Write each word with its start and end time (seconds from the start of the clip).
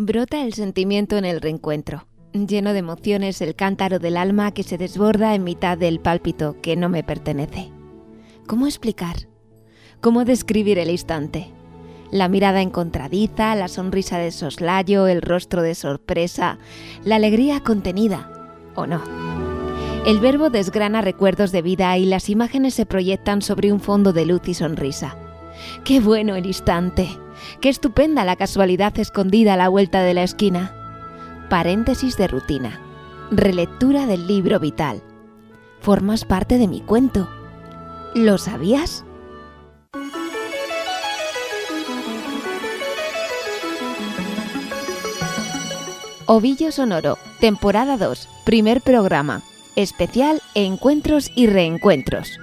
Brota 0.00 0.44
el 0.44 0.52
sentimiento 0.54 1.16
en 1.16 1.24
el 1.24 1.40
reencuentro. 1.40 2.06
Lleno 2.32 2.72
de 2.72 2.78
emociones 2.78 3.40
el 3.40 3.56
cántaro 3.56 3.98
del 3.98 4.16
alma 4.16 4.52
que 4.52 4.62
se 4.62 4.78
desborda 4.78 5.34
en 5.34 5.42
mitad 5.42 5.76
del 5.76 5.98
pálpito 5.98 6.54
que 6.62 6.76
no 6.76 6.88
me 6.88 7.02
pertenece. 7.02 7.72
¿Cómo 8.46 8.68
explicar? 8.68 9.28
¿Cómo 10.00 10.24
describir 10.24 10.78
el 10.78 10.90
instante? 10.90 11.50
La 12.12 12.28
mirada 12.28 12.62
encontradiza, 12.62 13.56
la 13.56 13.66
sonrisa 13.66 14.18
de 14.18 14.30
soslayo, 14.30 15.08
el 15.08 15.20
rostro 15.20 15.62
de 15.62 15.74
sorpresa, 15.74 16.60
la 17.02 17.16
alegría 17.16 17.64
contenida, 17.64 18.30
¿o 18.76 18.86
no? 18.86 19.02
El 20.06 20.20
verbo 20.20 20.48
desgrana 20.48 21.00
recuerdos 21.00 21.50
de 21.50 21.62
vida 21.62 21.98
y 21.98 22.06
las 22.06 22.28
imágenes 22.28 22.74
se 22.74 22.86
proyectan 22.86 23.42
sobre 23.42 23.72
un 23.72 23.80
fondo 23.80 24.12
de 24.12 24.26
luz 24.26 24.42
y 24.46 24.54
sonrisa. 24.54 25.16
¡Qué 25.82 25.98
bueno 25.98 26.36
el 26.36 26.46
instante! 26.46 27.18
Qué 27.60 27.68
estupenda 27.68 28.24
la 28.24 28.36
casualidad 28.36 28.98
escondida 28.98 29.54
a 29.54 29.56
la 29.56 29.68
vuelta 29.68 30.02
de 30.02 30.14
la 30.14 30.22
esquina. 30.22 30.74
Paréntesis 31.50 32.16
de 32.16 32.28
rutina. 32.28 32.80
Relectura 33.30 34.06
del 34.06 34.26
libro 34.26 34.60
vital. 34.60 35.02
Formas 35.80 36.24
parte 36.24 36.58
de 36.58 36.68
mi 36.68 36.80
cuento. 36.80 37.28
¿Lo 38.14 38.38
sabías? 38.38 39.04
Ovillo 46.30 46.70
Sonoro, 46.72 47.16
temporada 47.40 47.96
2, 47.96 48.28
primer 48.44 48.82
programa, 48.82 49.40
especial 49.76 50.42
Encuentros 50.54 51.30
y 51.34 51.46
Reencuentros. 51.46 52.38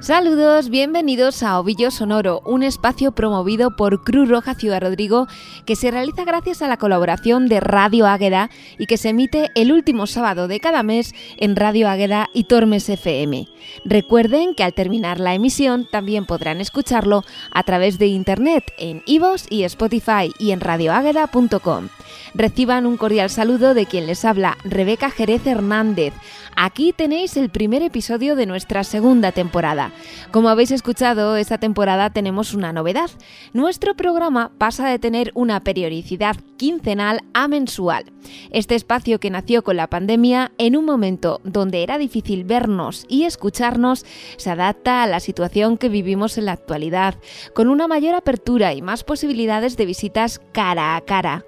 Saludos, 0.00 0.70
bienvenidos 0.70 1.42
a 1.42 1.60
Ovillo 1.60 1.90
Sonoro, 1.90 2.40
un 2.46 2.62
espacio 2.62 3.12
promovido 3.12 3.76
por 3.76 4.02
Cruz 4.02 4.30
Roja 4.30 4.54
Ciudad 4.54 4.80
Rodrigo 4.80 5.26
que 5.66 5.76
se 5.76 5.90
realiza 5.90 6.24
gracias 6.24 6.62
a 6.62 6.68
la 6.68 6.78
colaboración 6.78 7.48
de 7.48 7.60
Radio 7.60 8.06
Águeda 8.06 8.48
y 8.78 8.86
que 8.86 8.96
se 8.96 9.10
emite 9.10 9.50
el 9.54 9.72
último 9.72 10.06
sábado 10.06 10.48
de 10.48 10.58
cada 10.58 10.82
mes 10.82 11.14
en 11.36 11.54
Radio 11.54 11.86
Águeda 11.86 12.30
y 12.32 12.44
Tormes 12.44 12.88
FM. 12.88 13.46
Recuerden 13.84 14.54
que 14.54 14.64
al 14.64 14.72
terminar 14.72 15.20
la 15.20 15.34
emisión 15.34 15.86
también 15.92 16.24
podrán 16.24 16.62
escucharlo 16.62 17.22
a 17.52 17.62
través 17.64 17.98
de 17.98 18.06
internet 18.06 18.72
en 18.78 19.02
iVoox 19.04 19.48
y 19.50 19.64
Spotify 19.64 20.32
y 20.38 20.52
en 20.52 20.60
radioágueda.com. 20.60 21.88
Reciban 22.34 22.86
un 22.86 22.96
cordial 22.96 23.28
saludo 23.28 23.74
de 23.74 23.84
quien 23.84 24.06
les 24.06 24.24
habla, 24.24 24.56
Rebeca 24.64 25.10
Jerez 25.10 25.46
Hernández. 25.46 26.14
Aquí 26.56 26.92
tenéis 26.92 27.36
el 27.36 27.50
primer 27.50 27.82
episodio 27.82 28.34
de 28.36 28.46
nuestra 28.46 28.84
segunda 28.84 29.32
temporada. 29.32 29.89
Como 30.30 30.48
habéis 30.48 30.70
escuchado, 30.70 31.36
esta 31.36 31.58
temporada 31.58 32.10
tenemos 32.10 32.54
una 32.54 32.72
novedad. 32.72 33.10
Nuestro 33.52 33.94
programa 33.94 34.52
pasa 34.58 34.88
de 34.88 34.98
tener 34.98 35.32
una 35.34 35.60
periodicidad 35.60 36.36
quincenal 36.56 37.20
a 37.34 37.48
mensual. 37.48 38.04
Este 38.50 38.74
espacio 38.74 39.18
que 39.18 39.30
nació 39.30 39.62
con 39.62 39.76
la 39.76 39.88
pandemia 39.88 40.52
en 40.58 40.76
un 40.76 40.84
momento 40.84 41.40
donde 41.44 41.82
era 41.82 41.98
difícil 41.98 42.44
vernos 42.44 43.04
y 43.08 43.24
escucharnos 43.24 44.04
se 44.36 44.50
adapta 44.50 45.02
a 45.02 45.06
la 45.06 45.20
situación 45.20 45.78
que 45.78 45.88
vivimos 45.88 46.38
en 46.38 46.46
la 46.46 46.52
actualidad, 46.52 47.16
con 47.54 47.68
una 47.68 47.88
mayor 47.88 48.14
apertura 48.14 48.74
y 48.74 48.82
más 48.82 49.04
posibilidades 49.04 49.76
de 49.76 49.86
visitas 49.86 50.40
cara 50.52 50.96
a 50.96 51.00
cara. 51.00 51.44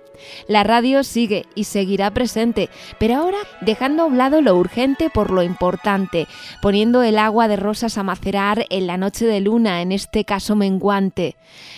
La 0.49 0.65
radio 0.65 1.05
sigue 1.05 1.47
y 1.55 1.65
seguirá 1.65 2.13
presente, 2.13 2.69
pero 2.99 3.17
ahora 3.17 3.39
dejando 3.61 4.03
a 4.03 4.07
un 4.07 4.19
lado 4.19 4.41
lo 4.41 4.57
urgente 4.57 5.11
por 5.11 5.31
lo 5.31 5.43
importante, 5.43 6.27
poniendo 6.61 7.03
el 7.03 7.19
agua 7.19 7.49
de 7.49 7.57
rosas 7.57 7.99
a 7.99 8.03
macerar 8.03 8.67
en 8.71 8.87
la 8.87 8.97
noche 8.97 9.27
de 9.27 9.41
luna, 9.41 9.83
en 9.83 9.93
este 9.93 10.25
caso 10.25 10.57
menguante. 10.57 11.37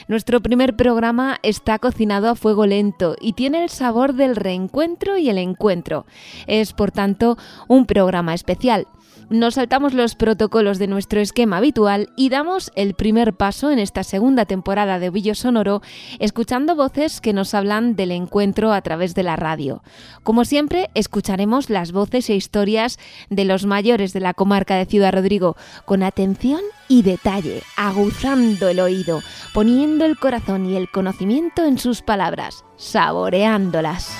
Nuestro 0.08 0.40
primer 0.40 0.76
programa 0.76 1.38
está 1.42 1.78
cocinado 1.78 2.28
a 2.28 2.34
fuego 2.34 2.66
lento 2.66 3.16
y 3.20 3.32
tiene 3.32 3.62
el 3.62 3.70
sabor 3.70 4.14
del 4.14 4.36
reencuentro 4.36 5.16
y 5.16 5.28
el 5.28 5.38
encuentro. 5.38 6.06
Es, 6.46 6.72
por 6.72 6.90
tanto, 6.90 7.36
un 7.68 7.86
programa 7.86 8.34
especial 8.34 8.86
nos 9.30 9.54
saltamos 9.54 9.94
los 9.94 10.14
protocolos 10.14 10.78
de 10.78 10.86
nuestro 10.86 11.20
esquema 11.20 11.58
habitual 11.58 12.10
y 12.16 12.28
damos 12.28 12.70
el 12.74 12.94
primer 12.94 13.34
paso 13.34 13.70
en 13.70 13.78
esta 13.78 14.04
segunda 14.04 14.44
temporada 14.44 14.98
de 14.98 15.08
Ovillo 15.08 15.34
Sonoro, 15.34 15.82
escuchando 16.18 16.76
voces 16.76 17.20
que 17.20 17.32
nos 17.32 17.54
hablan 17.54 17.96
del 17.96 18.12
encuentro 18.12 18.72
a 18.72 18.82
través 18.82 19.14
de 19.14 19.22
la 19.22 19.36
radio. 19.36 19.82
Como 20.22 20.44
siempre, 20.44 20.90
escucharemos 20.94 21.70
las 21.70 21.92
voces 21.92 22.28
e 22.30 22.34
historias 22.34 22.98
de 23.30 23.44
los 23.44 23.66
mayores 23.66 24.12
de 24.12 24.20
la 24.20 24.34
comarca 24.34 24.76
de 24.76 24.86
Ciudad 24.86 25.12
Rodrigo, 25.12 25.56
con 25.84 26.02
atención 26.02 26.60
y 26.88 27.02
detalle, 27.02 27.62
aguzando 27.76 28.68
el 28.68 28.80
oído, 28.80 29.22
poniendo 29.52 30.04
el 30.04 30.18
corazón 30.18 30.66
y 30.66 30.76
el 30.76 30.90
conocimiento 30.90 31.64
en 31.64 31.78
sus 31.78 32.02
palabras, 32.02 32.64
saboreándolas. 32.76 34.10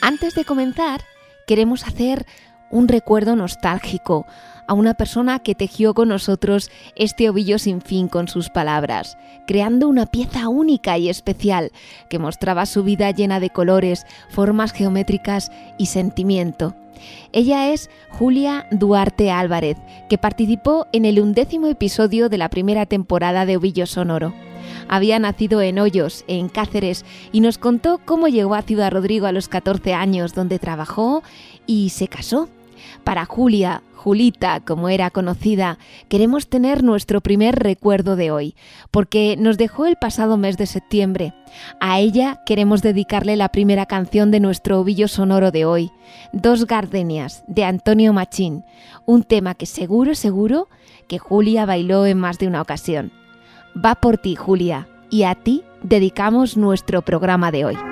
Antes 0.00 0.34
de 0.34 0.44
comenzar, 0.44 1.02
queremos 1.46 1.86
hacer 1.86 2.26
un 2.72 2.88
recuerdo 2.88 3.36
nostálgico 3.36 4.26
a 4.66 4.74
una 4.74 4.94
persona 4.94 5.38
que 5.38 5.54
tejió 5.54 5.94
con 5.94 6.08
nosotros 6.08 6.70
este 6.96 7.28
ovillo 7.28 7.58
sin 7.58 7.80
fin 7.80 8.08
con 8.08 8.26
sus 8.26 8.48
palabras, 8.48 9.18
creando 9.46 9.88
una 9.88 10.06
pieza 10.06 10.48
única 10.48 10.98
y 10.98 11.08
especial 11.08 11.70
que 12.08 12.18
mostraba 12.18 12.66
su 12.66 12.82
vida 12.82 13.10
llena 13.10 13.38
de 13.38 13.50
colores, 13.50 14.06
formas 14.30 14.72
geométricas 14.72 15.52
y 15.78 15.86
sentimiento. 15.86 16.74
Ella 17.32 17.72
es 17.72 17.90
Julia 18.10 18.66
Duarte 18.70 19.30
Álvarez, 19.30 19.76
que 20.08 20.18
participó 20.18 20.86
en 20.92 21.04
el 21.04 21.20
undécimo 21.20 21.66
episodio 21.66 22.28
de 22.28 22.38
la 22.38 22.48
primera 22.48 22.86
temporada 22.86 23.44
de 23.44 23.56
Ovillo 23.56 23.86
Sonoro. 23.86 24.32
Había 24.88 25.18
nacido 25.18 25.60
en 25.60 25.78
Hoyos, 25.78 26.24
en 26.28 26.48
Cáceres, 26.48 27.04
y 27.32 27.40
nos 27.40 27.58
contó 27.58 28.00
cómo 28.04 28.28
llegó 28.28 28.54
a 28.54 28.62
Ciudad 28.62 28.92
Rodrigo 28.92 29.26
a 29.26 29.32
los 29.32 29.48
14 29.48 29.94
años, 29.94 30.34
donde 30.34 30.58
trabajó 30.58 31.22
y 31.66 31.90
se 31.90 32.08
casó. 32.08 32.48
Para 33.04 33.24
Julia, 33.24 33.82
Julita, 33.96 34.60
como 34.60 34.88
era 34.88 35.10
conocida, 35.10 35.78
queremos 36.08 36.48
tener 36.48 36.82
nuestro 36.82 37.20
primer 37.20 37.56
recuerdo 37.56 38.16
de 38.16 38.30
hoy, 38.30 38.54
porque 38.90 39.36
nos 39.38 39.58
dejó 39.58 39.86
el 39.86 39.96
pasado 39.96 40.36
mes 40.36 40.56
de 40.56 40.66
septiembre. 40.66 41.34
A 41.80 42.00
ella 42.00 42.40
queremos 42.46 42.82
dedicarle 42.82 43.36
la 43.36 43.50
primera 43.50 43.86
canción 43.86 44.30
de 44.30 44.40
nuestro 44.40 44.80
ovillo 44.80 45.08
sonoro 45.08 45.50
de 45.50 45.64
hoy, 45.64 45.90
Dos 46.32 46.66
Gardenias, 46.66 47.44
de 47.46 47.64
Antonio 47.64 48.12
Machín, 48.12 48.64
un 49.06 49.22
tema 49.22 49.54
que 49.54 49.66
seguro, 49.66 50.14
seguro 50.14 50.68
que 51.08 51.18
Julia 51.18 51.66
bailó 51.66 52.06
en 52.06 52.18
más 52.18 52.38
de 52.38 52.46
una 52.46 52.62
ocasión. 52.62 53.12
Va 53.76 53.94
por 53.94 54.18
ti, 54.18 54.36
Julia, 54.36 54.88
y 55.10 55.24
a 55.24 55.34
ti 55.34 55.62
dedicamos 55.82 56.56
nuestro 56.56 57.02
programa 57.02 57.50
de 57.50 57.64
hoy. 57.66 57.91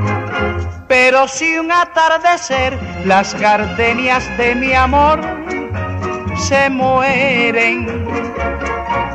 Pero 0.91 1.25
si 1.25 1.57
un 1.57 1.71
atardecer 1.71 2.77
las 3.05 3.33
gardenias 3.39 4.27
de 4.37 4.53
mi 4.55 4.73
amor 4.73 5.21
se 6.35 6.69
mueren, 6.69 7.87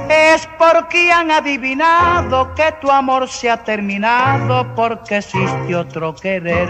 es 0.09 0.49
porque 0.59 1.13
han 1.13 1.31
adivinado 1.31 2.55
que 2.55 2.73
tu 2.81 2.91
amor 2.91 3.29
se 3.29 3.51
ha 3.51 3.63
terminado 3.63 4.75
porque 4.75 5.19
existe 5.19 5.77
otro 5.77 6.15
querer. 6.15 6.67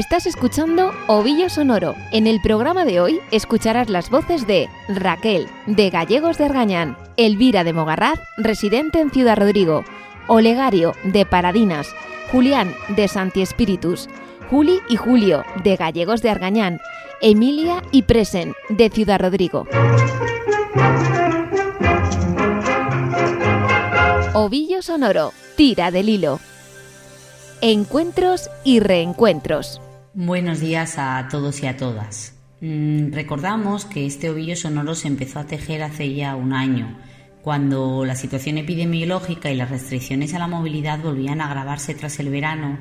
Estás 0.00 0.24
escuchando 0.24 0.92
Ovillo 1.08 1.50
Sonoro. 1.50 1.94
En 2.10 2.26
el 2.26 2.40
programa 2.40 2.86
de 2.86 3.02
hoy 3.02 3.20
escucharás 3.32 3.90
las 3.90 4.08
voces 4.08 4.46
de 4.46 4.70
Raquel, 4.88 5.46
de 5.66 5.90
Gallegos 5.90 6.38
de 6.38 6.46
Argañán, 6.46 6.96
Elvira 7.18 7.64
de 7.64 7.74
Mogarraz, 7.74 8.18
residente 8.38 9.00
en 9.00 9.10
Ciudad 9.10 9.36
Rodrigo, 9.36 9.84
Olegario, 10.26 10.94
de 11.04 11.26
Paradinas, 11.26 11.86
Julián, 12.32 12.74
de 12.88 13.08
Santi 13.08 13.42
Espíritus, 13.42 14.08
Juli 14.48 14.80
y 14.88 14.96
Julio, 14.96 15.44
de 15.64 15.76
Gallegos 15.76 16.22
de 16.22 16.30
Argañán, 16.30 16.80
Emilia 17.20 17.82
y 17.92 18.00
Presen, 18.00 18.54
de 18.70 18.88
Ciudad 18.88 19.20
Rodrigo. 19.20 19.66
Ovillo 24.32 24.80
Sonoro, 24.80 25.34
tira 25.56 25.90
del 25.90 26.08
hilo. 26.08 26.40
Encuentros 27.60 28.48
y 28.64 28.80
reencuentros. 28.80 29.82
Buenos 30.12 30.58
días 30.58 30.98
a 30.98 31.28
todos 31.30 31.62
y 31.62 31.68
a 31.68 31.76
todas. 31.76 32.34
Mm, 32.60 33.12
recordamos 33.12 33.84
que 33.84 34.06
este 34.06 34.28
ovillo 34.28 34.56
sonoro 34.56 34.96
se 34.96 35.06
empezó 35.06 35.38
a 35.38 35.46
tejer 35.46 35.84
hace 35.84 36.12
ya 36.12 36.34
un 36.34 36.52
año, 36.52 36.98
cuando 37.42 38.04
la 38.04 38.16
situación 38.16 38.58
epidemiológica 38.58 39.52
y 39.52 39.56
las 39.56 39.70
restricciones 39.70 40.34
a 40.34 40.40
la 40.40 40.48
movilidad 40.48 40.98
volvían 40.98 41.40
a 41.40 41.46
agravarse 41.46 41.94
tras 41.94 42.18
el 42.18 42.28
verano 42.28 42.76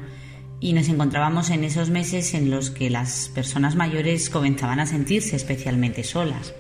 y 0.60 0.74
nos 0.74 0.90
encontrábamos 0.90 1.52
en 1.52 1.64
esos 1.64 1.92
meses 1.92 2.34
en 2.34 2.50
los 2.50 2.72
que 2.72 2.90
las 2.90 3.30
personas 3.36 3.76
mayores 3.76 4.32
comenzaban 4.32 4.80
a 4.80 4.88
sentirse 4.88 5.36
especialmente 5.36 6.04
solas. 6.04 6.56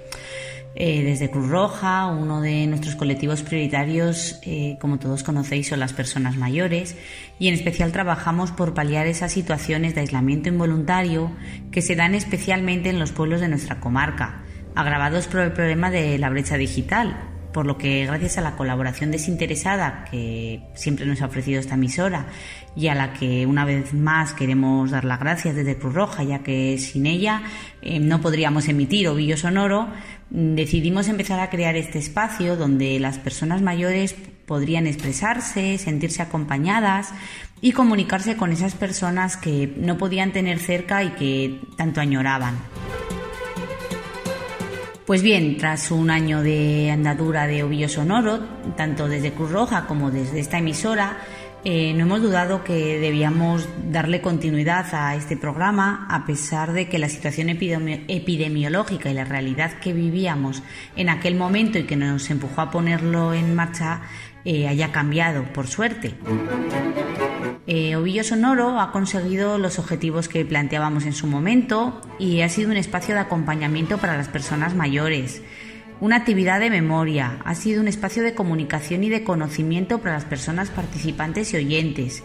Eh, 0.75 1.03
desde 1.03 1.29
Cruz 1.29 1.49
Roja, 1.49 2.07
uno 2.07 2.41
de 2.41 2.67
nuestros 2.67 2.95
colectivos 2.95 3.41
prioritarios, 3.41 4.39
eh, 4.43 4.77
como 4.79 4.99
todos 4.99 5.23
conocéis, 5.23 5.67
son 5.67 5.79
las 5.79 5.93
personas 5.93 6.37
mayores. 6.37 6.95
Y 7.39 7.47
en 7.47 7.55
especial 7.55 7.91
trabajamos 7.91 8.51
por 8.51 8.73
paliar 8.73 9.07
esas 9.07 9.31
situaciones 9.31 9.95
de 9.95 10.01
aislamiento 10.01 10.49
involuntario 10.49 11.31
que 11.71 11.81
se 11.81 11.95
dan 11.95 12.15
especialmente 12.15 12.89
en 12.89 12.99
los 12.99 13.11
pueblos 13.11 13.41
de 13.41 13.47
nuestra 13.47 13.79
comarca, 13.79 14.43
agravados 14.75 15.27
por 15.27 15.41
el 15.41 15.51
problema 15.51 15.89
de 15.91 16.17
la 16.17 16.29
brecha 16.29 16.55
digital, 16.55 17.17
por 17.53 17.65
lo 17.65 17.77
que 17.77 18.05
gracias 18.05 18.37
a 18.37 18.41
la 18.41 18.55
colaboración 18.55 19.11
desinteresada 19.11 20.05
que 20.09 20.61
siempre 20.75 21.05
nos 21.05 21.21
ha 21.21 21.25
ofrecido 21.25 21.59
esta 21.59 21.75
emisora 21.75 22.27
y 22.75 22.87
a 22.87 22.95
la 22.95 23.13
que 23.13 23.45
una 23.45 23.65
vez 23.65 23.93
más 23.93 24.33
queremos 24.33 24.91
dar 24.91 25.05
las 25.05 25.19
gracias 25.19 25.55
desde 25.55 25.77
Cruz 25.77 25.93
Roja, 25.93 26.23
ya 26.23 26.39
que 26.39 26.77
sin 26.77 27.05
ella 27.05 27.41
eh, 27.81 27.99
no 27.99 28.21
podríamos 28.21 28.67
emitir 28.67 29.07
Ovillo 29.07 29.37
Sonoro, 29.37 29.87
mm, 30.29 30.55
decidimos 30.55 31.07
empezar 31.07 31.39
a 31.39 31.49
crear 31.49 31.75
este 31.75 31.99
espacio 31.99 32.55
donde 32.55 32.99
las 32.99 33.17
personas 33.17 33.61
mayores 33.61 34.15
podrían 34.45 34.87
expresarse, 34.87 35.77
sentirse 35.77 36.21
acompañadas 36.21 37.09
y 37.61 37.71
comunicarse 37.71 38.35
con 38.35 38.51
esas 38.51 38.73
personas 38.75 39.37
que 39.37 39.73
no 39.77 39.97
podían 39.97 40.31
tener 40.31 40.59
cerca 40.59 41.03
y 41.03 41.09
que 41.11 41.59
tanto 41.77 42.01
añoraban. 42.01 42.55
Pues 45.09 45.23
bien, 45.23 45.57
tras 45.57 45.89
un 45.89 46.11
año 46.11 46.43
de 46.43 46.91
andadura 46.91 47.47
de 47.47 47.63
Ovillo 47.63 47.89
Sonoro, 47.89 48.41
tanto 48.77 49.07
desde 49.07 49.31
Cruz 49.31 49.49
Roja 49.51 49.87
como 49.87 50.11
desde 50.11 50.39
esta 50.39 50.59
emisora, 50.59 51.17
eh, 51.65 51.95
no 51.95 52.03
hemos 52.03 52.21
dudado 52.21 52.63
que 52.63 52.99
debíamos 52.99 53.67
darle 53.91 54.21
continuidad 54.21 54.85
a 54.93 55.15
este 55.15 55.35
programa 55.35 56.05
a 56.11 56.27
pesar 56.27 56.73
de 56.73 56.87
que 56.87 56.99
la 56.99 57.09
situación 57.09 57.49
epidemiológica 57.49 59.09
y 59.09 59.15
la 59.15 59.25
realidad 59.25 59.79
que 59.79 59.93
vivíamos 59.93 60.61
en 60.95 61.09
aquel 61.09 61.33
momento 61.33 61.79
y 61.79 61.85
que 61.85 61.95
nos 61.95 62.29
empujó 62.29 62.61
a 62.61 62.69
ponerlo 62.69 63.33
en 63.33 63.55
marcha 63.55 64.01
eh, 64.51 64.67
haya 64.67 64.91
cambiado, 64.91 65.43
por 65.53 65.67
suerte. 65.67 66.15
Eh, 67.67 67.95
Ovillo 67.95 68.23
Sonoro 68.23 68.79
ha 68.79 68.91
conseguido 68.91 69.59
los 69.59 69.77
objetivos 69.77 70.27
que 70.27 70.43
planteábamos 70.43 71.05
en 71.05 71.13
su 71.13 71.27
momento 71.27 72.01
y 72.17 72.41
ha 72.41 72.49
sido 72.49 72.71
un 72.71 72.77
espacio 72.77 73.13
de 73.13 73.21
acompañamiento 73.21 73.99
para 73.99 74.17
las 74.17 74.27
personas 74.27 74.73
mayores, 74.73 75.43
una 75.99 76.15
actividad 76.15 76.59
de 76.59 76.71
memoria, 76.71 77.37
ha 77.45 77.53
sido 77.53 77.79
un 77.79 77.87
espacio 77.87 78.23
de 78.23 78.33
comunicación 78.33 79.03
y 79.03 79.09
de 79.09 79.23
conocimiento 79.23 79.99
para 79.99 80.15
las 80.15 80.25
personas 80.25 80.71
participantes 80.71 81.53
y 81.53 81.57
oyentes, 81.57 82.23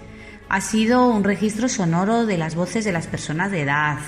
ha 0.49 0.62
sido 0.62 1.06
un 1.11 1.25
registro 1.25 1.69
sonoro 1.69 2.25
de 2.25 2.38
las 2.38 2.55
voces 2.55 2.87
de 2.87 2.93
las 2.93 3.06
personas 3.06 3.50
de 3.50 3.61
edad, 3.61 3.99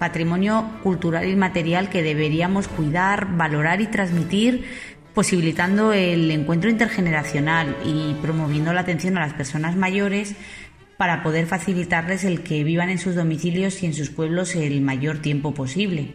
patrimonio 0.00 0.64
cultural 0.82 1.28
y 1.28 1.36
material 1.36 1.90
que 1.90 2.02
deberíamos 2.02 2.66
cuidar, 2.66 3.36
valorar 3.36 3.80
y 3.82 3.86
transmitir 3.86 4.64
posibilitando 5.14 5.92
el 5.92 6.30
encuentro 6.30 6.70
intergeneracional 6.70 7.76
y 7.84 8.14
promoviendo 8.22 8.72
la 8.72 8.80
atención 8.80 9.16
a 9.16 9.20
las 9.20 9.34
personas 9.34 9.76
mayores 9.76 10.34
para 10.96 11.22
poder 11.22 11.46
facilitarles 11.46 12.24
el 12.24 12.42
que 12.42 12.62
vivan 12.62 12.90
en 12.90 12.98
sus 12.98 13.14
domicilios 13.14 13.82
y 13.82 13.86
en 13.86 13.94
sus 13.94 14.10
pueblos 14.10 14.54
el 14.54 14.80
mayor 14.82 15.18
tiempo 15.18 15.54
posible. 15.54 16.14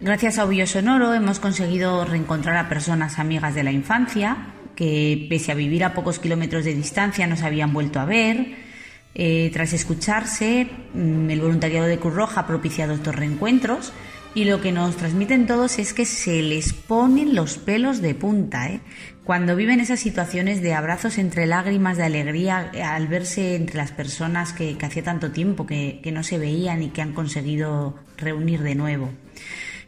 Gracias 0.00 0.38
a 0.38 0.44
Ovillo 0.44 0.66
Sonoro 0.66 1.12
hemos 1.14 1.40
conseguido 1.40 2.04
reencontrar 2.04 2.56
a 2.56 2.68
personas 2.68 3.18
amigas 3.18 3.54
de 3.54 3.64
la 3.64 3.72
infancia 3.72 4.54
que 4.76 5.26
pese 5.28 5.52
a 5.52 5.54
vivir 5.54 5.84
a 5.84 5.94
pocos 5.94 6.18
kilómetros 6.18 6.64
de 6.64 6.74
distancia 6.74 7.26
nos 7.26 7.42
habían 7.42 7.72
vuelto 7.72 7.98
a 7.98 8.04
ver. 8.04 8.66
Eh, 9.14 9.50
tras 9.52 9.72
escucharse, 9.72 10.68
mm, 10.92 11.30
el 11.30 11.40
voluntariado 11.40 11.86
de 11.86 11.98
Cruz 11.98 12.14
Roja 12.14 12.42
ha 12.42 12.46
propiciado 12.46 12.92
estos 12.92 13.14
reencuentros 13.14 13.92
y 14.36 14.44
lo 14.44 14.60
que 14.60 14.70
nos 14.70 14.98
transmiten 14.98 15.46
todos 15.46 15.78
es 15.78 15.94
que 15.94 16.04
se 16.04 16.42
les 16.42 16.74
ponen 16.74 17.34
los 17.34 17.56
pelos 17.56 18.02
de 18.02 18.14
punta, 18.14 18.68
¿eh? 18.68 18.80
Cuando 19.24 19.56
viven 19.56 19.80
esas 19.80 19.98
situaciones 19.98 20.60
de 20.60 20.74
abrazos 20.74 21.16
entre 21.16 21.46
lágrimas 21.46 21.96
de 21.96 22.04
alegría 22.04 22.70
al 22.84 23.08
verse 23.08 23.56
entre 23.56 23.78
las 23.78 23.92
personas 23.92 24.52
que, 24.52 24.76
hacía 24.80 25.02
tanto 25.02 25.32
tiempo 25.32 25.66
que 25.66 26.10
no 26.12 26.22
se 26.22 26.36
veían 26.36 26.82
y 26.82 26.90
que 26.90 27.00
han 27.00 27.14
conseguido 27.14 27.94
reunir 28.18 28.62
de 28.62 28.74
nuevo. 28.74 29.10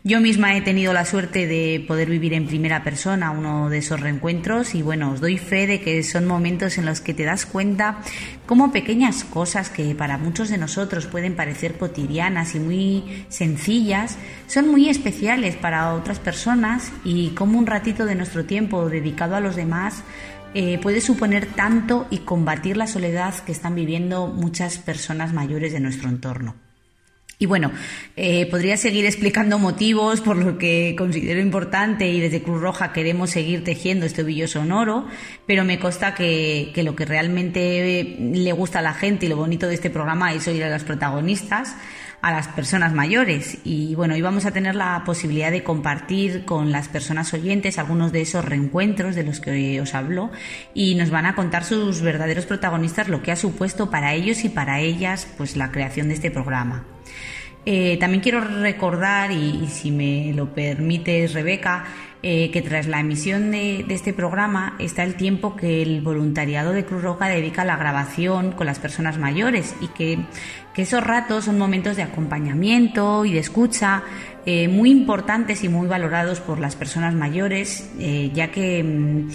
Yo 0.04 0.20
misma 0.20 0.56
he 0.56 0.60
tenido 0.60 0.92
la 0.92 1.04
suerte 1.04 1.48
de 1.48 1.84
poder 1.86 2.08
vivir 2.08 2.32
en 2.32 2.46
primera 2.46 2.84
persona 2.84 3.32
uno 3.32 3.68
de 3.68 3.78
esos 3.78 3.98
reencuentros 3.98 4.76
y 4.76 4.80
bueno, 4.80 5.10
os 5.10 5.20
doy 5.20 5.38
fe 5.38 5.66
de 5.66 5.80
que 5.80 6.04
son 6.04 6.24
momentos 6.24 6.78
en 6.78 6.86
los 6.86 7.00
que 7.00 7.14
te 7.14 7.24
das 7.24 7.46
cuenta 7.46 7.98
cómo 8.46 8.70
pequeñas 8.70 9.24
cosas 9.24 9.70
que 9.70 9.96
para 9.96 10.16
muchos 10.16 10.50
de 10.50 10.56
nosotros 10.56 11.06
pueden 11.06 11.34
parecer 11.34 11.76
cotidianas 11.78 12.54
y 12.54 12.60
muy 12.60 13.26
sencillas 13.28 14.16
son 14.46 14.68
muy 14.68 14.88
especiales 14.88 15.56
para 15.56 15.92
otras 15.92 16.20
personas 16.20 16.92
y 17.02 17.30
cómo 17.30 17.58
un 17.58 17.66
ratito 17.66 18.06
de 18.06 18.14
nuestro 18.14 18.44
tiempo 18.44 18.88
dedicado 18.88 19.34
a 19.34 19.40
los 19.40 19.56
demás 19.56 20.04
eh, 20.54 20.78
puede 20.78 21.00
suponer 21.00 21.46
tanto 21.46 22.06
y 22.08 22.18
combatir 22.18 22.76
la 22.76 22.86
soledad 22.86 23.34
que 23.44 23.52
están 23.52 23.74
viviendo 23.74 24.28
muchas 24.28 24.78
personas 24.78 25.32
mayores 25.32 25.72
de 25.72 25.80
nuestro 25.80 26.08
entorno. 26.08 26.67
Y 27.40 27.46
bueno, 27.46 27.70
eh, 28.16 28.46
podría 28.46 28.76
seguir 28.76 29.06
explicando 29.06 29.60
motivos 29.60 30.20
por 30.20 30.36
lo 30.36 30.58
que 30.58 30.96
considero 30.98 31.40
importante 31.40 32.08
y 32.08 32.18
desde 32.18 32.42
Cruz 32.42 32.60
Roja 32.60 32.92
queremos 32.92 33.30
seguir 33.30 33.62
tejiendo 33.62 34.06
este 34.06 34.22
ovillo 34.22 34.48
sonoro, 34.48 35.06
pero 35.46 35.64
me 35.64 35.78
consta 35.78 36.14
que, 36.14 36.72
lo 36.74 36.96
que 36.96 37.04
realmente 37.04 38.16
le 38.18 38.52
gusta 38.52 38.80
a 38.80 38.82
la 38.82 38.92
gente 38.92 39.26
y 39.26 39.28
lo 39.28 39.36
bonito 39.36 39.68
de 39.68 39.74
este 39.74 39.88
programa 39.88 40.34
es 40.34 40.48
oír 40.48 40.64
a 40.64 40.68
las 40.68 40.82
protagonistas, 40.82 41.76
a 42.22 42.32
las 42.32 42.48
personas 42.48 42.92
mayores. 42.92 43.58
Y 43.62 43.94
bueno, 43.94 44.14
hoy 44.14 44.20
vamos 44.20 44.44
a 44.44 44.50
tener 44.50 44.74
la 44.74 45.04
posibilidad 45.06 45.52
de 45.52 45.62
compartir 45.62 46.44
con 46.44 46.72
las 46.72 46.88
personas 46.88 47.32
oyentes 47.34 47.78
algunos 47.78 48.10
de 48.10 48.22
esos 48.22 48.44
reencuentros 48.44 49.14
de 49.14 49.22
los 49.22 49.38
que 49.38 49.80
os 49.80 49.94
hablo 49.94 50.32
y 50.74 50.96
nos 50.96 51.10
van 51.10 51.26
a 51.26 51.36
contar 51.36 51.62
sus 51.62 52.00
verdaderos 52.00 52.46
protagonistas 52.46 53.06
lo 53.06 53.22
que 53.22 53.30
ha 53.30 53.36
supuesto 53.36 53.90
para 53.90 54.14
ellos 54.14 54.42
y 54.42 54.48
para 54.48 54.80
ellas 54.80 55.28
pues 55.36 55.56
la 55.56 55.70
creación 55.70 56.08
de 56.08 56.14
este 56.14 56.32
programa. 56.32 56.97
Eh, 57.70 57.98
también 57.98 58.22
quiero 58.22 58.40
recordar, 58.40 59.30
y, 59.30 59.66
si 59.66 59.90
me 59.90 60.32
lo 60.32 60.54
permites, 60.54 61.34
Rebeca, 61.34 61.84
eh, 62.22 62.50
que 62.50 62.62
tras 62.62 62.86
la 62.86 63.00
emisión 63.00 63.50
de, 63.50 63.84
este 63.90 64.14
programa 64.14 64.74
está 64.78 65.04
el 65.04 65.16
tiempo 65.16 65.54
que 65.54 65.82
el 65.82 66.00
voluntariado 66.00 66.72
de 66.72 66.86
Cruz 66.86 67.02
Roja 67.02 67.28
dedica 67.28 67.60
a 67.60 67.64
la 67.66 67.76
grabación 67.76 68.52
con 68.52 68.66
las 68.66 68.78
personas 68.78 69.18
mayores 69.18 69.76
y 69.82 69.88
que, 69.88 70.18
esos 70.76 71.02
ratos 71.02 71.46
son 71.46 71.58
momentos 71.58 71.96
de 71.96 72.04
acompañamiento 72.04 73.24
y 73.24 73.32
de 73.32 73.40
escucha 73.40 74.04
eh, 74.46 74.68
muy 74.68 74.92
importantes 74.92 75.64
y 75.64 75.68
muy 75.68 75.88
valorados 75.88 76.38
por 76.38 76.60
las 76.60 76.76
personas 76.76 77.14
mayores, 77.14 77.90
ya 78.32 78.52
que 78.52 78.84
mm, 78.84 79.30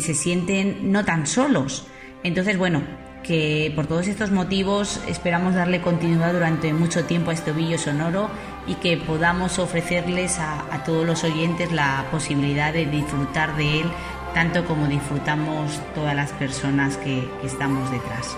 se 0.00 0.14
sienten 0.14 0.92
no 0.92 1.04
tan 1.04 1.26
solos. 1.26 1.88
Entonces, 2.22 2.56
bueno, 2.56 2.82
que 3.26 3.72
por 3.74 3.86
todos 3.86 4.06
estos 4.06 4.30
motivos 4.30 5.00
esperamos 5.08 5.54
darle 5.54 5.80
continuidad 5.80 6.32
durante 6.32 6.72
mucho 6.72 7.04
tiempo 7.04 7.30
a 7.30 7.34
este 7.34 7.50
ovillo 7.50 7.78
sonoro 7.78 8.30
y 8.66 8.74
que 8.74 8.96
podamos 8.96 9.58
ofrecerles 9.58 10.38
a, 10.38 10.82
todos 10.84 11.06
los 11.06 11.24
oyentes 11.24 11.72
la 11.72 12.06
posibilidad 12.10 12.72
de 12.72 12.86
disfrutar 12.86 13.56
de 13.56 13.80
él 13.80 13.90
tanto 14.34 14.64
como 14.66 14.86
disfrutamos 14.86 15.80
todas 15.94 16.14
las 16.14 16.30
personas 16.32 16.96
que 16.98 17.28
estamos 17.42 17.90
detrás. 17.90 18.36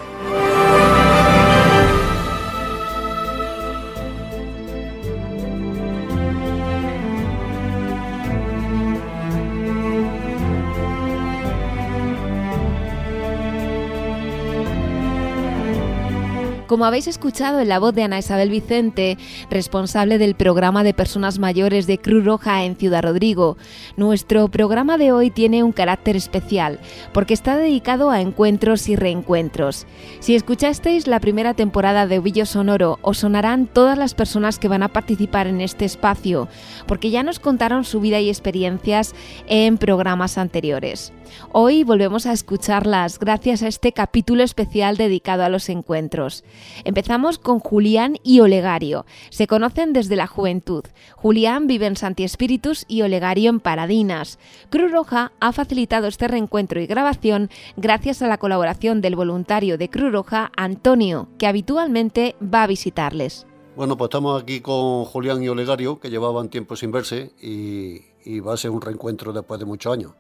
Como 16.68 16.84
habéis 16.84 17.06
escuchado 17.06 17.60
en 17.60 17.68
la 17.70 17.78
voz 17.78 17.94
de 17.94 18.02
Ana 18.02 18.18
Isabel 18.18 18.50
Vicente, 18.50 19.16
responsable 19.48 20.18
del 20.18 20.34
programa 20.34 20.84
de 20.84 20.92
personas 20.92 21.38
mayores 21.38 21.86
de 21.86 21.96
Cruz 21.96 22.26
Roja 22.26 22.62
en 22.64 22.76
Ciudad 22.76 23.02
Rodrigo, 23.02 23.56
nuestro 23.96 24.48
programa 24.48 24.98
de 24.98 25.10
hoy 25.10 25.30
tiene 25.30 25.62
un 25.62 25.72
carácter 25.72 26.14
especial 26.14 26.78
porque 27.14 27.32
está 27.32 27.56
dedicado 27.56 28.10
a 28.10 28.20
encuentros 28.20 28.90
y 28.90 28.96
reencuentros. 28.96 29.86
Si 30.20 30.34
escuchasteis 30.34 31.06
la 31.06 31.20
primera 31.20 31.54
temporada 31.54 32.06
de 32.06 32.18
Ovillo 32.18 32.44
Sonoro, 32.44 32.98
os 33.00 33.16
sonarán 33.16 33.66
todas 33.66 33.96
las 33.96 34.12
personas 34.12 34.58
que 34.58 34.68
van 34.68 34.82
a 34.82 34.88
participar 34.88 35.46
en 35.46 35.62
este 35.62 35.86
espacio, 35.86 36.48
porque 36.86 37.08
ya 37.08 37.22
nos 37.22 37.40
contaron 37.40 37.84
su 37.84 37.98
vida 38.00 38.20
y 38.20 38.28
experiencias 38.28 39.14
en 39.46 39.78
programas 39.78 40.36
anteriores. 40.36 41.14
Hoy 41.52 41.84
volvemos 41.84 42.26
a 42.26 42.32
escucharlas 42.32 43.18
gracias 43.18 43.62
a 43.62 43.68
este 43.68 43.92
capítulo 43.92 44.42
especial 44.42 44.96
dedicado 44.96 45.44
a 45.44 45.48
los 45.48 45.68
encuentros. 45.68 46.44
Empezamos 46.84 47.38
con 47.38 47.60
Julián 47.60 48.16
y 48.22 48.40
Olegario. 48.40 49.06
Se 49.30 49.46
conocen 49.46 49.92
desde 49.92 50.16
la 50.16 50.26
juventud. 50.26 50.84
Julián 51.16 51.66
vive 51.66 51.86
en 51.86 51.96
Santi 51.96 52.24
Espíritus 52.24 52.84
y 52.88 53.02
Olegario 53.02 53.50
en 53.50 53.60
Paradinas. 53.60 54.38
Cruz 54.70 54.92
Roja 54.92 55.32
ha 55.40 55.52
facilitado 55.52 56.06
este 56.06 56.28
reencuentro 56.28 56.80
y 56.80 56.86
grabación 56.86 57.50
gracias 57.76 58.22
a 58.22 58.28
la 58.28 58.38
colaboración 58.38 59.00
del 59.00 59.16
voluntario 59.16 59.78
de 59.78 59.90
Cruz 59.90 60.12
Roja, 60.12 60.52
Antonio, 60.56 61.28
que 61.38 61.46
habitualmente 61.46 62.36
va 62.42 62.64
a 62.64 62.66
visitarles. 62.66 63.46
Bueno, 63.76 63.96
pues 63.96 64.08
estamos 64.08 64.42
aquí 64.42 64.60
con 64.60 65.04
Julián 65.04 65.42
y 65.42 65.48
Olegario, 65.48 66.00
que 66.00 66.10
llevaban 66.10 66.48
tiempo 66.48 66.74
sin 66.74 66.90
verse 66.90 67.32
y, 67.40 68.02
y 68.24 68.40
va 68.40 68.54
a 68.54 68.56
ser 68.56 68.72
un 68.72 68.80
reencuentro 68.80 69.32
después 69.32 69.60
de 69.60 69.66
muchos 69.66 69.92
años. 69.92 70.12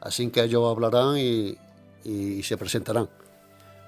Así 0.00 0.28
que 0.30 0.42
ellos 0.42 0.70
hablarán 0.70 1.18
y, 1.18 1.56
se 2.42 2.56
presentarán. 2.56 3.08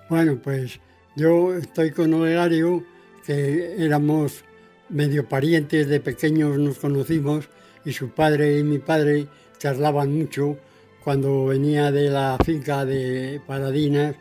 Bueno, 0.08 0.38
pues 0.42 0.78
yo 1.16 1.54
estoy 1.54 1.90
con 1.90 2.12
Olegario, 2.12 2.84
que 3.24 3.82
éramos 3.82 4.44
medio 4.90 5.26
parientes, 5.28 5.88
de 5.88 6.00
pequeños 6.00 6.58
nos 6.58 6.78
conocimos 6.78 7.48
y 7.84 7.92
su 7.92 8.10
padre 8.10 8.58
y 8.58 8.62
mi 8.62 8.78
padre 8.78 9.26
charlaban 9.58 10.16
mucho 10.16 10.58
cuando 11.02 11.46
venía 11.46 11.90
de 11.90 12.10
la 12.10 12.36
finca 12.44 12.84
de 12.84 13.40
Paradinas. 13.46 14.14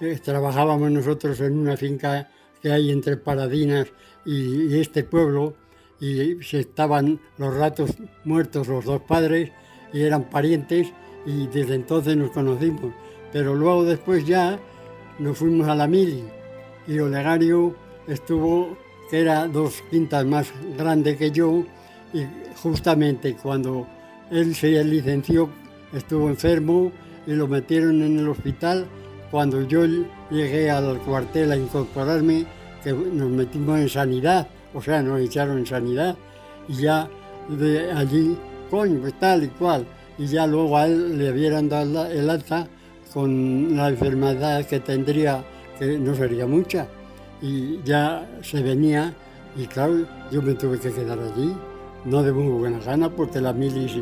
Eh, 0.00 0.18
trabajábamos 0.22 0.90
nosotros 0.90 1.40
en 1.40 1.56
una 1.56 1.76
finca 1.76 2.28
que 2.60 2.72
hay 2.72 2.90
entre 2.90 3.16
Paradinas 3.16 3.86
y, 4.24 4.74
y 4.74 4.80
este 4.80 5.04
pueblo 5.04 5.54
y 6.00 6.42
se 6.42 6.60
estaban 6.60 7.20
los 7.38 7.54
ratos 7.54 7.92
muertos 8.24 8.68
los 8.68 8.84
dos 8.84 9.00
padres 9.02 9.50
y 9.92 10.02
eran 10.02 10.28
parientes 10.28 10.88
y 11.26 11.46
desde 11.48 11.74
entonces 11.74 12.16
nos 12.16 12.30
conocimos. 12.30 12.92
Pero 13.32 13.54
luego 13.54 13.84
después 13.84 14.24
ya 14.24 14.58
nos 15.18 15.36
fuimos 15.36 15.68
a 15.68 15.74
la 15.74 15.86
mili 15.86 16.24
y 16.86 16.98
Olegario 16.98 17.74
estuvo, 18.06 18.78
que 19.10 19.20
era 19.20 19.48
dos 19.48 19.82
quintas 19.90 20.24
más 20.24 20.52
grande 20.78 21.16
que 21.16 21.30
yo, 21.30 21.64
y 22.12 22.24
justamente 22.62 23.34
cuando 23.34 23.86
él 24.30 24.54
se 24.54 24.82
licenció 24.84 25.50
estuvo 25.92 26.28
enfermo 26.28 26.92
y 27.26 27.32
lo 27.32 27.48
metieron 27.48 28.02
en 28.02 28.18
el 28.18 28.28
hospital. 28.28 28.86
Cuando 29.30 29.62
yo 29.62 29.84
llegué 30.30 30.70
al 30.70 30.98
cuartel 31.00 31.50
a 31.50 31.56
incorporarme, 31.56 32.46
nos 33.12 33.28
metimos 33.28 33.80
en 33.80 33.88
sanidad, 33.88 34.48
o 34.72 34.80
sea, 34.80 35.02
nos 35.02 35.20
echaron 35.20 35.58
en 35.58 35.66
sanidad, 35.66 36.16
y 36.68 36.82
ya 36.82 37.08
de 37.48 37.90
allí, 37.90 38.36
coño, 38.70 39.00
pues 39.00 39.18
tal 39.18 39.42
y 39.42 39.48
cual 39.48 39.84
y 40.18 40.26
ya 40.26 40.46
luego 40.46 40.76
a 40.76 40.86
él 40.86 41.18
le 41.18 41.32
hubieran 41.32 41.68
dado 41.68 42.06
el 42.06 42.28
alta 42.30 42.68
con 43.12 43.76
la 43.76 43.88
enfermedad 43.88 44.64
que 44.66 44.80
tendría, 44.80 45.44
que 45.78 45.98
no 45.98 46.14
sería 46.14 46.46
mucha, 46.46 46.88
y 47.40 47.82
ya 47.82 48.28
se 48.42 48.62
venía, 48.62 49.14
y 49.56 49.66
claro, 49.66 50.06
yo 50.30 50.42
me 50.42 50.54
tuve 50.54 50.78
que 50.78 50.92
quedar 50.92 51.18
allí, 51.18 51.54
no 52.04 52.22
de 52.22 52.32
muy 52.32 52.48
buena 52.48 52.78
gana, 52.80 53.10
porque 53.10 53.40
la 53.40 53.52
milis, 53.52 53.92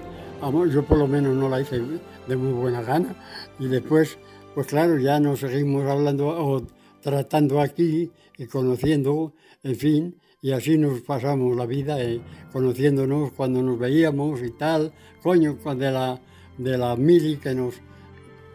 yo 0.73 0.85
por 0.85 0.99
lo 0.99 1.07
menos 1.07 1.37
no 1.37 1.49
la 1.49 1.61
hice 1.61 1.81
de 2.27 2.37
muy 2.37 2.53
buena 2.53 2.83
gana, 2.83 3.15
y 3.59 3.67
después, 3.67 4.19
pues 4.55 4.67
claro, 4.67 4.99
ya 4.99 5.21
nos 5.21 5.41
seguimos 5.41 5.85
hablando 5.85 6.29
o 6.29 6.63
tratando 7.01 7.61
aquí 7.61 8.11
y 8.39 8.47
conociendo, 8.47 9.33
en 9.63 9.77
fin, 9.77 10.17
y 10.45 10.53
así 10.53 10.77
nos 10.77 11.01
pasamos 11.01 11.57
la 11.57 11.65
vida 11.65 11.99
eh, 12.03 12.21
conociéndonos 12.53 13.33
cuando 13.33 13.63
nos 13.63 13.79
veíamos 13.79 14.43
y 14.43 14.51
tal, 14.51 14.93
coño, 15.23 15.57
de 15.75 15.91
la, 15.91 16.21
de 16.59 16.77
la 16.77 16.95
mili 16.97 17.39
que 17.39 17.55
nos... 17.55 17.77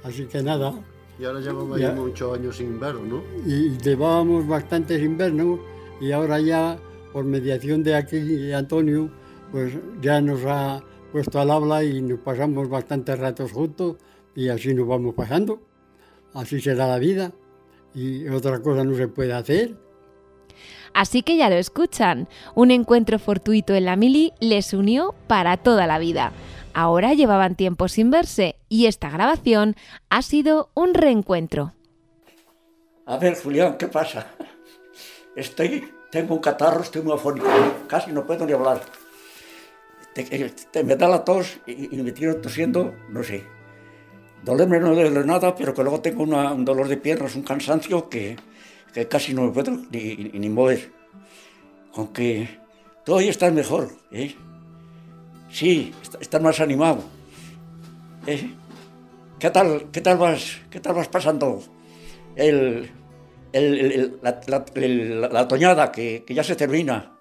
Así 0.03 0.25
que 0.25 0.43
nada. 0.43 0.71
Y 1.19 1.25
ahora 1.25 1.39
llevamos 1.39 1.79
ya 1.79 1.91
muchos 1.93 2.37
años 2.37 2.57
sin 2.57 2.73
invierno, 2.73 3.01
¿no? 3.01 3.23
Y 3.43 3.75
llevábamos 3.79 4.47
bastantes 4.47 5.01
inviernos 5.01 5.61
y 5.99 6.11
ahora 6.11 6.39
ya, 6.39 6.77
por 7.11 7.25
mediación 7.25 7.81
de 7.81 7.95
aquí, 7.95 8.53
Antonio, 8.53 9.09
pues 9.51 9.73
ya 9.99 10.21
nos 10.21 10.41
ha 10.45 10.83
puesto 11.11 11.39
al 11.39 11.49
habla 11.49 11.83
y 11.83 12.03
nos 12.03 12.19
pasamos 12.19 12.69
bastantes 12.69 13.17
ratos 13.17 13.51
juntos 13.51 13.95
y 14.35 14.49
así 14.49 14.75
nos 14.75 14.87
vamos 14.87 15.15
pasando. 15.15 15.59
Así 16.35 16.61
será 16.61 16.87
la 16.87 16.99
vida 16.99 17.31
y 17.95 18.27
otra 18.27 18.61
cosa 18.61 18.83
no 18.83 18.95
se 18.95 19.07
puede 19.07 19.33
hacer. 19.33 19.88
Así 20.93 21.21
que 21.21 21.37
ya 21.37 21.49
lo 21.49 21.55
escuchan, 21.55 22.27
un 22.55 22.71
encuentro 22.71 23.19
fortuito 23.19 23.73
en 23.73 23.85
la 23.85 23.95
mili 23.95 24.33
les 24.39 24.73
unió 24.73 25.15
para 25.27 25.57
toda 25.57 25.87
la 25.87 25.99
vida. 25.99 26.31
Ahora 26.73 27.13
llevaban 27.13 27.55
tiempo 27.55 27.87
sin 27.87 28.11
verse 28.11 28.55
y 28.69 28.85
esta 28.85 29.09
grabación 29.09 29.75
ha 30.09 30.21
sido 30.21 30.69
un 30.73 30.93
reencuentro. 30.93 31.73
A 33.05 33.17
ver, 33.17 33.35
Julián, 33.35 33.75
¿qué 33.77 33.87
pasa? 33.87 34.27
Estoy, 35.35 35.91
tengo 36.11 36.35
un 36.35 36.41
catarro, 36.41 36.81
estoy 36.81 37.01
muy 37.01 37.13
afónico, 37.13 37.47
casi 37.87 38.11
no 38.11 38.25
puedo 38.25 38.45
ni 38.45 38.53
hablar. 38.53 38.81
Te, 40.13 40.83
me 40.83 40.95
da 40.95 41.07
la 41.07 41.23
tos 41.23 41.59
y, 41.65 41.87
me 41.97 42.11
tiro 42.11 42.37
tosiendo, 42.37 42.93
no 43.09 43.23
sé. 43.23 43.43
Dolerme 44.43 44.79
no 44.79 44.93
duele 44.93 45.25
nada, 45.25 45.55
pero 45.55 45.73
que 45.73 45.81
luego 45.81 46.01
tengo 46.01 46.23
un 46.23 46.65
dolor 46.65 46.87
de 46.87 46.97
piernas, 46.97 47.35
un 47.35 47.43
cansancio 47.43 48.09
que, 48.09 48.37
que 48.93 49.07
casi 49.07 49.33
no 49.33 49.43
me 49.43 49.51
puedo 49.51 49.71
ni, 49.91 50.49
mover. 50.49 50.91
Aunque 51.95 52.59
todavía 53.05 53.31
estás 53.31 53.53
mejor, 53.53 53.91
¿eh? 54.11 54.35
Sí, 55.51 55.93
estás 56.19 56.41
más 56.41 56.59
animado. 56.59 57.03
¿eh? 58.27 58.51
¿Qué 59.39 59.49
tal, 59.49 59.89
qué 59.91 60.01
tal 60.01 60.17
vas, 60.17 60.59
qué 60.69 60.79
tal 60.79 60.95
vas 60.95 61.07
pasando 61.07 61.61
el, 62.35 62.91
la, 64.21 65.47
toñada 65.47 65.91
que, 65.91 66.23
que, 66.25 66.33
ya 66.33 66.43
se 66.43 66.55
termina? 66.55 67.17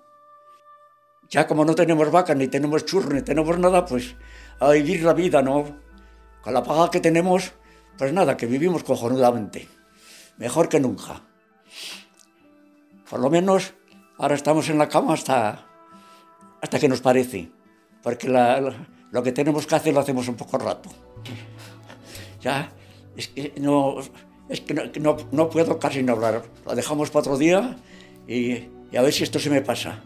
Ya 1.31 1.47
como 1.47 1.65
no 1.65 1.75
tenemos 1.75 2.11
vacas, 2.11 2.37
ni 2.37 2.49
tenemos 2.49 2.85
churros, 2.85 3.13
ni 3.13 3.23
tenemos 3.23 3.59
nada, 3.59 3.85
pues 3.85 4.17
a 4.61 4.71
vivir 4.71 5.03
la 5.05 5.15
vida, 5.15 5.43
¿no? 5.43 5.65
Con 6.43 6.55
la 6.55 6.63
paga 6.63 6.91
que 6.91 7.01
tenemos, 7.01 7.53
pues 7.97 8.13
nada, 8.13 8.37
que 8.37 8.47
vivimos 8.47 8.83
cojonudamente. 8.83 9.69
Mejor 10.39 10.69
que 10.69 10.81
nunca. 10.81 11.23
Por 13.09 13.21
lo 13.21 13.31
menos 13.31 13.75
ahora 14.19 14.35
estamos 14.35 14.69
en 14.69 14.79
la 14.79 14.89
cama 14.89 15.15
hasta, 15.15 15.67
hasta 16.61 16.79
que 16.79 16.89
nos 16.89 17.01
parece, 17.01 17.51
porque 18.03 18.29
lo 18.29 19.23
que 19.23 19.33
tenemos 19.33 19.67
que 19.67 19.75
hacer 19.75 19.95
lo 19.95 20.01
hacemos 20.01 20.29
un 20.29 20.37
poco 20.37 20.59
rato. 20.59 20.91
Ya, 22.41 22.71
es 23.17 23.29
que 23.29 23.55
no, 23.59 23.97
es 24.49 24.61
que 24.61 24.75
no, 24.75 25.17
no, 25.33 25.51
puedo 25.51 25.79
casi 25.79 26.03
no 26.03 26.13
hablar. 26.13 26.45
Lo 26.67 26.75
dejamos 26.75 27.11
para 27.11 27.21
otro 27.21 27.39
día 27.39 27.77
y, 28.27 28.69
y 28.93 28.97
a 28.97 29.03
ver 29.03 29.13
si 29.13 29.25
esto 29.25 29.39
se 29.39 29.51
me 29.51 29.63
pasa. 29.63 30.01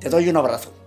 te 0.00 0.08
doy 0.08 0.28
un 0.28 0.36
abrazo. 0.36 0.79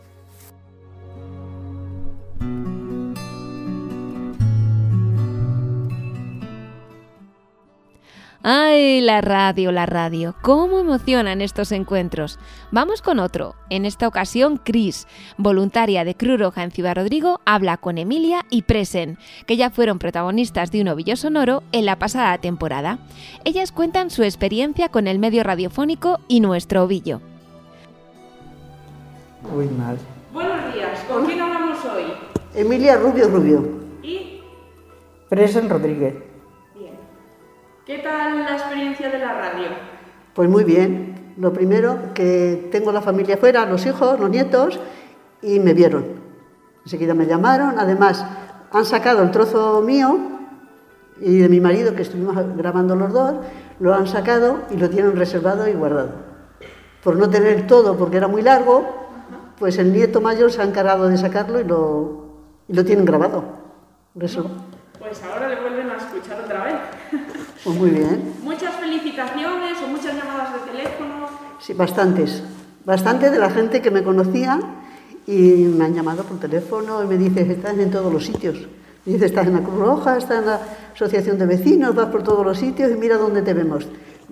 Ay, 8.46 9.00
la 9.00 9.22
radio, 9.22 9.72
la 9.72 9.86
radio. 9.86 10.36
¿Cómo 10.42 10.78
emocionan 10.78 11.40
estos 11.40 11.72
encuentros? 11.72 12.40
Vamos 12.72 13.02
con 13.02 13.20
otro. 13.20 13.56
En 13.70 13.86
esta 13.86 14.06
ocasión, 14.06 14.60
Cris, 14.62 15.08
voluntaria 15.38 16.04
de 16.04 16.16
Cruz 16.16 16.42
Roja 16.42 16.62
en 16.66 16.72
Ciudad 16.72 16.96
Rodrigo, 16.96 17.40
habla 17.46 17.78
con 17.78 17.98
Emilia 17.98 18.46
y 18.50 18.64
Presen, 18.64 19.18
que 19.48 19.56
ya 19.56 19.70
fueron 19.70 19.98
protagonistas 19.98 20.72
de 20.72 20.82
un 20.82 20.90
ovillo 20.90 21.16
sonoro 21.16 21.64
en 21.72 21.86
la 21.86 21.98
pasada 21.98 22.38
temporada. 22.38 23.00
Ellas 23.46 23.72
cuentan 23.72 24.10
su 24.10 24.24
experiencia 24.24 24.90
con 24.90 25.08
el 25.08 25.20
medio 25.20 25.42
radiofónico 25.44 26.20
y 26.28 26.42
nuestro 26.42 26.84
ovillo. 26.84 27.22
Muy 29.54 29.68
mal. 29.68 29.98
Buenos 30.34 30.74
días. 30.74 31.00
¿Con 31.10 31.26
quién 31.26 31.40
hablamos 31.40 31.78
hoy? 31.86 32.12
Emilia 32.56 32.98
Rubio 32.98 33.30
Rubio. 33.30 33.70
¿Y? 34.04 34.42
Presen 35.30 35.70
Rodríguez. 35.70 36.33
¿Qué 37.86 37.98
tal 37.98 38.46
la 38.46 38.54
experiencia 38.54 39.10
de 39.10 39.20
la 39.20 39.34
radio? 39.34 39.68
Pues 40.34 40.50
muy 40.50 40.64
bien. 40.64 41.34
Lo 41.36 41.52
primero, 41.52 42.14
que 42.14 42.70
tengo 42.72 42.94
la 42.94 43.02
familia 43.02 43.36
fuera, 43.36 43.66
los 43.66 43.86
hijos, 43.86 44.18
los 44.22 44.30
nietos, 44.30 44.80
y 45.42 45.60
me 45.60 45.74
vieron. 45.74 46.06
Enseguida 46.86 47.14
me 47.14 47.26
llamaron. 47.26 47.78
Además, 47.78 48.26
han 48.72 48.86
sacado 48.86 49.22
el 49.22 49.32
trozo 49.32 49.82
mío 49.82 50.18
y 51.20 51.40
de 51.40 51.50
mi 51.50 51.60
marido, 51.60 51.94
que 51.94 52.04
estuvimos 52.04 52.38
grabando 52.56 52.96
los 52.96 53.12
dos, 53.12 53.36
lo 53.82 53.94
han 53.94 54.08
sacado 54.08 54.62
y 54.72 54.78
lo 54.78 54.90
tienen 54.90 55.18
reservado 55.18 55.68
y 55.68 55.74
guardado. 55.74 56.12
Por 57.04 57.18
no 57.18 57.30
tener 57.30 57.68
todo, 57.68 57.98
porque 57.98 58.16
era 58.16 58.30
muy 58.30 58.44
largo, 58.44 59.10
pues 59.60 59.78
el 59.78 59.92
nieto 59.92 60.22
mayor 60.22 60.54
se 60.54 60.62
ha 60.62 60.66
encargado 60.66 61.10
de 61.10 61.18
sacarlo 61.18 61.60
y 61.60 61.66
lo, 61.66 62.28
y 62.66 62.74
lo 62.76 62.86
tienen 62.86 63.04
grabado. 63.04 63.44
Eso. 64.22 64.50
Pues 65.00 65.22
ahora 65.22 65.50
le 65.50 65.60
vuelven 65.60 65.90
a 65.90 65.98
escuchar. 65.98 66.43
Pues 67.64 67.78
muy 67.78 67.92
bien. 67.92 68.34
¿Muchas 68.44 68.76
felicitaciones 68.76 69.78
o 69.82 69.88
muchas 69.88 70.16
llamadas 70.16 70.54
de 70.54 70.72
teléfono? 70.72 71.28
Sí, 71.60 71.74
bastantes. 71.74 72.44
Bastante 72.86 73.30
de 73.30 73.40
la 73.40 73.50
gente 73.50 73.82
que 73.82 73.90
me 73.90 74.04
conocía 74.04 74.60
y 75.26 75.32
me 75.32 75.86
han 75.86 75.94
llamado 75.94 76.24
por 76.24 76.40
teléfono 76.40 77.02
y 77.04 77.08
me 77.08 77.18
dicen, 77.18 77.50
estás 77.50 77.78
en 77.78 77.90
todos 77.90 78.12
los 78.12 78.26
sitios. 78.26 78.68
Me 79.06 79.14
dice, 79.14 79.28
estás 79.28 79.48
en 79.48 79.54
la 79.54 79.60
Cruz 79.62 79.80
Roja, 79.80 80.18
estás 80.18 80.40
en 80.40 80.46
la 80.48 80.60
Asociación 80.94 81.38
de 81.38 81.46
Vecinos, 81.46 81.96
vas 81.96 82.08
por 82.08 82.24
todos 82.24 82.46
los 82.46 82.58
sitios 82.58 82.92
y 82.92 82.96
mira 82.96 83.18
dónde 83.18 83.42
te 83.42 83.54
vemos. 83.54 83.88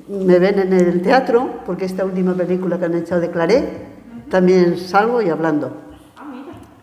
Me 0.09 0.37
ven 0.37 0.59
en 0.59 0.73
el 0.73 1.01
teatro, 1.01 1.61
porque 1.65 1.85
esta 1.85 2.03
última 2.03 2.33
película 2.33 2.77
que 2.77 2.85
han 2.85 2.95
hecho 2.95 3.19
de 3.21 3.31
Claré, 3.31 3.87
también 4.29 4.77
salgo 4.77 5.21
y 5.21 5.29
hablando. 5.29 5.90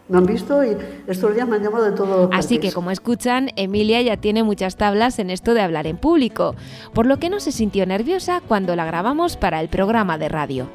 Me 0.09 0.17
han 0.17 0.25
visto 0.25 0.65
y 0.65 0.77
estos 1.07 1.35
días 1.35 1.47
me 1.47 1.57
han 1.57 1.63
llamado 1.63 1.85
de 1.85 1.93
todo. 1.93 2.31
Así 2.33 2.59
que, 2.59 2.73
como 2.73 2.91
escuchan, 2.91 3.51
Emilia 3.57 4.01
ya 4.01 4.17
tiene 4.17 4.43
muchas 4.43 4.77
tablas 4.77 5.19
en 5.19 5.29
esto 5.29 5.53
de 5.53 5.61
hablar 5.61 5.87
en 5.87 5.99
público, 5.99 6.55
por 6.95 7.05
lo 7.05 7.19
que 7.19 7.29
no 7.29 7.41
se 7.41 7.53
sintió 7.53 7.85
nerviosa 7.85 8.41
cuando 8.47 8.75
la 8.75 8.87
grabamos 8.87 9.37
para 9.37 9.61
el 9.61 9.69
programa 9.69 10.17
de 10.17 10.29
radio. 10.31 10.69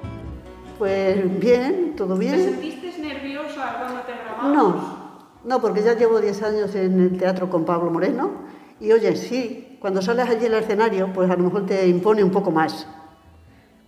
Pues 0.78 1.40
bien, 1.40 1.96
todo 1.96 2.16
bien. 2.16 2.36
¿Te 2.36 2.44
sentiste 2.44 3.00
nerviosa 3.00 3.78
cuando 3.80 4.02
te 4.02 4.12
grabamos? 4.12 4.54
No, 4.54 5.24
no, 5.46 5.62
porque 5.62 5.82
ya 5.82 5.96
llevo 5.96 6.22
10 6.22 6.44
años 6.44 6.76
en 6.76 7.00
el 7.00 7.18
teatro 7.18 7.50
con 7.50 7.66
Pablo 7.66 7.90
Moreno 7.90 8.32
y 8.80 8.92
oye, 8.92 9.16
sí, 9.16 9.78
cuando 9.80 10.02
sales 10.02 10.30
allí 10.30 10.46
en 10.46 10.54
el 10.54 10.64
escenario, 10.64 11.12
pues 11.12 11.30
a 11.30 11.36
lo 11.36 11.44
mejor 11.44 11.66
te 11.66 11.88
impone 11.88 12.24
un 12.24 12.32
poco 12.32 12.52
más. 12.52 12.86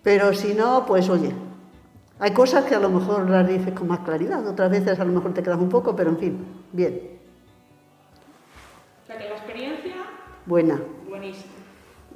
Pero 0.02 0.34
si 0.34 0.54
no, 0.54 0.86
pues 0.86 1.10
oye, 1.10 1.34
hay 2.26 2.32
cosas 2.32 2.66
que 2.66 2.74
a 2.74 2.80
lo 2.80 2.90
mejor 2.90 3.30
las 3.30 3.48
dices 3.48 3.72
con 3.76 3.88
más 3.88 4.00
claridad, 4.00 4.48
otras 4.48 4.72
veces 4.72 5.00
a 5.00 5.06
lo 5.06 5.12
mejor 5.12 5.32
te 5.36 5.44
quedas 5.44 5.60
un 5.60 5.70
poco, 5.70 5.96
pero 5.96 6.10
en 6.10 6.18
fin, 6.18 6.46
bien. 6.72 7.20
O 9.04 9.06
sea 9.06 9.16
que 9.16 9.30
la 9.30 9.36
experiencia... 9.36 9.94
Buena. 10.48 10.82
Buenísima. 11.08 11.54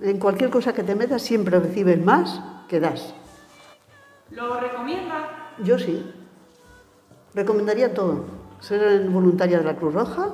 En 0.01 0.17
cualquier 0.17 0.49
cosa 0.49 0.73
que 0.73 0.81
te 0.81 0.95
metas 0.95 1.21
siempre 1.21 1.59
recibes 1.59 2.03
más 2.03 2.41
que 2.67 2.79
das. 2.79 3.13
¿Lo 4.31 4.59
recomienda? 4.59 5.53
Yo 5.63 5.77
sí. 5.77 6.11
Recomendaría 7.35 7.93
todo. 7.93 8.25
Ser 8.61 9.07
voluntaria 9.09 9.59
de 9.59 9.63
la 9.63 9.75
Cruz 9.75 9.93
Roja, 9.93 10.29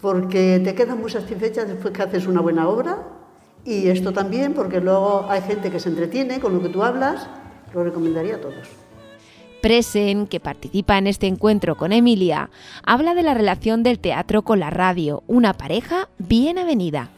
porque 0.00 0.62
te 0.64 0.74
quedas 0.74 0.96
muy 0.96 1.10
satisfecha 1.10 1.66
después 1.66 1.92
que 1.92 2.04
haces 2.04 2.26
una 2.26 2.40
buena 2.40 2.66
obra. 2.66 3.06
Y 3.66 3.88
esto 3.88 4.14
también, 4.14 4.54
porque 4.54 4.80
luego 4.80 5.26
hay 5.28 5.42
gente 5.42 5.70
que 5.70 5.78
se 5.78 5.90
entretiene 5.90 6.40
con 6.40 6.54
lo 6.54 6.62
que 6.62 6.70
tú 6.70 6.82
hablas 6.82 7.28
lo 7.74 7.84
recomendaría 7.84 8.36
a 8.36 8.40
todos. 8.40 8.82
Presen, 9.62 10.26
que 10.26 10.40
participa 10.40 10.98
en 10.98 11.06
este 11.06 11.28
encuentro 11.28 11.76
con 11.76 11.92
Emilia, 11.92 12.50
habla 12.84 13.14
de 13.14 13.22
la 13.22 13.32
relación 13.32 13.84
del 13.84 14.00
teatro 14.00 14.42
con 14.42 14.58
la 14.58 14.70
radio, 14.70 15.22
una 15.28 15.52
pareja 15.52 16.08
bien 16.18 16.58
avenida. 16.58 17.10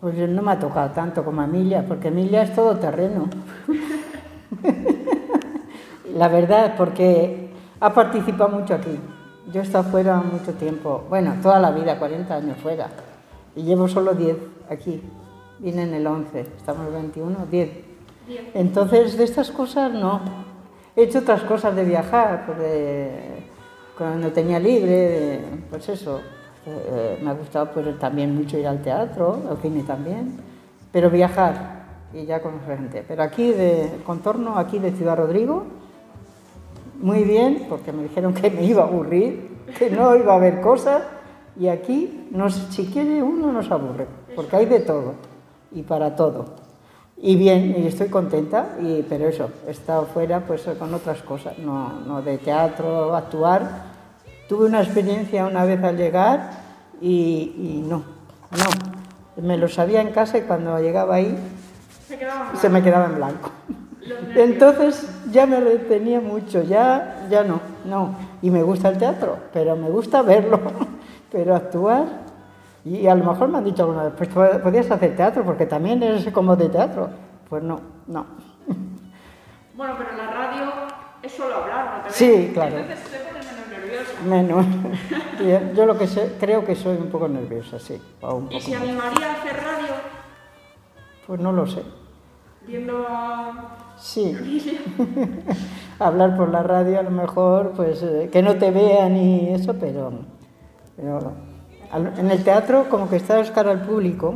Pues 0.00 0.16
no 0.28 0.42
me 0.42 0.52
ha 0.52 0.58
tocado 0.58 0.90
tanto 0.90 1.24
como 1.24 1.42
Emilia, 1.42 1.84
porque 1.86 2.08
Emilia 2.08 2.42
es 2.42 2.54
todo 2.54 2.76
terreno. 2.76 3.28
la 6.14 6.28
verdad, 6.28 6.74
porque 6.76 7.50
ha 7.80 7.92
participado 7.92 8.50
mucho 8.50 8.74
aquí. 8.74 8.98
Yo 9.52 9.60
he 9.60 9.64
estado 9.64 9.84
fuera 9.84 10.18
mucho 10.18 10.54
tiempo, 10.54 11.04
bueno, 11.08 11.34
toda 11.42 11.58
la 11.58 11.72
vida, 11.72 11.98
40 11.98 12.34
años 12.34 12.58
fuera. 12.58 12.90
Y 13.56 13.62
llevo 13.62 13.88
solo 13.88 14.14
10 14.14 14.36
aquí. 14.70 15.02
Vine 15.58 15.82
en 15.82 15.94
el 15.94 16.06
11, 16.06 16.46
estamos 16.58 16.86
el 16.86 16.92
21, 16.92 17.46
10. 17.50 17.91
Entonces, 18.54 19.16
de 19.16 19.24
estas 19.24 19.50
cosas 19.50 19.92
no. 19.92 20.20
He 20.94 21.04
hecho 21.04 21.20
otras 21.20 21.42
cosas 21.42 21.74
de 21.74 21.84
viajar, 21.84 22.44
porque 22.46 23.44
cuando 23.96 24.30
tenía 24.30 24.58
libre, 24.58 25.40
pues 25.70 25.88
eso, 25.88 26.20
eh, 26.66 27.18
me 27.22 27.30
ha 27.30 27.34
gustado 27.34 27.70
pues, 27.72 27.98
también 27.98 28.34
mucho 28.34 28.58
ir 28.58 28.66
al 28.66 28.82
teatro, 28.82 29.40
al 29.48 29.56
cine 29.58 29.82
también, 29.82 30.36
pero 30.92 31.10
viajar 31.10 31.82
y 32.12 32.24
ya 32.24 32.42
conocer 32.42 32.78
gente. 32.78 33.04
Pero 33.06 33.22
aquí, 33.22 33.52
de 33.52 34.00
contorno, 34.04 34.58
aquí 34.58 34.78
de 34.78 34.92
Ciudad 34.92 35.16
Rodrigo, 35.16 35.64
muy 37.00 37.24
bien, 37.24 37.66
porque 37.68 37.92
me 37.92 38.04
dijeron 38.04 38.34
que 38.34 38.50
me 38.50 38.64
iba 38.64 38.82
a 38.82 38.86
aburrir, 38.86 39.50
que 39.78 39.90
no 39.90 40.14
iba 40.14 40.34
a 40.34 40.36
haber 40.36 40.60
cosas, 40.60 41.02
y 41.58 41.68
aquí, 41.68 42.28
no, 42.30 42.48
si 42.50 42.86
quiere 42.86 43.22
uno, 43.22 43.50
no 43.50 43.62
se 43.62 43.72
aburre, 43.72 44.06
porque 44.36 44.56
hay 44.56 44.66
de 44.66 44.80
todo 44.80 45.14
y 45.72 45.82
para 45.82 46.14
todo. 46.16 46.61
Y 47.24 47.36
bien, 47.36 47.76
y 47.78 47.86
estoy 47.86 48.08
contenta, 48.08 48.70
y, 48.80 49.06
pero 49.08 49.28
eso, 49.28 49.48
he 49.68 49.70
estado 49.70 50.06
fuera 50.06 50.40
pues 50.40 50.62
con 50.76 50.92
otras 50.92 51.22
cosas, 51.22 51.56
no, 51.56 52.00
no 52.04 52.20
de 52.20 52.36
teatro, 52.38 53.14
actuar. 53.14 53.62
Tuve 54.48 54.66
una 54.66 54.82
experiencia 54.82 55.46
una 55.46 55.64
vez 55.64 55.80
al 55.84 55.96
llegar 55.96 56.50
y, 57.00 57.54
y 57.56 57.84
no, 57.88 57.98
no. 58.50 59.40
Me 59.40 59.56
lo 59.56 59.68
sabía 59.68 60.00
en 60.00 60.10
casa 60.10 60.38
y 60.38 60.42
cuando 60.42 60.76
llegaba 60.80 61.14
ahí 61.14 61.38
se, 62.08 62.18
se 62.60 62.68
me 62.68 62.82
quedaba 62.82 63.06
en 63.06 63.14
blanco. 63.14 63.50
Entonces 64.34 65.08
ya 65.30 65.46
me 65.46 65.60
lo 65.60 65.70
tenía 65.82 66.20
mucho, 66.20 66.64
ya, 66.64 67.28
ya 67.30 67.44
no, 67.44 67.60
no. 67.84 68.16
Y 68.42 68.50
me 68.50 68.64
gusta 68.64 68.88
el 68.88 68.98
teatro, 68.98 69.38
pero 69.52 69.76
me 69.76 69.88
gusta 69.90 70.22
verlo, 70.22 70.60
pero 71.30 71.54
actuar 71.54 72.31
y 72.84 73.06
a 73.06 73.14
lo 73.14 73.24
mejor 73.24 73.48
me 73.48 73.58
han 73.58 73.64
dicho 73.64 73.82
alguna 73.82 74.04
vez, 74.04 74.14
pues 74.16 74.28
podías 74.58 74.90
hacer 74.90 75.14
teatro, 75.14 75.44
porque 75.44 75.66
también 75.66 76.02
eres 76.02 76.26
como 76.32 76.56
de 76.56 76.68
teatro. 76.68 77.10
Pues 77.48 77.62
no, 77.62 77.80
no. 78.06 78.26
Bueno, 79.74 79.94
pero 79.96 80.16
la 80.16 80.30
radio 80.30 80.70
es 81.22 81.32
solo 81.32 81.56
hablar, 81.56 81.98
¿no? 81.98 82.04
¿Te 82.04 82.12
sí, 82.12 82.50
claro. 82.52 82.76
Entonces 82.76 83.08
te 83.08 83.18
pones 83.18 83.46
menos 83.46 83.68
nerviosa. 83.68 84.22
Menos. 85.42 85.74
Yo 85.76 85.86
lo 85.86 85.98
que 85.98 86.06
sé, 86.06 86.36
creo 86.38 86.64
que 86.64 86.76
soy 86.76 86.98
un 86.98 87.08
poco 87.08 87.26
nerviosa, 87.26 87.78
sí. 87.78 87.94
Un 87.94 88.20
poco 88.20 88.48
¿Y 88.50 88.60
si 88.60 88.74
animaría 88.74 89.30
a 89.30 89.32
hacer 89.32 89.56
radio? 89.56 89.94
Pues 91.26 91.40
no 91.40 91.52
lo 91.52 91.66
sé. 91.66 91.82
Viendo 92.66 93.06
a... 93.08 93.94
Sí. 93.96 94.78
Hablar 95.98 96.36
por 96.36 96.50
la 96.50 96.62
radio 96.62 97.00
a 97.00 97.02
lo 97.02 97.10
mejor, 97.10 97.72
pues 97.74 98.02
eh, 98.02 98.28
que 98.30 98.42
no 98.42 98.56
te 98.56 98.70
vean 98.70 99.16
y 99.16 99.54
eso, 99.54 99.74
pero... 99.74 100.12
pero 100.96 101.51
en 101.92 102.30
el 102.30 102.42
teatro 102.42 102.88
como 102.88 103.08
que 103.08 103.16
estás 103.16 103.50
cara 103.50 103.70
al 103.70 103.82
público 103.82 104.34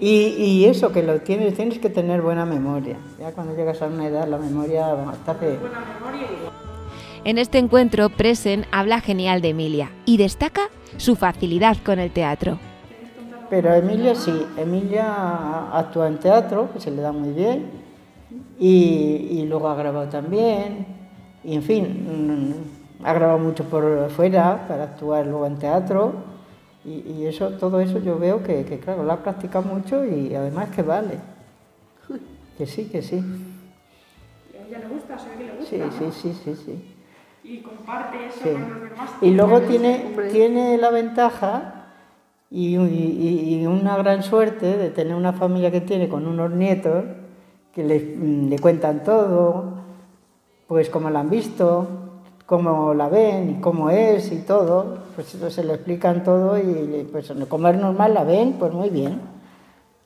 y, 0.00 0.34
y, 0.38 0.64
eso, 0.66 0.92
que 0.92 1.02
lo 1.02 1.20
tienes, 1.20 1.54
tienes 1.54 1.78
que 1.78 1.90
tener 1.90 2.22
buena 2.22 2.46
memoria. 2.46 2.96
Ya 3.18 3.32
cuando 3.32 3.54
llegas 3.54 3.82
a 3.82 3.86
una 3.86 4.06
edad 4.06 4.28
la 4.28 4.38
memoria 4.38 4.94
te 5.24 5.30
hace... 5.30 5.58
En 7.24 7.36
este 7.36 7.58
encuentro, 7.58 8.08
Presen 8.08 8.64
habla 8.70 9.00
genial 9.00 9.42
de 9.42 9.50
Emilia 9.50 9.90
y 10.06 10.16
destaca 10.16 10.62
su 10.96 11.16
facilidad 11.16 11.76
con 11.84 11.98
el 11.98 12.10
teatro. 12.10 12.58
Pero 13.50 13.74
Emilia 13.74 14.14
sí, 14.14 14.46
Emilia 14.56 15.76
actúa 15.76 16.06
en 16.06 16.18
teatro, 16.18 16.70
que 16.72 16.80
se 16.80 16.90
le 16.90 17.02
da 17.02 17.12
muy 17.12 17.32
bien, 17.32 17.66
y, 18.58 19.28
y 19.30 19.46
luego 19.46 19.68
ha 19.68 19.74
grabado 19.74 20.08
también, 20.08 20.86
y 21.42 21.54
en 21.54 21.62
fin, 21.62 22.54
mm, 23.00 23.04
ha 23.04 23.12
grabado 23.12 23.38
mucho 23.38 23.64
por 23.64 24.10
fuera 24.10 24.66
para 24.68 24.84
actuar 24.84 25.26
luego 25.26 25.46
en 25.46 25.58
teatro 25.58 26.27
y, 26.84 27.26
eso, 27.26 27.50
todo 27.50 27.80
eso 27.80 27.98
yo 27.98 28.18
veo 28.18 28.42
que, 28.42 28.64
que, 28.64 28.78
claro, 28.78 29.04
la 29.04 29.14
ha 29.14 29.22
practicado 29.22 29.64
mucho 29.64 30.04
y 30.04 30.34
además 30.34 30.70
que 30.70 30.82
vale. 30.82 31.18
Que 32.56 32.66
sí, 32.66 32.86
que 32.86 33.02
sí. 33.02 33.16
¿Y 34.52 34.56
a 34.56 34.66
ella 34.66 34.78
le 34.78 34.94
gusta? 34.94 35.18
¿Se 35.18 35.28
ve 35.28 35.36
que 35.36 35.44
le 35.44 35.52
gusta? 35.52 35.70
Sí, 35.70 35.82
sí, 35.98 36.12
sí, 36.12 36.40
sí, 36.44 36.56
sí. 36.64 36.94
Y 37.44 37.58
comparte 37.60 38.26
eso 38.26 38.40
con 38.40 38.80
los 38.80 38.90
demás. 38.90 39.10
Y 39.20 39.30
luego 39.30 39.60
tiene, 39.62 40.16
tiene 40.32 40.76
la 40.78 40.90
ventaja 40.90 41.86
y, 42.50 42.76
y, 42.76 43.66
una 43.66 43.96
gran 43.98 44.22
suerte 44.22 44.76
de 44.76 44.90
tener 44.90 45.14
una 45.14 45.32
familia 45.32 45.70
que 45.70 45.82
tiene 45.82 46.08
con 46.08 46.26
unos 46.26 46.50
nietos 46.50 47.04
que 47.74 47.84
le, 47.84 48.16
le 48.48 48.58
cuentan 48.58 49.04
todo, 49.04 49.74
pues 50.66 50.88
cómo 50.90 51.10
la 51.10 51.20
han 51.20 51.30
visto, 51.30 52.07
cómo 52.48 52.94
la 52.94 53.10
ven 53.10 53.50
y 53.50 53.60
cómo 53.60 53.90
es 53.90 54.32
y 54.32 54.38
todo, 54.38 55.00
pues 55.14 55.36
se 55.52 55.62
le 55.62 55.74
explican 55.74 56.24
todo 56.24 56.56
y 56.56 57.06
pues 57.12 57.30
como 57.46 57.68
es 57.68 57.76
normal 57.76 58.14
la 58.14 58.24
ven, 58.24 58.54
pues 58.54 58.72
muy 58.72 58.88
bien, 58.88 59.20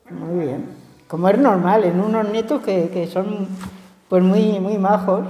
muy 0.09 0.45
bien. 0.47 0.65
Como 1.07 1.29
es 1.29 1.37
normal, 1.37 1.85
en 1.85 2.01
unos 2.01 2.27
nietos 2.29 2.61
que, 2.61 2.89
que 2.89 3.07
son 3.07 3.47
pues 4.09 4.21
muy, 4.21 4.59
muy 4.59 4.77
majos 4.77 5.25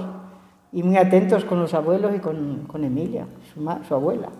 y 0.72 0.82
muy 0.82 0.96
atentos 0.96 1.44
con 1.44 1.60
los 1.60 1.72
abuelos 1.72 2.16
y 2.16 2.18
con, 2.18 2.64
con 2.66 2.82
Emilia, 2.82 3.26
su, 3.54 3.60
su, 3.86 3.94
abuela. 3.94 4.30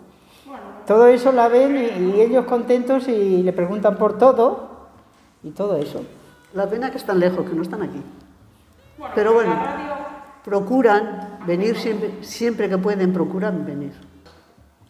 Todo 0.84 1.06
eso 1.06 1.30
la 1.30 1.46
ven 1.46 1.76
y, 1.76 2.16
y 2.16 2.20
ellos 2.22 2.44
contentos 2.46 3.06
y 3.06 3.44
le 3.44 3.52
preguntan 3.52 3.96
por 3.98 4.18
todo 4.18 4.88
y 5.44 5.50
todo 5.50 5.76
eso. 5.76 6.02
La 6.54 6.66
pena 6.66 6.90
que 6.90 6.98
están 6.98 7.20
lejos, 7.20 7.48
que 7.48 7.54
no 7.54 7.62
están 7.62 7.82
aquí. 7.82 8.02
Pero 9.14 9.32
bueno 9.32 9.54
procuran 10.44 11.33
venir 11.46 11.76
siempre, 11.76 12.14
siempre 12.22 12.68
que 12.68 12.78
pueden, 12.78 13.12
procuran 13.12 13.64
venir. 13.64 13.92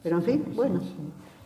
Pero 0.02 0.16
en 0.16 0.22
fin, 0.22 0.44
bueno, 0.54 0.80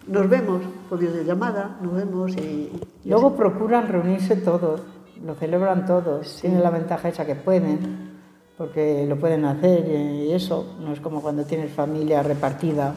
nos 0.06 0.28
vemos 0.28 0.62
por 0.88 1.00
llamada, 1.00 1.78
nos 1.82 1.94
vemos 1.94 2.32
y... 2.36 2.70
Luego 3.04 3.34
procuran 3.36 3.88
reunirse 3.88 4.36
todos, 4.36 4.82
lo 5.24 5.34
celebran 5.34 5.86
todos, 5.86 6.38
tienen 6.40 6.62
la 6.62 6.70
ventaja 6.70 7.08
esa 7.08 7.24
que 7.24 7.36
pueden, 7.36 8.18
porque 8.56 9.06
lo 9.06 9.18
pueden 9.18 9.44
hacer 9.44 9.88
y 9.88 10.32
eso, 10.32 10.74
no 10.80 10.92
es 10.92 11.00
como 11.00 11.22
cuando 11.22 11.44
tienes 11.44 11.72
familia 11.72 12.22
repartida 12.22 12.92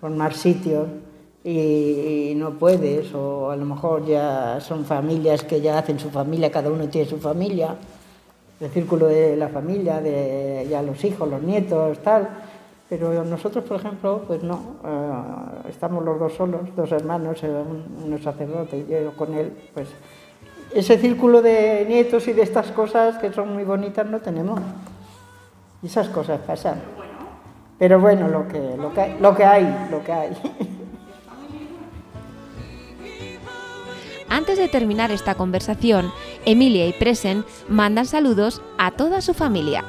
por 0.00 0.10
más 0.10 0.36
sitios 0.36 0.88
y, 1.42 2.34
no 2.36 2.58
puedes, 2.58 3.12
o 3.14 3.50
a 3.50 3.56
lo 3.56 3.64
mejor 3.64 4.04
ya 4.04 4.60
son 4.60 4.84
familias 4.84 5.42
que 5.42 5.60
ya 5.60 5.78
hacen 5.78 5.98
su 5.98 6.10
familia, 6.10 6.50
cada 6.50 6.70
uno 6.70 6.88
tiene 6.88 7.08
su 7.08 7.18
familia 7.18 7.76
el 8.62 8.70
círculo 8.70 9.06
de 9.06 9.36
la 9.36 9.48
familia, 9.48 10.00
de 10.00 10.66
ya 10.70 10.82
los 10.82 11.04
hijos, 11.04 11.28
los 11.28 11.42
nietos, 11.42 11.98
tal. 11.98 12.28
Pero 12.88 13.24
nosotros, 13.24 13.64
por 13.64 13.78
ejemplo, 13.78 14.22
pues 14.26 14.42
no, 14.42 14.76
eh, 14.84 15.68
estamos 15.70 16.04
los 16.04 16.18
dos 16.18 16.34
solos, 16.34 16.60
dos 16.76 16.92
hermanos, 16.92 17.42
eh, 17.42 17.48
un, 17.48 18.12
un, 18.12 18.22
sacerdote 18.22 18.78
y 18.78 18.86
yo 18.90 19.16
con 19.16 19.34
él, 19.34 19.52
pues 19.72 19.88
ese 20.74 20.98
círculo 20.98 21.42
de 21.42 21.84
nietos 21.88 22.28
y 22.28 22.32
de 22.32 22.42
estas 22.42 22.70
cosas 22.70 23.18
que 23.18 23.32
son 23.32 23.52
muy 23.52 23.64
bonitas 23.64 24.06
no 24.06 24.20
tenemos. 24.20 24.60
Y 25.82 25.86
esas 25.86 26.08
cosas 26.08 26.40
pasan. 26.46 26.80
Pero 27.78 27.98
bueno, 27.98 28.28
lo 28.28 28.46
que, 28.46 28.76
lo 28.76 28.92
que, 28.92 29.16
lo 29.20 29.34
que 29.34 29.44
hay, 29.44 29.88
lo 29.90 30.04
que 30.04 30.12
hay. 30.12 30.36
Antes 34.28 34.56
de 34.56 34.68
terminar 34.68 35.10
esta 35.10 35.34
conversación, 35.34 36.10
Emilia 36.44 36.86
y 36.86 36.92
Presen 36.92 37.44
mandan 37.68 38.06
saludos 38.06 38.62
a 38.78 38.90
toda 38.90 39.20
su 39.20 39.34
familia. 39.34 39.84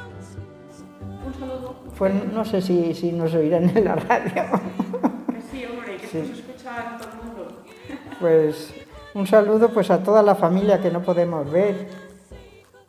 Un 1.26 1.34
saludo. 1.34 1.74
Pues 1.98 2.32
no 2.32 2.44
sé 2.44 2.62
si, 2.62 2.94
si 2.94 3.12
nos 3.12 3.34
oirán 3.34 3.76
en 3.76 3.84
la 3.84 3.96
radio. 3.96 4.44
Que 5.32 5.40
sí, 5.50 5.64
hombre, 5.64 5.96
que 5.96 6.06
sí. 6.06 6.12
se 6.12 6.32
escucha 6.32 6.92
en 6.92 6.98
todo 6.98 7.08
el 7.10 7.26
mundo. 7.26 7.62
Pues 8.20 8.74
un 9.14 9.26
saludo 9.26 9.70
pues 9.70 9.90
a 9.90 10.02
toda 10.02 10.22
la 10.22 10.34
familia 10.34 10.80
que 10.80 10.90
no 10.90 11.02
podemos 11.02 11.50
ver 11.50 11.88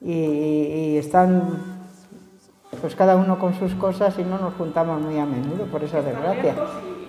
y, 0.01 0.13
y 0.13 0.97
están 0.97 1.75
pues 2.81 2.95
cada 2.95 3.15
uno 3.15 3.39
con 3.39 3.53
sus 3.57 3.73
cosas 3.75 4.17
y 4.19 4.23
no 4.23 4.37
nos 4.37 4.53
juntamos 4.55 5.01
muy 5.01 5.17
a 5.17 5.25
menudo 5.25 5.65
por 5.65 5.83
esa 5.83 6.01
desgracia. 6.01 6.55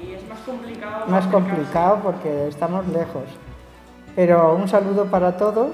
Y 0.03 0.13
es 0.13 0.27
más 0.27 0.41
complicado. 0.41 1.07
Más 1.07 1.27
complicado 1.27 2.01
porque 2.03 2.49
estamos 2.49 2.87
lejos. 2.89 3.25
Pero 4.15 4.55
un 4.55 4.69
saludo 4.69 5.07
para 5.07 5.37
todos 5.37 5.73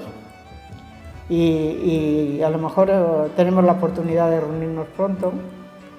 y, 1.29 2.41
a 2.41 2.49
lo 2.49 2.57
mejor 2.57 2.89
eh, 2.89 3.29
tenemos 3.35 3.63
la 3.63 3.73
oportunidad 3.73 4.29
de 4.29 4.41
reunirnos 4.41 4.87
pronto. 4.95 5.31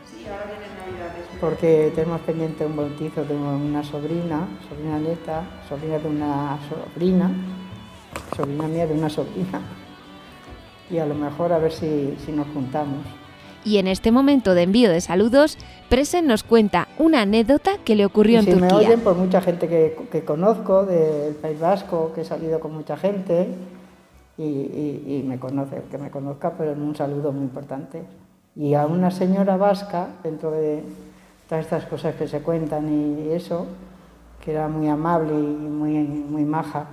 Sí, 0.04 0.24
ahora 0.26 0.44
vienen 0.46 0.76
Navidades. 0.78 1.26
Porque 1.40 1.92
tenemos 1.94 2.20
pendiente 2.22 2.66
un 2.66 2.76
bautizo 2.76 3.24
de 3.24 3.34
una 3.34 3.82
sobrina, 3.82 4.46
sobrina 4.68 4.98
nieta, 4.98 5.42
sobrina 5.68 5.98
de 5.98 6.08
una 6.08 6.58
sobrina, 6.68 7.30
sobrina 8.36 8.68
mía 8.68 8.86
de 8.86 8.94
una 8.94 9.08
sobrina. 9.08 9.60
Y 10.90 10.98
a 10.98 11.06
lo 11.06 11.14
mejor 11.14 11.52
a 11.52 11.58
ver 11.58 11.72
si, 11.72 12.14
si 12.24 12.32
nos 12.32 12.46
juntamos. 12.48 13.06
Y 13.64 13.78
en 13.78 13.88
este 13.88 14.12
momento 14.12 14.54
de 14.54 14.62
envío 14.62 14.90
de 14.90 15.00
saludos, 15.00 15.56
Presen 15.88 16.26
nos 16.26 16.42
cuenta 16.42 16.86
una 16.98 17.22
anécdota 17.22 17.78
que 17.82 17.94
le 17.94 18.04
ocurrió 18.04 18.40
en 18.40 18.44
si 18.44 18.50
Turquía. 18.50 18.68
Me 18.68 18.74
oyen 18.74 19.00
por 19.00 19.14
mucha 19.16 19.40
gente 19.40 19.68
que, 19.68 19.96
que, 20.12 20.22
conozco 20.22 20.84
del 20.84 21.34
País 21.36 21.58
Vasco, 21.58 22.12
que 22.14 22.20
he 22.20 22.24
salido 22.26 22.60
con 22.60 22.74
mucha 22.74 22.98
gente 22.98 23.48
y, 24.36 25.24
me 25.26 25.38
conoce, 25.38 25.82
que 25.90 25.98
me 25.98 26.10
conozca, 26.10 26.52
pero 26.56 26.72
un 26.72 26.94
saludo 26.96 27.32
muy 27.32 27.42
importante. 27.42 28.02
Y 28.56 28.74
a 28.74 28.86
una 28.86 29.10
señora 29.10 29.56
vasca, 29.56 30.08
dentro 30.22 30.50
de 30.50 30.82
todas 31.48 31.64
estas 31.64 31.86
cosas 31.86 32.14
que 32.14 32.28
se 32.28 32.40
cuentan 32.40 32.88
y 32.88 33.30
eso, 33.30 33.66
que 34.44 34.52
era 34.52 34.68
muy 34.68 34.88
amable 34.88 35.32
y 35.32 35.68
muy, 35.68 35.98
muy 35.98 36.44
maja, 36.44 36.86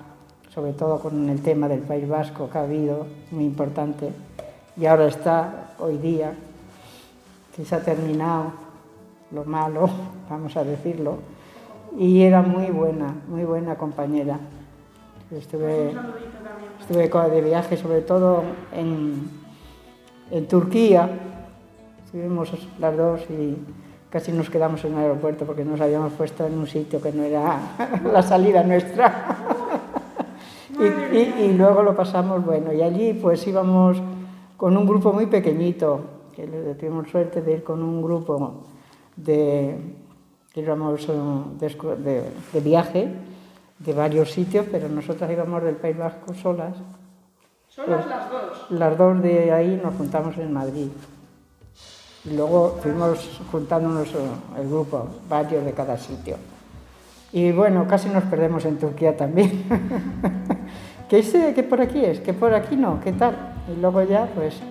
sobre 0.50 0.74
todo 0.74 1.00
con 1.00 1.30
el 1.30 1.42
tema 1.42 1.68
del 1.68 1.82
País 1.82 2.08
Vasco 2.08 2.50
que 2.50 2.58
ha 2.58 2.64
habido, 2.64 3.08
muy 3.32 3.46
importante, 3.46 4.12
y 4.78 4.86
ahora 4.86 5.08
está 5.08 5.74
hoy 5.80 5.98
día 5.98 6.34
que 7.56 7.66
se 7.66 7.76
ha 7.76 7.84
terminado 7.84 8.54
lo 9.32 9.46
malo, 9.46 9.90
vamos 10.30 10.56
a 10.58 10.64
decirlo, 10.64 11.18
y 11.98 12.22
era 12.22 12.42
muy 12.42 12.68
buena, 12.68 13.14
muy 13.28 13.44
buena 13.44 13.76
compañera. 13.76 14.40
Estuve, 15.30 15.94
estuve 16.82 17.10
de 17.30 17.42
viaje, 17.42 17.78
sobre 17.78 18.02
todo 18.02 18.44
en, 18.76 19.30
en 20.32 20.48
Turquía, 20.48 21.10
estuvimos 22.06 22.52
las 22.80 22.98
dos 22.98 23.22
y 23.30 23.58
casi 24.10 24.32
nos 24.32 24.50
quedamos 24.50 24.84
en 24.84 24.94
el 24.94 25.00
aeropuerto 25.00 25.46
porque 25.46 25.64
nos 25.64 25.80
habíamos 25.80 26.14
puesto 26.14 26.46
en 26.46 26.58
un 26.58 26.68
sitio 26.68 27.02
que 27.02 27.12
no 27.12 27.24
era 27.24 27.60
la 28.12 28.22
salida 28.22 28.64
nuestra. 28.64 29.38
y, 30.80 31.16
y, 31.16 31.46
y 31.46 31.54
luego 31.54 31.84
lo 31.84 31.96
pasamos 31.96 32.44
bueno, 32.44 32.74
y 32.74 32.82
allí 32.82 33.14
pues 33.14 33.46
íbamos 33.48 34.02
con 34.58 34.76
un 34.76 34.86
grupo 34.86 35.14
muy 35.14 35.28
pequeñito, 35.28 36.02
que 36.36 36.46
tuvimos 36.80 37.10
suerte 37.10 37.42
de 37.42 37.54
ir 37.54 37.64
con 37.64 37.82
un 37.82 38.02
grupo 38.02 38.64
de, 39.16 39.76
íbamos 40.56 41.08
de, 41.08 41.70
de, 41.98 42.24
de, 42.54 42.60
viaje 42.60 43.10
de 43.84 43.94
varios 43.94 44.32
sitios, 44.32 44.66
pero 44.72 44.88
nosotros 44.90 45.30
íbamos 45.32 45.64
del 45.64 45.76
País 45.76 45.98
Vasco 45.98 46.34
solas. 46.34 46.76
¿Solas 47.68 48.06
pues, 48.06 48.08
las 48.08 48.30
dos? 48.30 48.72
Las 48.72 48.98
dos 48.98 49.22
de 49.22 49.52
ahí 49.52 49.80
nos 49.84 49.96
juntamos 49.96 50.38
en 50.38 50.54
Madrid. 50.54 50.90
Y 52.26 52.36
luego 52.36 52.78
fuimos 52.82 53.42
juntándonos 53.52 54.10
el 54.58 54.68
grupo, 54.68 55.08
varios 55.28 55.66
de 55.66 55.72
cada 55.72 55.98
sitio. 55.98 56.38
Y 57.34 57.52
bueno, 57.52 57.88
casi 57.88 58.10
nos 58.10 58.24
perdemos 58.26 58.66
en 58.66 58.78
Turquía 58.78 59.16
también. 59.16 59.64
¿Qué 61.10 61.20
es 61.20 61.32
que 61.32 61.64
por 61.64 61.82
aquí 61.82 62.04
es? 62.04 62.20
¿Que 62.20 62.34
por 62.34 62.54
aquí 62.54 62.76
no? 62.76 63.00
¿Qué 63.02 63.14
tal? 63.14 63.36
Y 63.74 63.80
luego 63.80 64.04
ya, 64.04 64.28
pues 64.36 64.62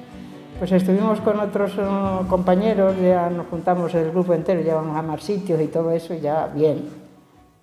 pues 0.61 0.73
estuvimos 0.73 1.23
con 1.23 1.41
otros 1.41 1.73
uh, 1.79 2.27
compañeros, 2.29 2.95
ya 3.01 3.31
nos 3.31 3.47
juntamos 3.47 3.95
el 3.95 4.11
grupo 4.11 4.35
entero, 4.35 4.61
ya 4.61 4.75
vamos 4.75 4.95
a 4.95 5.01
más 5.01 5.23
sitios 5.23 5.59
y 5.59 5.69
todo 5.69 5.91
eso, 5.91 6.13
y 6.13 6.21
ya 6.21 6.49
bien, 6.55 6.85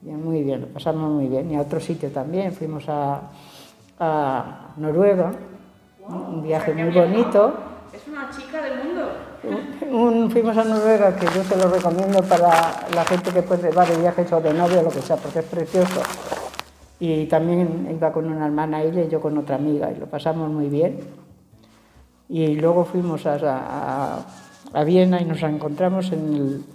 bien, 0.02 0.24
muy 0.24 0.44
bien, 0.44 0.62
lo 0.62 0.68
pasamos 0.68 1.12
muy 1.12 1.28
bien. 1.28 1.52
Y 1.52 1.56
a 1.56 1.62
otro 1.62 1.80
sitio 1.80 2.10
también, 2.10 2.52
fuimos 2.52 2.88
a, 2.88 3.22
a 4.00 4.74
Noruega, 4.78 5.32
wow. 6.08 6.36
un 6.36 6.44
viaje 6.44 6.74
muy 6.74 6.94
bonito. 6.94 7.54
Es 7.94 8.08
una 8.08 8.30
chica 8.30 8.62
del 8.62 8.84
mundo. 8.84 9.10
Un, 9.92 10.30
fuimos 10.30 10.58
a 10.58 10.64
Noruega, 10.64 11.16
que 11.16 11.26
yo 11.28 11.44
se 11.44 11.56
lo 11.56 11.70
recomiendo 11.70 12.22
para 12.24 12.88
la 12.94 13.06
gente 13.06 13.32
que 13.32 13.42
puede, 13.42 13.72
va 13.72 13.86
de 13.86 13.96
viajes 13.98 14.32
o 14.34 14.42
de 14.42 14.54
novio 14.54 14.80
o 14.80 14.84
lo 14.84 14.90
que 14.90 15.02
sea, 15.02 15.16
porque 15.16 15.40
es 15.40 15.46
precioso. 15.46 16.02
Y 17.00 17.26
también 17.28 17.88
iba 17.90 18.12
con 18.12 18.26
una 18.26 18.46
hermana 18.46 18.82
ella 18.82 19.04
y 19.04 19.10
yo 19.10 19.22
con 19.22 19.38
otra 19.38 19.56
amiga, 19.56 19.92
y 19.92 19.96
lo 19.96 20.08
pasamos 20.08 20.50
muy 20.50 20.68
bien. 20.68 21.00
Y 22.28 22.56
luego 22.56 22.84
fuimos 22.84 23.26
a, 23.26 23.38
a, 23.38 24.20
a 24.74 24.84
Viena 24.84 25.22
y 25.22 25.26
nos 25.26 25.42
encontramos 25.44 26.12
en 26.12 26.34
el, 26.34 26.66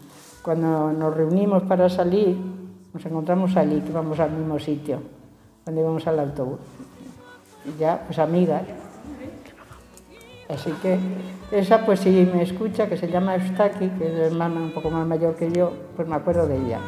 cuando 0.43 0.93
nos 0.93 1.15
reunimos 1.15 1.63
para 1.65 1.89
salir, 1.89 2.37
nos 2.93 3.07
encontramos 3.07 3.57
allí, 3.57 3.81
que 3.81 3.91
íbamos 3.91 4.19
al 4.21 4.33
mismo 4.33 4.59
sitio, 4.59 5.01
donde 5.65 5.81
íbamos 5.81 6.07
al 6.07 6.21
autobús. 6.21 6.59
Y 7.65 7.81
ya, 7.81 8.03
pues 8.07 8.19
amigas. 8.19 8.63
Así 10.49 10.71
que 10.83 10.99
esa, 11.51 11.87
pues 11.87 12.01
si 12.01 12.11
me 12.11 12.43
escucha, 12.43 12.89
que 12.89 12.97
se 12.97 13.09
llama 13.09 13.37
Eustaki, 13.37 13.89
que 13.89 14.07
es 14.07 14.33
hermana 14.33 14.61
un 14.61 14.73
poco 14.73 14.91
más 14.91 15.07
mayor 15.07 15.37
que 15.37 15.51
yo, 15.51 15.73
pues 15.97 16.07
me 16.07 16.17
acuerdo 16.17 16.47
de 16.47 16.57
ella. 16.57 16.81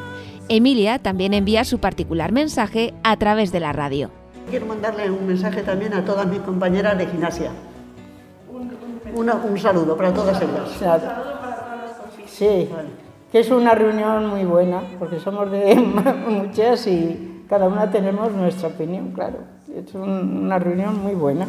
Emilia 0.49 0.99
también 0.99 1.33
envía 1.33 1.65
su 1.65 1.79
particular 1.79 2.33
mensaje 2.33 2.93
a 3.03 3.17
través 3.17 3.53
de 3.53 3.61
la 3.61 3.73
radio. 3.73 4.11
Quiero 4.51 4.67
mandarle 4.67 5.11
un 5.11 5.27
mensaje 5.27 5.63
también 5.63 5.95
a 5.95 6.05
todas 6.05 6.27
mis 6.27 6.41
compañeras 6.41 6.99
de 6.99 7.07
gimnasia. 7.07 7.51
Una, 9.15 9.35
un 9.35 9.59
saludo 9.59 9.97
para 9.97 10.13
todas 10.13 10.43
ellas. 10.43 10.71
Un 10.71 10.79
saludo 10.79 11.35
que 13.35 13.41
es 13.41 13.51
una 13.51 13.75
reunión 13.75 14.29
muy 14.29 14.45
buena, 14.45 14.81
porque 14.97 15.19
somos 15.19 15.51
de 15.51 15.75
muchas 16.29 16.87
y 16.87 17.43
cada 17.49 17.67
una 17.67 17.91
tenemos 17.91 18.31
nuestra 18.31 18.69
opinión, 18.69 19.11
claro. 19.11 19.39
Es 19.75 19.93
una 19.93 20.61
reunión 20.61 21.03
muy 21.03 21.17
buena. 21.17 21.49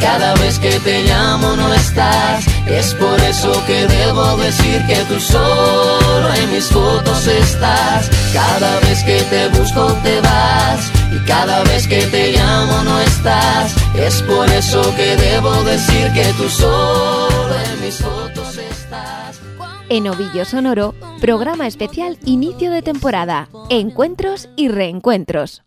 cada 0.00 0.34
vez 0.34 0.58
que 0.58 0.80
te 0.80 1.02
llamo 1.04 1.54
no 1.56 1.72
estás. 1.74 2.44
Es 2.66 2.94
por 2.94 3.20
eso 3.20 3.52
que 3.66 3.86
debo 3.86 4.36
decir 4.38 4.84
que 4.86 4.96
tú 5.08 5.20
solo 5.20 6.34
en 6.34 6.50
mis 6.52 6.66
fotos 6.66 7.26
estás. 7.26 8.10
Cada 8.32 8.80
vez 8.80 9.02
que 9.04 9.22
te 9.22 9.48
busco 9.48 9.86
te 10.02 10.20
vas 10.20 10.90
y 11.12 11.18
cada 11.26 11.62
vez 11.64 11.86
que 11.86 12.02
te 12.06 12.32
llamo 12.32 12.82
no 12.84 12.98
estás. 13.00 13.74
Es 13.96 14.22
por 14.22 14.48
eso 14.50 14.82
que 14.96 15.16
debo 15.16 15.52
decir 15.64 16.12
que 16.12 16.32
tú 16.36 16.48
solo 16.48 17.54
en 17.72 17.80
mis 17.84 17.96
fotos 17.96 18.56
estás. 18.56 19.40
En 19.88 20.08
Ovillo 20.08 20.44
Sonoro, 20.44 20.94
programa 21.20 21.66
especial 21.66 22.18
inicio 22.24 22.70
de 22.70 22.82
temporada, 22.82 23.48
encuentros 23.68 24.48
y 24.56 24.68
reencuentros. 24.68 25.62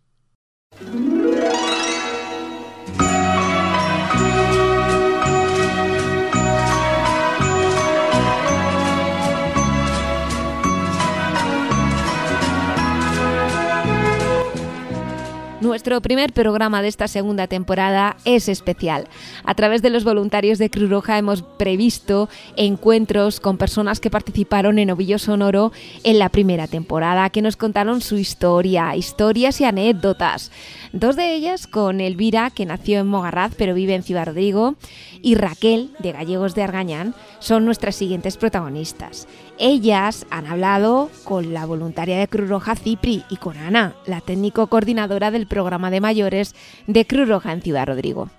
Nuestro 15.73 15.99
primer 16.01 16.33
programa 16.33 16.83
de 16.83 16.88
esta 16.88 17.07
segunda 17.07 17.47
temporada 17.47 18.15
es 18.25 18.47
especial. 18.47 19.07
A 19.43 19.55
través 19.55 19.81
de 19.81 19.89
los 19.89 20.03
voluntarios 20.03 20.59
de 20.59 20.69
Cruz 20.69 20.88
Roja 20.88 21.17
hemos 21.17 21.41
previsto 21.41 22.29
encuentros 22.55 23.39
con 23.39 23.57
personas 23.57 23.99
que 23.99 24.12
participaron 24.12 24.77
en 24.77 24.91
Ovillo 24.91 25.17
Sonoro 25.17 25.71
en 26.03 26.19
la 26.19 26.29
primera 26.29 26.67
temporada, 26.67 27.31
que 27.31 27.41
nos 27.41 27.57
contaron 27.57 28.01
su 28.01 28.17
historia, 28.17 28.95
historias 28.95 29.59
y 29.62 29.65
anécdotas. 29.65 30.51
Dos 30.91 31.15
de 31.15 31.33
ellas 31.33 31.65
con 31.65 32.01
Elvira, 32.01 32.51
que 32.51 32.67
nació 32.67 32.99
en 32.99 33.07
Mogarraz 33.07 33.53
pero 33.57 33.73
vive 33.73 33.95
en 33.95 34.03
Ciudad 34.03 34.27
Rodrigo, 34.27 34.75
y 35.23 35.33
Raquel, 35.36 35.89
de 35.99 36.12
Gallegos 36.12 36.53
de 36.53 36.62
Argañán, 36.62 37.15
son 37.39 37.65
nuestras 37.65 37.95
siguientes 37.95 38.38
protagonistas. 38.38 39.27
Ellas 39.57 40.27
han 40.29 40.45
hablado 40.45 41.09
con 41.23 41.53
la 41.53 41.65
voluntaria 41.65 42.19
de 42.19 42.27
Cruz 42.27 42.49
Roja 42.49 42.75
Cipri 42.75 43.23
y 43.29 43.38
con 43.38 43.57
Ana, 43.57 43.95
la 44.05 44.21
técnico 44.21 44.67
coordinadora 44.67 45.31
del 45.31 45.47
programa 45.47 45.62
de 45.63 46.02
mayores 46.02 46.56
de 46.88 47.06
Cruz 47.06 47.28
Roja 47.28 47.54
en 47.54 47.62
Ciudad 47.62 47.88
Rodrigo. 47.88 48.30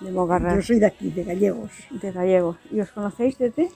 De 0.00 0.10
Mogarra. 0.10 0.54
Yo 0.56 0.62
soy 0.62 0.78
de 0.78 0.86
aquí, 0.86 1.10
de 1.10 1.24
Gallegos. 1.24 1.70
De 1.90 2.12
Gallegos. 2.12 2.56
¿Y 2.70 2.80
os 2.80 2.90
conocéis 2.90 3.36
desde? 3.38 3.68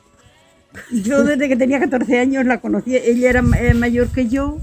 Yo 0.91 1.25
desde 1.25 1.49
que 1.49 1.57
tenía 1.57 1.81
14 1.81 2.19
años 2.19 2.47
la 2.47 2.61
conocí. 2.61 2.97
Ella 2.97 3.31
era 3.31 3.43
eh, 3.59 3.75
mayor 3.75 4.09
que 4.09 4.29
yo 4.29 4.59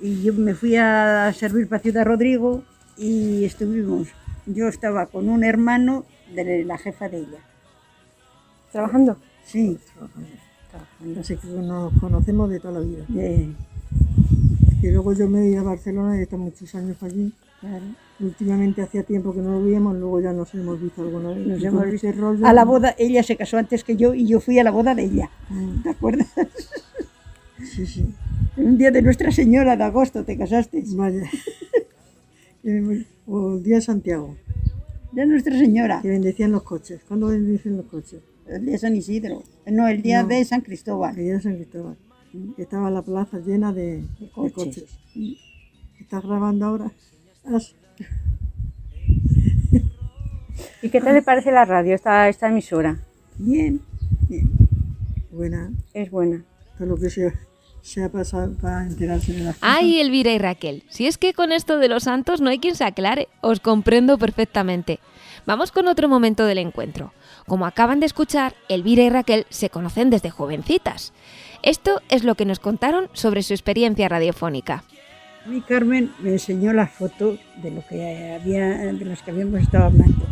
y 0.00 0.22
yo 0.22 0.32
me 0.32 0.54
fui 0.54 0.76
a 0.76 1.32
servir 1.34 1.68
para 1.68 1.82
Ciudad 1.82 2.04
Rodrigo 2.04 2.62
y 2.96 3.44
estuvimos. 3.44 4.08
Yo 4.46 4.68
estaba 4.68 5.06
con 5.06 5.28
un 5.28 5.44
hermano 5.44 6.06
de 6.34 6.64
la 6.64 6.78
jefa 6.78 7.08
de 7.08 7.18
ella. 7.18 7.38
¿Trabajando? 8.72 9.16
Sí, 9.44 9.78
trabajando. 9.94 11.20
Así 11.20 11.36
que 11.36 11.46
nos 11.48 11.92
conocemos 12.00 12.50
de 12.50 12.60
toda 12.60 12.74
la 12.74 12.80
vida. 12.80 13.04
Bien. 13.08 13.56
Y 14.82 14.88
luego 14.90 15.12
yo 15.12 15.28
me 15.28 15.48
iba 15.48 15.60
a 15.60 15.64
Barcelona 15.64 16.16
y 16.16 16.20
he 16.20 16.22
estado 16.22 16.42
muchos 16.42 16.74
años 16.74 16.96
allí. 17.02 17.32
Claro. 17.60 17.84
Últimamente 18.20 18.82
hacía 18.82 19.02
tiempo 19.02 19.32
que 19.32 19.40
no 19.40 19.52
lo 19.52 19.62
veíamos, 19.64 19.96
luego 19.96 20.20
ya 20.20 20.32
nos 20.32 20.52
hemos 20.54 20.80
visto 20.80 21.02
alguna 21.02 21.30
vez. 21.30 21.46
Nos 21.46 21.62
hemos 21.62 21.90
visto. 21.90 22.12
rollo- 22.12 22.46
A 22.46 22.52
la 22.52 22.64
boda, 22.64 22.94
ella 22.98 23.22
se 23.22 23.36
casó 23.36 23.58
antes 23.58 23.82
que 23.84 23.96
yo 23.96 24.14
y 24.14 24.26
yo 24.26 24.40
fui 24.40 24.58
a 24.58 24.64
la 24.64 24.70
boda 24.70 24.94
de 24.94 25.04
ella. 25.04 25.30
Mm. 25.50 25.82
¿Te 25.82 25.90
acuerdas? 25.90 26.28
Sí, 27.64 27.86
sí. 27.86 28.14
Un 28.56 28.78
día 28.78 28.90
de 28.92 29.02
Nuestra 29.02 29.30
Señora 29.32 29.76
de 29.76 29.84
agosto 29.84 30.24
te 30.24 30.36
casaste. 30.36 30.82
Vaya. 30.94 31.22
Que- 32.62 33.04
o 33.26 33.54
el 33.56 33.62
día 33.62 33.76
de 33.76 33.82
Santiago, 33.82 34.36
De 35.12 35.24
Nuestra 35.26 35.56
Señora. 35.58 36.00
que 36.02 36.08
bendecían 36.08 36.50
los 36.52 36.62
coches. 36.64 37.00
¿Cuándo 37.06 37.28
bendicen 37.28 37.76
los 37.76 37.86
coches? 37.86 38.20
El 38.46 38.62
día 38.64 38.72
de 38.72 38.78
San 38.78 38.96
Isidro. 38.96 39.42
No, 39.66 39.86
el 39.88 40.02
día 40.02 40.22
No. 40.22 40.28
de 40.28 40.44
San 40.44 40.60
Cristóbal. 40.60 41.16
El 41.16 41.24
día 41.24 41.34
de 41.34 41.40
San 41.42 41.54
Cristóbal. 41.56 41.96
Estaba 42.56 42.90
la 42.90 43.02
plaza 43.02 43.38
llena 43.38 43.72
de, 43.72 44.02
de 44.18 44.30
coches. 44.30 44.54
coches. 44.54 44.98
¿Estás 46.00 46.22
grabando 46.24 46.66
ahora? 46.66 46.92
¿Y 50.82 50.90
qué 50.90 51.00
tal 51.00 51.14
le 51.14 51.22
parece 51.22 51.50
la 51.50 51.64
radio, 51.64 51.94
esta, 51.94 52.28
esta 52.28 52.48
emisora? 52.48 52.98
Bien. 53.36 53.80
bien. 54.28 54.50
Buena. 55.30 55.70
Es 55.94 56.10
buena. 56.10 56.44
Todo 56.76 56.88
lo 56.88 56.96
que 56.96 57.10
se, 57.10 57.32
se 57.82 58.04
ha 58.04 58.08
pasado 58.10 58.52
para 58.54 58.84
enterarse 58.84 59.32
de 59.32 59.40
las 59.44 59.56
cosas. 59.56 59.76
Ay, 59.78 60.00
Elvira 60.00 60.32
y 60.32 60.38
Raquel, 60.38 60.84
si 60.88 61.06
es 61.06 61.18
que 61.18 61.32
con 61.34 61.52
esto 61.52 61.78
de 61.78 61.88
los 61.88 62.04
santos 62.04 62.40
no 62.40 62.50
hay 62.50 62.58
quien 62.58 62.76
se 62.76 62.84
aclare, 62.84 63.28
os 63.40 63.60
comprendo 63.60 64.18
perfectamente. 64.18 65.00
Vamos 65.46 65.72
con 65.72 65.88
otro 65.88 66.08
momento 66.08 66.44
del 66.44 66.58
encuentro. 66.58 67.12
Como 67.46 67.64
acaban 67.66 68.00
de 68.00 68.06
escuchar, 68.06 68.54
Elvira 68.68 69.02
y 69.02 69.10
Raquel 69.10 69.46
se 69.48 69.70
conocen 69.70 70.10
desde 70.10 70.30
jovencitas. 70.30 71.12
Esto 71.62 72.00
es 72.08 72.24
lo 72.24 72.34
que 72.34 72.44
nos 72.44 72.60
contaron 72.60 73.08
sobre 73.12 73.42
su 73.42 73.52
experiencia 73.52 74.08
radiofónica. 74.08 74.84
A 75.44 75.48
mí 75.48 75.60
Carmen 75.66 76.10
me 76.20 76.30
enseñó 76.32 76.72
las 76.72 76.90
fotos 76.90 77.38
de 77.62 77.70
lo 77.70 77.84
que 77.86 78.38
había, 78.40 78.92
de 78.92 79.04
las 79.04 79.22
que 79.22 79.30
habíamos 79.30 79.60
estado 79.60 79.84
hablando. 79.86 80.26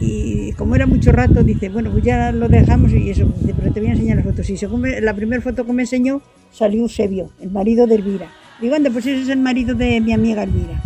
Y 0.00 0.52
como 0.54 0.74
era 0.76 0.86
mucho 0.86 1.12
rato, 1.12 1.42
dice, 1.44 1.68
bueno, 1.68 1.90
pues 1.90 2.02
ya 2.04 2.32
lo 2.32 2.48
dejamos 2.48 2.90
y 2.92 3.10
eso, 3.10 3.26
dice, 3.40 3.54
pero 3.58 3.72
te 3.72 3.80
voy 3.80 3.90
a 3.90 3.92
enseñar 3.92 4.16
las 4.16 4.26
fotos. 4.26 4.48
Y 4.50 4.56
según 4.56 4.80
me- 4.80 5.00
la 5.00 5.14
primera 5.14 5.42
foto 5.42 5.64
que 5.64 5.72
me 5.72 5.82
enseñó, 5.82 6.22
salió 6.50 6.80
Eusebio, 6.82 7.30
el 7.40 7.50
marido 7.50 7.86
de 7.86 7.96
Elvira. 7.96 8.28
Digo, 8.60 8.74
anda, 8.74 8.90
pues 8.90 9.06
ese 9.06 9.22
es 9.22 9.28
el 9.28 9.38
marido 9.38 9.74
de 9.74 10.00
mi 10.00 10.12
amiga 10.12 10.42
Elvira. 10.42 10.82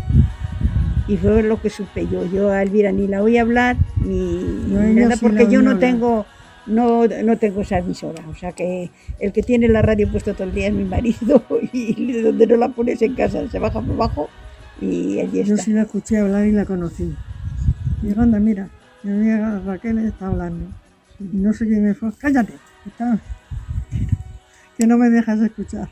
Y 1.06 1.16
fue 1.16 1.42
lo 1.42 1.60
que 1.60 1.70
supe 1.70 2.06
yo. 2.10 2.24
Yo 2.26 2.50
a 2.50 2.62
Elvira 2.62 2.90
ni 2.92 3.06
la 3.06 3.22
oí 3.22 3.38
hablar, 3.38 3.76
ni, 4.04 4.40
ella 4.70 5.08
nada, 5.08 5.16
porque 5.20 5.44
la 5.44 5.50
yo 5.50 5.62
no 5.62 5.70
hablar. 5.72 5.90
tengo, 5.90 6.26
no, 6.66 7.06
no 7.06 7.36
tengo 7.38 7.60
esa 7.62 7.78
emisora. 7.78 8.26
O 8.28 8.34
sea 8.34 8.52
que 8.52 8.90
el 9.20 9.32
que 9.32 9.42
tiene 9.42 9.68
la 9.68 9.82
radio 9.82 10.10
puesto 10.10 10.34
todo 10.34 10.44
el 10.44 10.54
día 10.54 10.68
es 10.68 10.72
mi 10.74 10.84
marido 10.84 11.44
y 11.72 12.22
donde 12.22 12.46
no 12.46 12.56
la 12.56 12.68
pones 12.68 13.00
en 13.02 13.14
casa 13.14 13.48
se 13.50 13.58
baja 13.58 13.80
por 13.80 13.94
abajo 13.94 14.28
y 14.80 15.20
allí 15.20 15.44
Yo 15.44 15.54
está. 15.54 15.64
sí 15.64 15.72
la 15.72 15.82
escuché 15.82 16.18
hablar 16.18 16.46
y 16.46 16.52
la 16.52 16.64
conocí. 16.64 17.14
Y 18.02 18.06
digo, 18.08 18.22
anda, 18.22 18.38
mira, 18.38 18.68
mi 19.02 19.12
amiga 19.12 19.60
Raquel 19.64 19.98
está 19.98 20.26
hablando. 20.28 20.66
Y 21.20 21.36
no 21.36 21.52
sé 21.52 21.66
quién 21.66 21.84
me 21.84 21.94
fue. 21.94 22.10
Cállate, 22.18 22.54
está- 22.86 23.18
que 24.78 24.86
no 24.86 24.98
me 24.98 25.08
dejas 25.10 25.40
escuchar. 25.40 25.88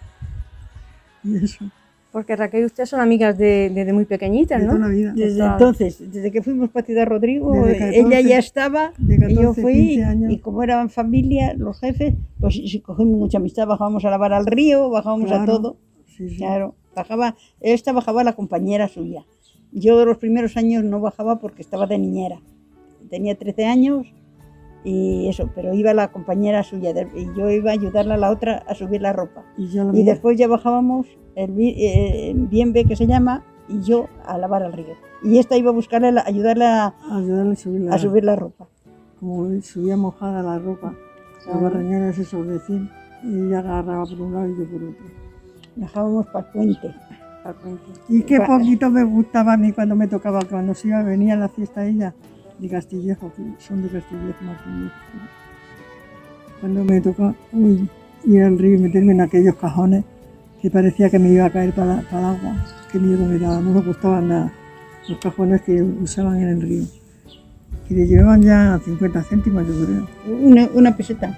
Y 1.25 1.37
eso, 1.45 1.65
Porque 2.13 2.37
Raquel 2.37 2.63
y 2.63 2.65
usted 2.67 2.85
son 2.85 3.01
amigas 3.01 3.39
de- 3.39 3.71
desde 3.75 3.93
muy 3.95 4.05
pequeñitas, 4.05 4.61
de 4.61 4.67
¿no? 4.67 4.75
toda 4.75 4.87
la 4.89 4.93
vida. 4.95 5.13
Desde 5.17 5.39
Total. 5.39 5.53
entonces, 5.53 6.13
desde 6.13 6.31
que 6.31 6.43
fuimos 6.43 6.69
para 6.69 6.85
Ciudad 6.85 7.07
Rodrigo, 7.07 7.53
Desde 7.53 7.89
ella 7.89 8.03
14, 8.05 8.29
ya 8.29 8.39
estaba, 8.39 8.93
de 8.99 9.15
y 9.15 9.19
yo 9.35 9.41
14, 9.55 9.63
fui, 9.63 9.73
15 9.75 10.05
años. 10.05 10.33
y 10.33 10.39
como 10.39 10.63
eran 10.63 10.91
familia, 10.91 11.55
los 11.55 11.81
jefes, 11.81 12.15
pues 12.39 12.55
sí, 12.55 12.81
cogimos 12.81 13.19
mucha 13.19 13.39
amistad, 13.39 13.67
bajábamos 13.67 14.05
a 14.05 14.11
lavar 14.11 14.35
al 14.35 14.45
río, 14.47 14.91
bajábamos 14.91 15.31
a 15.33 15.37
Claro, 15.37 15.57
todo, 15.57 15.77
sí, 16.07 16.29
sí. 16.29 16.37
claro, 16.37 16.75
bajaba, 16.95 17.35
esta 17.61 17.93
bajaba 17.93 18.23
la 18.25 18.35
compañera 18.35 18.89
suya, 18.89 19.25
Yo 19.75 20.05
los 20.05 20.19
primeros 20.19 20.59
años 20.59 20.85
no 20.85 21.01
bajaba 21.01 21.39
porque 21.41 21.63
estaba 21.63 21.87
de 21.87 21.97
niñera. 21.97 22.43
Tenía 23.09 23.37
13 23.39 23.65
años 23.65 24.07
y 24.85 25.29
eso, 25.29 25.49
pero 25.55 25.73
iba 25.73 25.95
la 25.95 26.09
compañera 26.13 26.63
suya 26.63 26.93
de- 26.93 27.09
y 27.17 27.27
yo 27.39 27.49
iba 27.51 27.71
a 27.71 27.73
ayudarla 27.75 28.15
a 28.15 28.19
la 28.19 28.31
otra 28.31 28.65
a 28.69 28.75
subir 28.75 29.01
la 29.01 29.15
ropa. 29.15 29.45
Y, 29.57 29.71
Y 29.99 30.03
después 30.03 30.37
ya 30.37 30.47
bajábamos 30.47 31.07
el 31.37 31.55
eh, 31.59 32.33
bien 32.37 32.73
ve 32.73 32.85
que 32.85 32.97
se 32.97 33.07
llama 33.07 33.43
y 33.69 33.81
yo 33.83 34.09
a 34.27 34.37
lavar 34.39 34.63
al 34.63 34.73
río. 34.73 34.95
Y 35.23 35.39
esta 35.39 35.57
iba 35.57 35.71
a 35.71 35.75
buscarle, 35.75 36.13
la- 36.13 36.25
ayudarle 36.27 36.67
a, 36.67 36.95
ayudarle 37.11 37.53
a 37.53 37.57
subir 37.57 37.81
la, 37.83 37.95
a 37.95 37.99
subir 37.99 38.25
la 38.25 38.37
ropa. 38.37 38.67
Como 39.21 39.61
subía 39.63 39.97
mojada 39.97 40.43
la 40.43 40.59
ropa, 40.59 40.95
los 41.47 41.63
barreñones 41.63 42.19
esos 42.19 42.47
de 42.47 42.59
zinc, 42.59 42.91
y 43.23 43.47
ella 43.47 43.61
agarraba 43.61 44.05
por 44.05 44.21
un 44.21 44.35
lado 44.35 44.49
y 44.49 44.59
yo 44.59 44.65
por 44.69 44.83
otro. 44.83 45.05
Bajábamos 45.77 46.27
para 46.27 46.47
el 46.47 46.53
puente. 46.53 46.95
Y 48.09 48.23
qué 48.23 48.41
poquito 48.41 48.91
me 48.91 49.05
gustaba 49.05 49.55
a 49.55 49.57
mí 49.57 49.73
cuando 49.73 49.97
me 49.97 50.07
tocaba, 50.09 50.41
cuando 50.49 50.75
se 50.75 50.89
iba, 50.89 51.03
venía 51.03 51.35
a 51.35 51.37
la 51.37 51.49
fiesta 51.49 51.85
ella 51.87 52.15
de 52.59 52.69
Castillejo, 52.69 53.33
que 53.33 53.43
son 53.59 53.83
de 53.83 53.89
Castillejo, 53.89 54.45
Martínez. 54.45 54.93
Cuando 56.61 56.85
me 56.85 57.01
tocaba 57.01 57.35
uy, 57.53 57.89
ir 58.25 58.43
al 58.43 58.59
río 58.59 58.77
y 58.77 58.83
meterme 58.83 59.13
en 59.13 59.21
aquellos 59.23 59.57
cajones 59.57 60.05
que 60.63 60.71
parecía 60.71 61.11
que 61.11 61.19
me 61.19 61.29
iba 61.31 61.45
a 61.45 61.51
caer 61.51 61.73
para, 61.75 62.01
para 62.03 62.19
el 62.31 62.37
agua. 62.37 62.55
Qué 62.91 62.99
miedo 62.99 63.27
me 63.27 63.39
daba, 63.39 63.61
no 63.61 63.73
me 63.73 63.81
gustaban 63.83 64.29
nada 64.29 64.53
los 65.09 65.19
cajones 65.19 65.61
que 65.63 65.83
usaban 65.83 66.41
en 66.41 66.49
el 66.51 66.63
río. 66.63 66.85
Que 67.89 67.95
le 67.95 68.07
llevaban 68.07 68.41
ya 68.43 68.79
50 68.85 69.23
céntimos, 69.25 69.67
yo 69.67 69.85
creo. 69.85 70.09
Una, 70.39 70.69
una 70.73 70.97
peseta. 70.97 71.37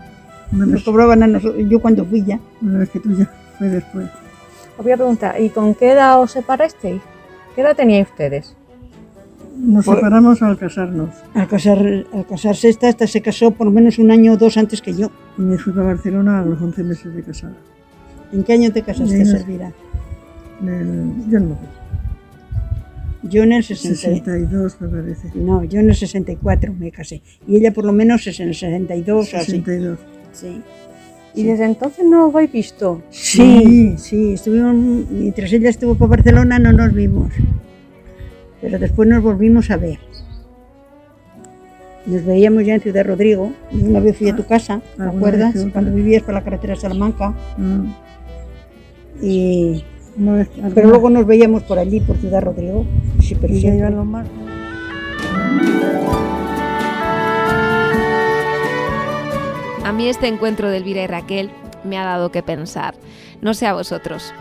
Una 0.52 0.66
Nos 0.66 0.84
cobraban 0.84 1.22
a 1.22 1.26
nosotros, 1.26 1.64
yo 1.68 1.80
cuando 1.80 2.04
fui 2.04 2.22
ya. 2.22 2.38
una 2.60 2.80
vez 2.80 2.90
que 2.90 3.00
tú 3.00 3.16
ya 3.16 3.24
fue 3.58 3.68
después. 3.70 4.06
Os 4.76 4.84
voy 4.84 4.92
a 4.92 4.96
preguntar, 4.96 5.40
¿y 5.40 5.48
con 5.48 5.74
qué 5.74 5.92
edad 5.92 6.20
os 6.20 6.32
separasteis? 6.32 7.00
¿Qué 7.54 7.62
edad 7.62 7.74
teníais 7.74 8.06
ustedes? 8.10 8.54
Nos 9.56 9.86
Pues- 9.86 9.96
separamos 9.96 10.42
al 10.42 10.58
casarnos. 10.58 11.10
Al, 11.32 11.48
casar, 11.48 11.78
al 12.12 12.26
casarse 12.28 12.68
esta, 12.68 12.88
esta 12.90 13.06
se 13.06 13.22
casó 13.22 13.52
por 13.52 13.66
lo 13.68 13.72
menos 13.72 13.98
un 13.98 14.10
año 14.10 14.32
o 14.32 14.36
dos 14.36 14.58
antes 14.58 14.82
que 14.82 14.92
yo. 14.92 15.10
Y 15.38 15.42
me 15.42 15.56
fui 15.56 15.72
para 15.72 15.86
Barcelona 15.86 16.40
a 16.40 16.44
los 16.44 16.60
11 16.60 16.82
meses 16.82 17.14
de 17.14 17.22
casada. 17.22 17.54
¿En 18.34 18.42
qué 18.44 18.52
año 18.54 18.72
te 18.72 18.82
casaste, 18.82 19.14
En 19.14 19.26
el- 19.28 19.36
Elvira? 19.36 19.72
En 20.60 20.68
el- 20.68 21.30
yo 21.30 21.40
no. 21.40 21.56
Yo 23.22 23.42
en 23.42 23.52
el 23.52 23.64
60. 23.64 23.96
62 23.96 24.76
me 24.80 24.88
parece. 24.88 25.30
No, 25.34 25.64
yo 25.64 25.80
en 25.80 25.88
el 25.88 25.96
64 25.96 26.74
me 26.74 26.90
casé. 26.90 27.22
Y 27.48 27.56
ella 27.56 27.72
por 27.72 27.84
lo 27.86 27.92
menos 27.92 28.26
es 28.26 28.38
en 28.40 28.48
el 28.48 28.54
62 28.54 29.32
o 29.32 29.36
así. 29.38 29.46
62. 29.52 29.98
Sí. 30.32 30.60
¿Y 31.36 31.44
desde 31.44 31.64
entonces 31.64 32.04
no 32.04 32.28
os 32.28 32.34
habéis 32.34 32.52
visto? 32.52 33.02
Sí, 33.10 33.94
sí, 33.96 34.34
estuvimos, 34.34 34.74
mientras 35.10 35.52
ella 35.52 35.70
estuvo 35.70 35.94
por 35.94 36.08
Barcelona 36.08 36.58
no 36.58 36.72
nos 36.72 36.92
vimos. 36.92 37.32
Pero 38.60 38.78
después 38.78 39.08
nos 39.08 39.22
volvimos 39.22 39.70
a 39.70 39.76
ver. 39.78 39.98
Nos 42.06 42.24
veíamos 42.24 42.64
ya 42.66 42.74
en 42.74 42.80
Ciudad 42.82 43.04
Rodrigo. 43.06 43.52
Una 43.72 44.00
vez 44.00 44.16
fui 44.18 44.28
a 44.28 44.36
tu 44.36 44.44
casa, 44.44 44.82
¿te 44.96 45.02
acuerdas? 45.02 45.54
Cuando 45.72 45.92
vivías 45.94 46.22
por 46.22 46.34
la 46.34 46.44
carretera 46.44 46.74
de 46.74 46.80
Salamanca. 46.80 47.30
Mm. 47.56 47.86
Y... 49.22 49.84
Pero 50.74 50.88
luego 50.88 51.10
nos 51.10 51.26
veíamos 51.26 51.64
por 51.64 51.78
allí, 51.78 52.00
por 52.00 52.16
Ciudad 52.18 52.42
Rodrigo. 52.42 52.84
Sí, 53.20 53.34
pero 53.34 54.04
más. 54.04 54.28
A 59.84 59.92
mí 59.92 60.08
este 60.08 60.28
encuentro 60.28 60.70
de 60.70 60.78
Elvira 60.78 61.02
y 61.02 61.06
Raquel 61.06 61.50
me 61.84 61.98
ha 61.98 62.04
dado 62.04 62.30
que 62.30 62.42
pensar. 62.42 62.94
No 63.40 63.54
sé 63.54 63.66
a 63.66 63.74
vosotros. 63.74 64.32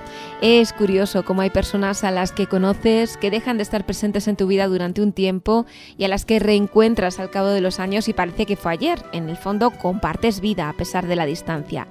Es 0.41 0.73
curioso 0.73 1.23
cómo 1.23 1.41
hay 1.41 1.49
personas 1.49 2.03
a 2.03 2.11
las 2.11 2.31
que 2.31 2.47
conoces 2.47 3.17
que 3.17 3.31
dejan 3.31 3.57
de 3.57 3.63
estar 3.63 3.85
presentes 3.85 4.27
en 4.27 4.35
tu 4.35 4.47
vida 4.47 4.67
durante 4.67 5.01
un 5.01 5.11
tiempo 5.11 5.65
y 5.97 6.05
a 6.05 6.07
las 6.07 6.25
que 6.25 6.39
reencuentras 6.39 7.19
al 7.19 7.29
cabo 7.29 7.49
de 7.49 7.61
los 7.61 7.79
años 7.79 8.07
y 8.07 8.13
parece 8.13 8.45
que 8.45 8.55
fue 8.55 8.71
ayer. 8.71 8.99
En 9.11 9.29
el 9.29 9.37
fondo 9.37 9.71
compartes 9.71 10.39
vida 10.39 10.69
a 10.69 10.73
pesar 10.73 11.07
de 11.07 11.15
la 11.15 11.25
distancia. 11.25 11.87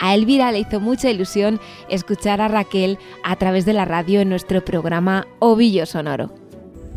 A 0.00 0.14
Elvira 0.14 0.52
le 0.52 0.60
hizo 0.60 0.80
mucha 0.80 1.10
ilusión 1.10 1.58
escuchar 1.88 2.40
a 2.40 2.48
Raquel 2.48 2.98
a 3.24 3.36
través 3.36 3.64
de 3.64 3.72
la 3.72 3.84
radio 3.84 4.20
en 4.20 4.28
nuestro 4.28 4.64
programa 4.64 5.26
Ovillo 5.40 5.86
Sonoro. 5.86 6.30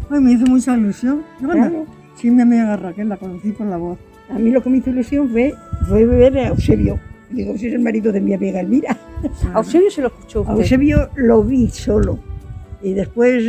Ay, 0.10 0.20
me 0.20 0.34
hizo 0.34 0.46
mucha 0.46 0.78
ilusión. 0.78 1.24
Claro. 1.40 1.86
Sí, 2.16 2.30
mi 2.30 2.42
amiga 2.42 2.78
Raquel, 2.78 3.10
la 3.10 3.18
conocí 3.18 3.52
por 3.52 3.68
la 3.68 3.78
voz. 3.78 3.98
A 4.30 4.38
mí 4.38 4.52
lo 4.52 4.62
que 4.62 4.70
me 4.70 4.78
hizo 4.78 4.90
ilusión 4.92 5.30
fue, 5.30 5.54
fue 5.88 6.06
ver 6.06 6.38
a 6.38 6.48
Eusebio. 6.50 7.00
Digo, 7.32 7.58
si 7.58 7.68
es 7.68 7.74
el 7.74 7.80
marido 7.80 8.12
de 8.12 8.22
mi 8.22 8.34
amiga 8.34 8.60
Elvira. 8.60 8.98
¿A 9.54 9.60
Eusebio 9.60 9.90
se 9.90 10.02
lo 10.02 10.08
escuchó 10.08 10.40
A 10.40 10.52
usted? 10.52 10.64
Eusebio 10.64 11.10
lo 11.16 11.44
vi 11.44 11.70
solo. 11.70 12.20
Y 12.84 12.94
después 12.94 13.44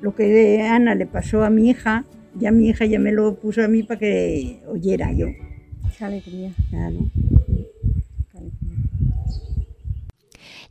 lo 0.00 0.14
que 0.14 0.62
Ana 0.62 0.94
le 0.94 1.06
pasó 1.06 1.44
a 1.44 1.50
mi 1.50 1.70
hija, 1.70 2.04
ya 2.38 2.50
mi 2.50 2.68
hija 2.68 2.84
ya 2.84 2.98
me 2.98 3.12
lo 3.12 3.34
puso 3.34 3.64
a 3.64 3.68
mí 3.68 3.82
para 3.82 4.00
que 4.00 4.60
oyera 4.68 5.12
yo. 5.12 5.28
Qué 5.96 6.04
alegría. 6.04 6.52
Claro. 6.70 6.96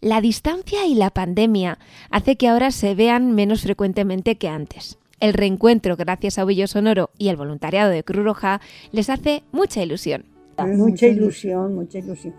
La 0.02 0.20
distancia 0.20 0.88
y 0.88 0.96
la 0.96 1.12
pandemia 1.12 1.78
hace 2.10 2.36
que 2.36 2.48
ahora 2.48 2.72
se 2.72 2.96
vean 2.96 3.34
menos 3.36 3.62
frecuentemente 3.62 4.36
que 4.36 4.48
antes. 4.48 4.98
El 5.20 5.34
reencuentro 5.34 5.96
gracias 5.96 6.40
a 6.40 6.44
Ovillo 6.44 6.66
Sonoro 6.66 7.12
y 7.20 7.28
el 7.28 7.36
voluntariado 7.36 7.92
de 7.92 8.04
Cruz 8.04 8.26
Roja 8.26 8.62
les 8.92 9.12
hace 9.12 9.44
mucha 9.52 9.84
ilusión. 9.84 10.26
Mucha 10.58 11.06
ilusión, 11.06 11.76
mucha 11.76 12.00
ilusión. 12.00 12.34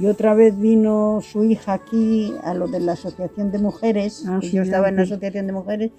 Y 0.00 0.06
otra 0.06 0.34
vez 0.34 0.56
vino 0.56 1.18
su 1.20 1.42
hija 1.42 1.72
aquí 1.72 2.32
a 2.44 2.54
lo 2.54 2.68
de 2.68 2.78
la 2.78 2.92
Asociación 2.92 3.50
de 3.50 3.58
Mujeres, 3.58 4.24
Ah, 4.28 4.38
sí, 4.40 4.52
yo 4.52 4.62
estaba 4.62 4.88
en 4.88 4.96
la. 4.96 5.02
Asociación 5.02 5.48
de 5.48 5.52
Mujeres, 5.52 5.90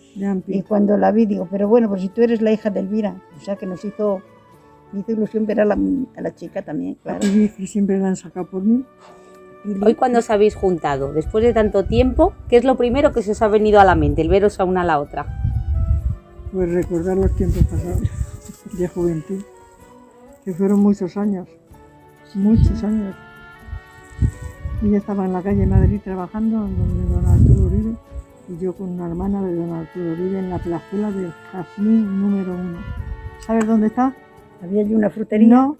y 0.48 0.62
cuando 0.64 0.98
la 0.98 1.12
vi 1.12 1.26
digo, 1.26 1.48
pero 1.52 1.68
bueno, 1.68 1.90
pues 1.90 2.02
si 2.02 2.10
tú 2.10 2.22
eres 2.22 2.42
la 2.42 2.52
hija 2.54 2.70
de 2.70 2.80
Elvira, 2.80 3.22
o 3.38 3.42
sea 3.42 3.58
que 3.58 3.66
nos 3.66 3.84
hizo, 3.86 4.22
me 4.94 5.02
hizo 5.02 5.12
ilusión 5.12 5.46
ver 5.46 5.60
a 5.62 5.66
la, 5.66 5.78
a 6.16 6.22
la 6.22 6.36
chica 6.36 6.62
también, 6.62 6.96
claro. 7.04 7.20
Y 7.28 7.68
siempre 7.68 8.00
la 8.00 8.10
han 8.10 8.16
sacado 8.16 8.50
por 8.50 8.64
mí. 8.64 8.84
Hoy 9.82 9.96
cuando 9.96 10.20
os 10.20 10.30
habéis 10.30 10.56
juntado, 10.56 11.12
después 11.12 11.44
de 11.44 11.52
tanto 11.52 11.86
tiempo, 11.86 12.34
¿qué 12.50 12.58
es 12.58 12.64
lo 12.64 12.76
primero 12.76 13.14
que 13.14 13.24
se 13.24 13.32
os 13.32 13.42
ha 13.42 13.48
venido 13.48 13.80
a 13.80 13.84
la 13.84 13.96
mente, 13.96 14.22
el 14.22 14.30
veros 14.30 14.60
a 14.60 14.64
una 14.64 14.82
a 14.82 14.84
la 14.84 15.00
otra? 15.00 15.26
Pues 16.54 16.72
recordar 16.72 17.18
los 17.18 17.36
tiempos 17.36 17.64
pasados 17.64 18.02
de 18.78 18.88
juventud, 18.88 19.42
que 20.44 20.54
fueron 20.54 20.82
muchos 20.82 21.18
años, 21.18 21.48
muchos 22.36 22.84
años. 22.84 23.16
Ella 24.84 24.98
estaba 24.98 25.26
en 25.26 25.34
la 25.34 25.42
calle 25.42 25.66
Madrid 25.66 26.00
trabajando, 26.04 26.60
donde 26.60 27.14
don 27.14 27.26
Arturo 27.26 27.66
Uribe, 27.66 27.96
y 28.50 28.64
yo 28.64 28.74
con 28.74 28.90
una 28.90 29.08
hermana 29.08 29.42
de 29.42 29.56
don 29.56 29.74
Arturo 29.74 30.12
Uribe 30.12 30.40
en 30.40 30.50
la 30.52 30.60
plazuela 30.60 31.10
del 31.10 31.34
Jazmín 31.52 32.22
número 32.22 32.54
uno. 32.54 32.78
¿Sabes 33.40 33.66
dónde 33.66 33.88
está? 33.88 34.14
Había 34.62 34.82
allí 34.82 34.94
una 34.94 35.10
frutería. 35.10 35.48
No. 35.48 35.78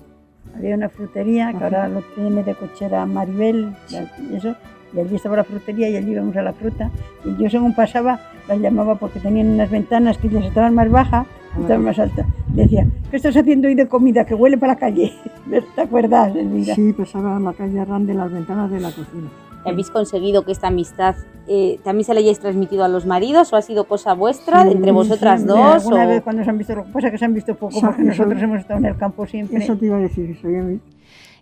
Había 0.56 0.76
una 0.76 0.90
frutería 0.90 1.54
que 1.54 1.64
ahora 1.64 1.88
lo 1.90 2.02
tiene 2.02 2.44
de 2.44 2.56
cochera 2.56 3.06
Maribel 3.06 3.74
y 3.90 4.36
eso. 4.36 4.56
Y 4.94 5.00
allí 5.00 5.16
estaba 5.16 5.36
la 5.36 5.44
frutería 5.44 5.90
y 5.90 5.98
allí 5.98 6.12
íbamos 6.12 6.36
a 6.38 6.42
la 6.42 6.54
fruta. 6.54 6.90
Y 7.26 7.36
yo 7.42 7.50
según 7.50 7.76
pasaba, 7.76 8.20
las 8.48 8.60
llamaba 8.60 8.96
porque 8.96 9.20
tenían 9.20 9.48
unas 9.48 9.70
ventanas 9.70 10.18
que 10.18 10.28
ellas 10.28 10.46
estaban 10.46 10.74
más 10.74 10.90
bajas 10.90 11.28
y 11.58 11.62
estaban 11.62 11.84
más 11.84 12.00
altas. 12.00 12.26
Le 12.56 12.64
decía, 12.64 12.88
¿qué 13.12 13.18
estás 13.18 13.36
haciendo 13.36 13.68
hoy 13.68 13.76
de 13.76 13.88
comida? 13.88 14.26
Que 14.26 14.34
huele 14.34 14.58
para 14.58 14.74
la 14.74 14.80
calle. 14.80 15.14
¿Te 15.76 15.82
acuerdas, 15.82 16.34
Elvira? 16.36 16.76
Sí, 16.76 16.94
pasaba 16.94 17.38
la 17.40 17.52
calle 17.52 17.80
Arran 17.80 18.08
de 18.08 18.14
las 18.14 18.32
ventanas 18.32 18.72
de 18.72 18.80
la 18.80 18.90
cocina. 18.90 19.28
¿Habéis 19.66 19.90
conseguido 19.90 20.44
que 20.46 20.52
esta 20.52 20.68
amistad 20.68 21.16
eh, 21.48 21.80
también 21.84 22.06
se 22.06 22.14
la 22.14 22.20
hayáis 22.20 22.40
transmitido 22.40 22.84
a 22.84 22.88
los 22.88 23.06
maridos 23.06 23.52
o 23.54 23.56
ha 23.56 23.62
sido 23.62 23.86
cosa 23.86 24.14
vuestra, 24.14 24.64
de 24.64 24.72
entre 24.72 24.92
vosotras 24.92 25.46
dos? 25.46 25.58
Alguna 25.60 26.06
o- 26.06 26.08
vez 26.10 26.22
cuando 26.24 26.44
se 26.44 26.50
han 26.50 26.58
visto, 26.58 26.76
lo 26.76 26.86
que 26.86 26.92
pasa 26.92 27.12
que 27.12 27.18
se 27.18 27.26
han 27.26 27.34
visto 27.34 27.56
poco 27.56 27.78
Eso- 27.78 27.88
porque 27.88 28.02
eso- 28.04 28.10
nosotros 28.24 28.42
hemos 28.42 28.60
estado 28.60 28.80
en 28.80 28.86
el 28.86 28.98
campo 28.98 29.26
siempre. 29.28 29.58
Eso 29.64 29.76
te 29.76 29.86
iba 29.86 29.98
a 29.98 30.00
decir, 30.02 30.30
eso 30.38 30.50
ya 30.50 30.64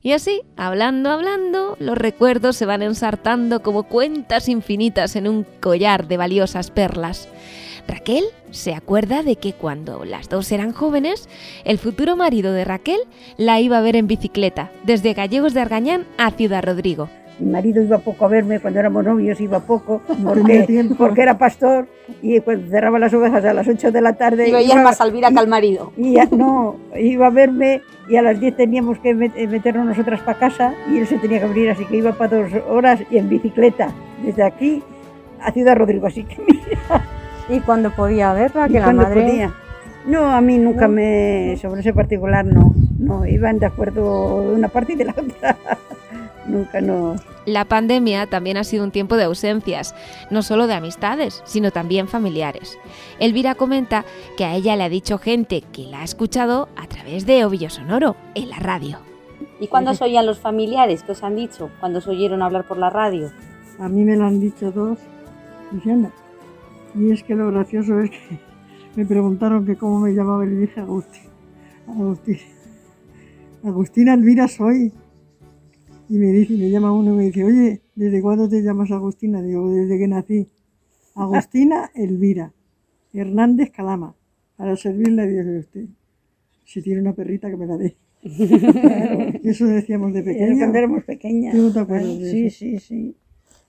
Y 0.01 0.11
así, 0.11 0.41
hablando, 0.57 1.09
hablando, 1.11 1.77
los 1.79 1.97
recuerdos 1.97 2.55
se 2.57 2.65
van 2.65 2.81
ensartando 2.81 3.61
como 3.61 3.83
cuentas 3.83 4.49
infinitas 4.49 5.15
en 5.15 5.27
un 5.27 5.45
collar 5.61 6.07
de 6.07 6.17
valiosas 6.17 6.71
perlas. 6.71 7.29
Raquel 7.87 8.23
se 8.51 8.73
acuerda 8.73 9.23
de 9.23 9.35
que 9.35 9.53
cuando 9.53 10.05
las 10.05 10.29
dos 10.29 10.51
eran 10.53 10.71
jóvenes, 10.71 11.27
el 11.65 11.77
futuro 11.77 12.15
marido 12.15 12.53
de 12.53 12.63
Raquel 12.65 12.99
la 13.37 13.59
iba 13.59 13.77
a 13.77 13.81
ver 13.81 13.95
en 13.97 14.07
bicicleta, 14.07 14.71
desde 14.85 15.13
Gallegos 15.13 15.53
de 15.53 15.61
Argañán 15.61 16.05
a 16.17 16.31
Ciudad 16.31 16.63
Rodrigo. 16.63 17.09
Mi 17.43 17.51
marido 17.51 17.81
iba 17.81 17.97
poco 17.97 18.25
a 18.25 18.29
verme 18.29 18.59
cuando 18.61 18.79
éramos 18.79 19.03
novios, 19.03 19.41
iba 19.41 19.59
poco, 19.59 20.01
porque, 20.23 20.89
porque 20.97 21.21
era 21.21 21.37
pastor 21.37 21.87
y 22.21 22.39
cuando 22.39 22.69
cerraba 22.69 22.99
las 22.99 23.13
ovejas 23.13 23.43
a 23.43 23.53
las 23.53 23.67
8 23.67 23.91
de 23.91 24.01
la 24.01 24.13
tarde. 24.13 24.47
Y 24.47 24.51
veías 24.51 24.81
más 24.81 25.01
a 25.01 25.05
Elvira 25.05 25.29
que 25.29 25.39
al 25.39 25.47
marido. 25.47 25.91
Y 25.97 26.13
ya- 26.13 26.29
no, 26.31 26.77
iba 26.95 27.27
a 27.27 27.29
verme 27.31 27.81
y 28.07 28.15
a 28.15 28.21
las 28.21 28.39
10 28.39 28.55
teníamos 28.55 28.97
que 28.99 29.09
eh, 29.09 29.47
meternos 29.47 29.85
nosotras 29.85 30.21
para 30.21 30.39
casa 30.39 30.73
y 30.89 30.99
él 30.99 31.07
se 31.07 31.17
tenía 31.17 31.39
que 31.39 31.45
abrir, 31.45 31.69
así 31.69 31.85
que 31.85 31.97
iba 31.97 32.13
para 32.13 32.37
dos 32.37 32.51
horas 32.69 33.01
y 33.11 33.17
en 33.17 33.27
bicicleta, 33.27 33.89
desde 34.23 34.43
aquí 34.43 34.81
a 35.41 35.51
Ciudad 35.51 35.75
Rodrigo. 35.75 36.07
Así 36.07 36.23
que 36.23 36.37
mira, 36.47 37.03
¿Y 37.49 37.59
cuando 37.59 37.91
podía 37.91 38.31
verla? 38.31 38.69
Que 38.69 38.79
la 38.79 38.93
madre... 38.93 39.21
podía. 39.21 39.53
No, 40.05 40.25
a 40.31 40.41
mí 40.41 40.57
nunca 40.57 40.87
me, 40.87 41.57
sobre 41.61 41.81
ese 41.81 41.93
particular 41.93 42.45
no, 42.45 42.73
no, 42.99 43.25
iban 43.25 43.59
de 43.59 43.65
acuerdo 43.65 44.41
de 44.49 44.55
una 44.55 44.67
parte 44.67 44.93
y 44.93 44.95
de 44.97 45.05
la 45.05 45.11
otra. 45.17 45.57
nunca 46.47 46.81
nos... 46.81 47.21
La 47.45 47.65
pandemia 47.65 48.27
también 48.27 48.57
ha 48.57 48.63
sido 48.63 48.83
un 48.83 48.91
tiempo 48.91 49.17
de 49.17 49.25
ausencias, 49.25 49.93
no 50.31 50.41
solo 50.43 50.67
de 50.67 50.75
amistades, 50.75 51.41
sino 51.45 51.71
también 51.71 52.07
familiares. 52.07 52.77
Elvira 53.19 53.55
comenta 53.55 54.05
que 54.37 54.45
a 54.45 54.55
ella 54.55 54.75
le 54.75 54.83
ha 54.83 54.89
dicho 54.89 55.17
gente 55.17 55.61
que 55.73 55.83
la 55.83 56.01
ha 56.01 56.03
escuchado 56.03 56.69
a 56.75 56.87
través 56.87 57.25
de 57.25 57.43
Ovillo 57.43 57.69
Sonoro, 57.69 58.15
en 58.35 58.49
la 58.49 58.59
radio. 58.59 58.99
¿Y 59.59 59.67
cuándo 59.67 59.93
se 59.93 60.03
oían 60.03 60.25
los 60.25 60.39
familiares? 60.39 61.03
¿Qué 61.03 61.11
os 61.11 61.23
han 61.23 61.35
dicho? 61.35 61.69
cuando 61.79 62.01
se 62.01 62.09
oyeron 62.09 62.41
hablar 62.41 62.65
por 62.67 62.77
la 62.77 62.89
radio? 62.89 63.31
A 63.79 63.89
mí 63.89 64.03
me 64.03 64.15
lo 64.15 64.25
han 64.25 64.39
dicho 64.39 64.71
dos 64.71 64.99
diciendo. 65.71 66.11
Y 66.95 67.11
es 67.11 67.23
que 67.23 67.35
lo 67.35 67.51
gracioso 67.51 67.99
es 67.99 68.09
que 68.09 68.39
me 68.95 69.05
preguntaron 69.05 69.65
que 69.65 69.75
cómo 69.75 69.99
me 69.99 70.13
llamaba 70.13 70.45
y 70.45 70.49
le 70.49 70.55
dije 70.61 70.79
Agustín. 70.79 71.23
Agustín. 71.87 72.37
Agustina 73.63 74.13
Elvira 74.13 74.47
soy. 74.47 74.91
Y 76.09 76.17
me 76.17 76.27
dice, 76.27 76.53
me 76.53 76.69
llama 76.69 76.91
uno 76.93 77.13
y 77.13 77.17
me 77.17 77.23
dice, 77.25 77.43
oye, 77.43 77.81
¿desde 77.95 78.21
cuándo 78.21 78.47
te 78.49 78.61
llamas 78.61 78.91
Agustina? 78.91 79.41
Digo, 79.41 79.69
desde 79.71 79.97
que 79.97 80.07
nací. 80.07 80.47
Agustina 81.15 81.91
Elvira. 81.95 82.51
Hernández 83.13 83.71
Calama. 83.71 84.15
Para 84.57 84.75
servirle 84.75 85.21
a 85.23 85.25
Dios 85.25 85.45
de 85.45 85.59
usted. 85.59 85.85
Si 86.65 86.81
tiene 86.81 87.01
una 87.01 87.13
perrita 87.13 87.49
que 87.49 87.57
me 87.57 87.65
la 87.65 87.77
dé. 87.77 87.95
eso 89.43 89.65
decíamos 89.65 90.13
de 90.13 90.23
pequeña. 90.23 90.57
Cuando 90.57 90.77
éramos 90.77 91.03
pequeñas. 91.03 91.55
¿Tú 91.55 91.61
no 91.63 91.73
te 91.73 91.79
acuerdas 91.79 92.19
de 92.19 92.31
Sí, 92.31 92.45
eso? 92.47 92.57
sí, 92.57 92.79
sí. 92.79 93.15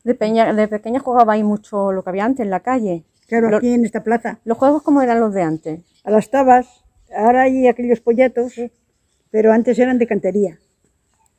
De, 0.05 0.14
peña, 0.14 0.53
de 0.53 0.68
pequeña 0.68 1.01
jugaba 1.01 1.32
ahí 1.32 1.43
mucho 1.43 1.93
lo 1.93 2.03
que 2.05 2.11
había 2.11 2.24
antes 2.24 2.45
en 2.45 2.51
la 2.51 2.61
calle. 2.61 3.05
Claro, 3.26 3.51
Lo- 3.51 3.57
aquí 3.57 3.72
en 3.72 3.85
esta 3.85 4.05
plaza. 4.05 4.41
¿Los 4.45 4.59
juegos 4.59 4.82
cómo 4.82 5.01
eran 5.03 5.20
los 5.20 5.32
de 5.32 5.43
antes? 5.43 5.80
A 6.05 6.11
las 6.11 6.30
tabas, 6.30 6.85
ahora 7.16 7.43
hay 7.43 7.66
aquellos 7.68 8.01
pollatos, 8.01 8.55
pero 9.30 9.53
antes 9.53 9.78
eran 9.78 9.99
de 9.99 10.07
cantería. 10.07 10.59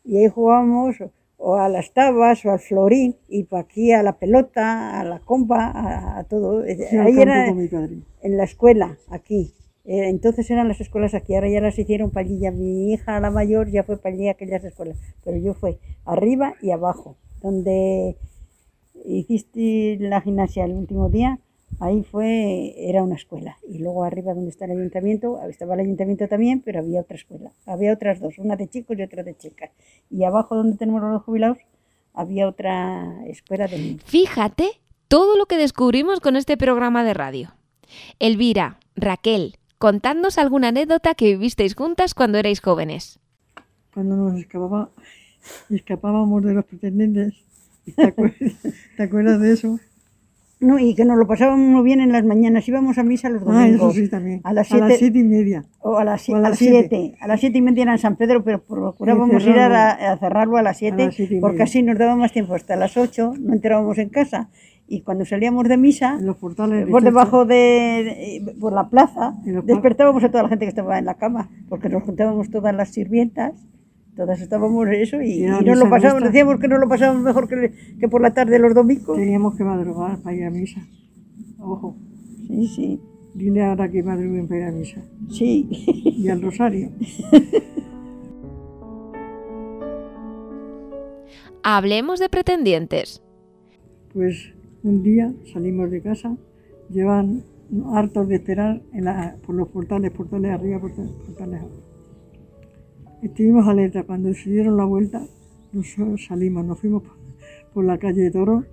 Y 0.05 0.17
ahí 0.17 0.29
jugábamos 0.29 0.97
o 1.37 1.55
a 1.55 1.67
las 1.67 1.91
tabas 1.93 2.45
o 2.45 2.51
al 2.51 2.59
florín, 2.59 3.15
y 3.27 3.43
para 3.43 3.63
aquí 3.63 3.91
a 3.91 4.01
la 4.03 4.17
pelota, 4.17 4.99
a 4.99 5.03
la 5.03 5.19
compa, 5.19 5.65
a, 5.65 6.19
a 6.19 6.23
todo. 6.23 6.63
Sí, 6.63 6.97
ahí 6.97 7.19
era 7.19 7.49
en 7.49 8.37
la 8.37 8.43
escuela, 8.43 8.97
aquí. 9.09 9.53
Eh, 9.83 10.09
entonces 10.09 10.49
eran 10.49 10.67
las 10.67 10.81
escuelas 10.81 11.13
aquí, 11.13 11.35
ahora 11.35 11.49
ya 11.49 11.61
las 11.61 11.77
hicieron 11.77 12.09
para 12.09 12.25
allí. 12.25 12.39
Ya 12.39 12.51
mi 12.51 12.93
hija, 12.93 13.19
la 13.19 13.29
mayor, 13.29 13.69
ya 13.69 13.83
fue 13.83 13.97
para 13.97 14.15
allí 14.15 14.29
aquellas 14.29 14.63
escuelas. 14.63 14.97
Pero 15.23 15.37
yo 15.37 15.53
fui 15.53 15.77
arriba 16.05 16.55
y 16.61 16.71
abajo, 16.71 17.17
donde 17.41 18.15
hiciste 19.03 19.97
la 19.99 20.21
gimnasia 20.21 20.65
el 20.65 20.73
último 20.73 21.09
día, 21.09 21.39
ahí 21.79 22.03
fue, 22.03 22.73
era 22.77 23.03
una 23.03 23.15
escuela. 23.15 23.57
Y 23.67 23.79
luego 23.79 24.03
arriba 24.03 24.33
donde 24.33 24.49
está 24.49 24.65
el 24.65 24.71
ayuntamiento, 24.71 25.39
estaba 25.47 25.75
el 25.75 25.81
ayuntamiento 25.81 26.27
también, 26.27 26.61
pero 26.61 26.79
había 26.79 27.01
otra 27.01 27.17
escuela. 27.17 27.51
Había 27.65 27.93
otras 27.93 28.19
dos, 28.19 28.37
una 28.37 28.55
de 28.55 28.67
chicos 28.67 28.97
y 28.97 29.03
otra 29.03 29.23
de 29.23 29.35
chicas. 29.35 29.71
Y 30.09 30.23
abajo 30.23 30.55
donde 30.55 30.77
tenemos 30.77 31.01
los 31.01 31.23
jubilados, 31.23 31.57
había 32.13 32.47
otra 32.47 33.25
escuela 33.27 33.67
de 33.67 33.77
niños. 33.77 34.03
Fíjate 34.05 34.69
todo 35.07 35.37
lo 35.37 35.45
que 35.45 35.57
descubrimos 35.57 36.19
con 36.19 36.35
este 36.35 36.57
programa 36.57 37.03
de 37.03 37.13
radio. 37.13 37.55
Elvira, 38.19 38.79
Raquel, 38.95 39.57
contadnos 39.77 40.37
alguna 40.37 40.69
anécdota 40.69 41.15
que 41.15 41.25
vivisteis 41.25 41.75
juntas 41.75 42.13
cuando 42.13 42.37
erais 42.37 42.61
jóvenes. 42.61 43.19
Cuando 43.93 44.15
nos 44.15 44.39
escapaba, 44.39 44.89
escapábamos 45.69 46.43
de 46.43 46.53
los 46.53 46.65
pretendientes. 46.65 47.33
¿Te 47.95 48.03
acuerdas, 48.03 48.39
¿Te 48.97 49.03
acuerdas 49.03 49.39
de 49.39 49.53
eso? 49.53 49.79
No, 50.65 50.79
y 50.79 50.95
que 50.95 51.05
nos 51.05 51.17
lo 51.17 51.27
pasábamos 51.27 51.67
muy 51.67 51.83
bien 51.83 51.99
en 52.01 52.11
las 52.11 52.25
mañanas. 52.25 52.67
Íbamos 52.67 52.97
a 52.97 53.03
misa 53.03 53.29
los 53.29 53.41
Ah, 53.43 53.45
domingos. 53.45 53.93
eso 53.95 54.03
sí 54.05 54.09
también. 54.09 54.41
A 54.43 54.51
las 54.53 54.71
A 54.71 54.77
las 54.77 54.87
siete, 54.87 54.97
siete 54.99 55.19
y 55.19 55.23
media. 55.23 55.65
o 55.79 55.97
a 55.97 56.03
las, 56.03 56.27
O 56.29 56.33
a 56.35 56.37
a 56.37 56.41
las 56.41 56.49
las 56.51 56.59
siete. 56.59 56.87
siete. 56.89 57.17
A 57.21 57.27
las 57.27 57.39
siete 57.39 57.57
y 57.57 57.61
media 57.61 57.83
era 57.83 57.91
en 57.93 57.99
San 57.99 58.15
Pedro, 58.15 58.43
pero 58.43 58.63
procurábamos 58.63 59.45
ir 59.45 59.57
a, 59.59 59.91
a 60.13 60.17
cerrarlo 60.17 60.57
a 60.57 60.61
las 60.63 60.77
siete, 60.77 61.03
A 61.03 61.05
las 61.07 61.15
siete 61.15 61.35
y 61.35 61.39
porque 61.39 61.63
así 61.63 61.83
nos 61.83 61.97
daba 61.97 62.15
más 62.15 62.31
tiempo. 62.31 62.55
Hasta 62.55 62.75
las 62.75 62.97
ocho 62.97 63.33
no 63.39 63.53
entrábamos 63.53 63.97
en 63.97 64.09
casa. 64.09 64.49
Y 64.87 65.01
cuando 65.01 65.25
salíamos 65.25 65.67
de 65.67 65.77
misa, 65.77 66.15
En 66.19 66.27
los 66.27 66.37
portales. 66.37 66.87
por 66.87 67.01
debajo 67.03 67.45
de, 67.45 68.41
de- 68.45 68.55
por 68.59 68.71
la 68.73 68.89
plaza, 68.89 69.33
despertábamos 69.63 70.23
a 70.23 70.29
toda 70.29 70.43
la 70.43 70.49
gente 70.49 70.65
que 70.65 70.69
estaba 70.69 70.99
en 70.99 71.05
la 71.05 71.15
cama, 71.15 71.49
porque 71.69 71.89
nos 71.89 72.03
juntábamos 72.03 72.49
todas 72.51 72.73
las 72.75 72.89
sirvientas, 72.89 73.53
todas 74.15 74.39
estábamos 74.41 74.87
eso 74.89 75.21
y, 75.21 75.31
Y 75.31 75.43
era 75.43 75.59
y 75.61 75.65
nos 75.65 75.77
lo 75.77 75.89
pasábamos, 75.89 76.21
nuestra. 76.21 76.27
decíamos 76.29 76.59
que 76.59 76.67
nos 76.67 76.79
lo 76.79 76.87
pasábamos 76.87 77.21
mejor 77.23 77.47
que, 77.47 77.73
que 77.99 78.07
por 78.07 78.21
la 78.21 78.33
tarde 78.33 78.59
los 78.59 78.73
domingos. 78.73 79.17
Teníamos 79.17 79.55
que 79.55 79.63
madrugar 79.63 80.19
para 80.21 80.35
ir 80.35 80.45
a 80.45 80.49
misa. 80.49 80.81
Ojo. 81.59 81.95
Sí, 82.47 82.67
sí. 82.67 82.99
Dile 83.33 83.63
ahora 83.63 83.89
que 83.91 84.01
madruguen 84.03 84.47
para 84.47 84.61
ir 84.61 84.65
a 84.67 84.71
misa. 84.71 85.01
Sí. 85.29 85.67
Y 85.71 86.29
al 86.29 86.41
rosario. 86.41 86.89
Hablemos 91.63 92.19
de 92.19 92.29
pretendientes. 92.29 93.21
Pues 94.13 94.53
un 94.83 95.01
día 95.03 95.33
salimos 95.51 95.89
de 95.91 96.01
casa, 96.01 96.37
llevan 96.89 97.43
hartos 97.93 98.27
de 98.27 98.35
esperar 98.35 98.81
en 98.93 99.05
la- 99.05 99.35
por 99.45 99.55
los 99.55 99.67
portales, 99.69 100.11
portales 100.11 100.51
arriba, 100.51 100.79
portales, 100.79 101.11
portales 101.11 101.59
abajo. 101.61 101.81
Estuvimos 103.25 103.67
alerta, 103.67 104.03
cuando 104.03 104.31
se 104.35 104.51
dieron 104.51 104.77
la 104.77 104.85
vuelta, 104.85 105.25
nosotros 105.73 106.25
salimos, 106.27 106.63
nos 106.63 106.79
fuimos 106.79 107.01
por, 107.73 107.83
la 107.83 107.97
calle 107.97 108.21
de 108.21 108.29
Toro 108.29 108.65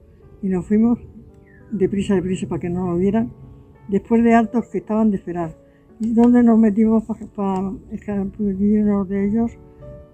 y 0.42 0.48
nos 0.48 0.66
fuimos 0.66 0.98
deprisa, 1.70 2.14
deprisa 2.16 2.46
para 2.46 2.60
que 2.60 2.68
no 2.68 2.86
nos 2.86 2.98
vieran, 2.98 3.32
después 3.88 4.22
de 4.22 4.34
hartos 4.34 4.66
que 4.66 4.76
estaban 4.76 5.10
de 5.10 5.16
esperar. 5.16 5.56
¿Y 6.00 6.12
dónde 6.12 6.42
nos 6.42 6.58
metimos 6.58 7.02
para 7.34 7.72
escabullirnos 7.92 9.08
de 9.08 9.26
ellos? 9.26 9.52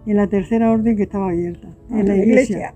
En 0.07 0.17
la 0.17 0.29
tercera 0.29 0.71
orden 0.71 0.97
que 0.97 1.03
estaba 1.03 1.31
abierta, 1.31 1.75
en 1.91 2.07
la 2.07 2.17
iglesia. 2.17 2.75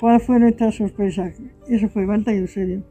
¿Cuál 0.00 0.20
fue 0.20 0.40
nuestra 0.40 0.72
sorpresa? 0.72 1.32
Eso 1.68 1.88
fue 1.90 2.06
Balta 2.06 2.34
y 2.34 2.38
Eusebio. 2.38 2.82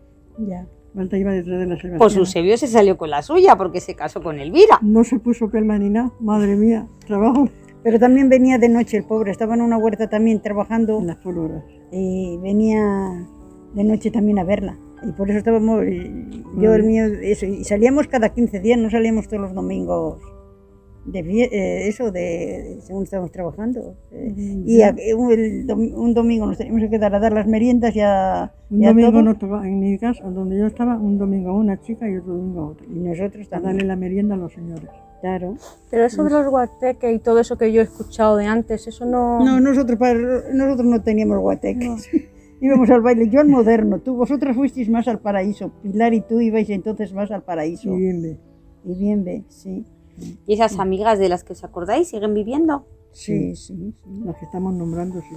Ya. 0.47 0.65
Balta 0.93 1.17
iba 1.17 1.33
detrás 1.33 1.59
de 1.59 1.65
la 1.65 1.75
Sebastiana. 1.75 1.97
Pues 1.97 2.15
Eusebio 2.15 2.57
se 2.57 2.67
salió 2.67 2.97
con 2.97 3.09
la 3.09 3.21
suya 3.21 3.57
porque 3.57 3.81
se 3.81 3.95
casó 3.95 4.23
con 4.23 4.39
Elvira. 4.39 4.79
No 4.81 5.03
se 5.03 5.19
puso 5.19 5.49
pelma 5.49 5.77
ni 5.77 5.89
nada, 5.89 6.13
madre 6.21 6.55
mía, 6.55 6.87
trabajo 7.05 7.49
Pero 7.84 7.97
también 7.99 8.29
venía 8.29 8.57
de 8.59 8.69
noche 8.69 8.97
el 8.97 9.03
pobre, 9.05 9.32
estaba 9.32 9.55
en 9.55 9.61
una 9.61 9.77
huerta 9.77 10.07
también 10.09 10.39
trabajando 10.41 10.99
en 10.99 11.07
las 11.07 11.17
poloras. 11.17 11.63
y 11.91 12.38
venía 12.38 13.27
de 13.73 13.84
noche 13.84 14.11
también 14.11 14.39
a 14.39 14.43
verla. 14.43 14.77
Y 15.03 15.11
por 15.13 15.29
eso 15.29 15.39
estábamos, 15.39 15.84
yo 16.59 16.73
el 16.75 16.84
mío, 16.84 17.05
eso, 17.05 17.45
y 17.47 17.63
salíamos 17.63 18.07
cada 18.07 18.29
15 18.29 18.59
días, 18.59 18.77
no 18.79 18.89
salíamos 18.89 19.27
todos 19.27 19.41
los 19.41 19.53
domingos 19.53 20.21
de 21.05 21.19
eh, 21.21 21.88
eso, 21.88 22.11
de 22.11 22.77
según 22.82 23.03
estábamos 23.03 23.32
trabajando. 23.32 23.95
Eh, 24.11 24.61
y 24.65 24.82
a- 24.84 24.95
un, 25.17 25.32
el 25.32 25.65
dom- 25.65 25.91
un 25.95 26.13
domingo 26.13 26.45
nos 26.45 26.59
teníamos 26.59 26.82
que 26.84 26.89
quedar 26.91 27.15
a 27.15 27.19
dar 27.19 27.34
las 27.34 27.47
meriendas 27.47 27.95
y 27.95 28.01
a, 28.01 28.53
Un 28.69 28.84
y 28.84 28.86
a 28.86 28.89
domingo 28.89 29.21
nos 29.23 29.39
tocaba, 29.39 29.67
en 29.67 29.79
mi 29.79 29.97
casa, 29.97 30.23
donde 30.29 30.59
yo 30.59 30.67
estaba, 30.67 30.97
un 30.97 31.17
domingo 31.17 31.49
a 31.49 31.53
una 31.57 31.82
chica 31.82 32.07
y 32.07 32.17
otro 32.17 32.36
domingo 32.36 32.61
a 32.61 32.65
otra. 32.67 32.86
Y 32.88 32.99
nosotros 32.99 33.47
A 33.47 33.55
darle 33.55 33.67
también. 33.69 33.88
la 33.88 33.95
merienda 33.95 34.36
a 34.36 34.38
los 34.38 34.53
señores. 34.53 34.89
Claro. 35.22 35.55
Pero 35.89 36.05
eso 36.05 36.24
de 36.24 36.32
los 36.32 36.47
guateques 36.47 37.15
y 37.15 37.19
todo 37.19 37.39
eso 37.39 37.57
que 37.57 37.72
yo 37.72 37.82
he 37.82 37.84
escuchado 37.84 38.38
de 38.38 38.47
antes, 38.47 38.88
eso 38.88 39.05
no... 39.05 39.39
No, 39.43 39.59
nosotros, 39.59 39.97
para- 39.99 40.51
nosotros 40.51 40.88
no 40.88 41.01
teníamos 41.01 41.39
guateques. 41.39 42.09
Íbamos 42.61 42.89
al 42.89 43.01
baile, 43.01 43.30
yo 43.30 43.39
al 43.39 43.47
moderno, 43.47 43.99
tú, 43.99 44.15
vosotras 44.15 44.55
fuisteis 44.55 44.89
más 44.89 45.07
al 45.07 45.19
paraíso. 45.19 45.72
Pilar 45.82 46.13
y 46.13 46.22
tú 46.22 46.41
ibais 46.41 46.69
entonces 46.69 47.13
más 47.13 47.32
al 47.32 47.43
paraíso. 47.43 47.93
Y 47.93 47.97
bien 47.99 48.22
ve. 48.22 48.39
Y 48.84 48.95
bien 48.95 49.24
ve, 49.24 49.43
sí. 49.47 49.86
¿Y 50.45 50.53
esas 50.53 50.78
amigas 50.80 51.17
de 51.17 51.30
las 51.30 51.43
que 51.43 51.53
os 51.53 51.63
acordáis 51.63 52.09
siguen 52.09 52.34
viviendo? 52.34 52.86
Sí, 53.11 53.55
sí, 53.55 53.76
sí. 53.76 53.93
Las 54.26 54.36
que 54.38 54.45
estamos 54.45 54.74
nombrando, 54.74 55.22
sí. 55.22 55.36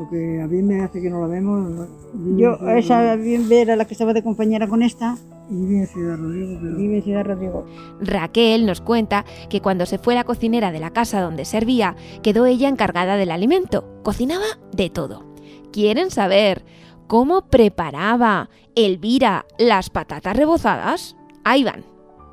Lo 0.00 0.08
que 0.08 0.40
a 0.40 0.46
mí 0.46 0.62
me 0.62 0.80
hace 0.80 1.02
que 1.02 1.10
no 1.10 1.20
la 1.20 1.26
vemos. 1.26 1.86
Yo, 2.34 2.54
esa 2.70 3.16
bien 3.16 3.50
ve 3.50 3.60
era 3.60 3.76
la 3.76 3.84
que 3.84 3.92
estaba 3.92 4.14
de 4.14 4.22
compañera 4.22 4.66
con 4.66 4.82
esta, 4.82 5.18
Y 5.50 5.66
vive 5.66 5.80
en 5.80 5.86
Ciudad 5.88 6.16
Rodrigo, 6.16 6.58
pero 6.62 6.76
vive 6.76 6.96
en 6.96 7.02
Ciudad 7.02 7.24
Rodrigo. 7.26 7.66
Raquel 8.00 8.64
nos 8.64 8.80
cuenta 8.80 9.26
que 9.50 9.60
cuando 9.60 9.84
se 9.84 9.98
fue 9.98 10.14
la 10.14 10.24
cocinera 10.24 10.72
de 10.72 10.80
la 10.80 10.88
casa 10.88 11.20
donde 11.20 11.44
servía, 11.44 11.96
quedó 12.22 12.46
ella 12.46 12.70
encargada 12.70 13.16
del 13.16 13.30
alimento. 13.30 14.00
Cocinaba 14.02 14.46
de 14.72 14.88
todo. 14.88 15.26
¿Quieren 15.70 16.10
saber 16.10 16.64
cómo 17.06 17.42
preparaba 17.42 18.48
Elvira 18.74 19.44
las 19.58 19.90
patatas 19.90 20.34
rebozadas? 20.34 21.14
Ahí 21.44 21.62
van. 21.62 21.84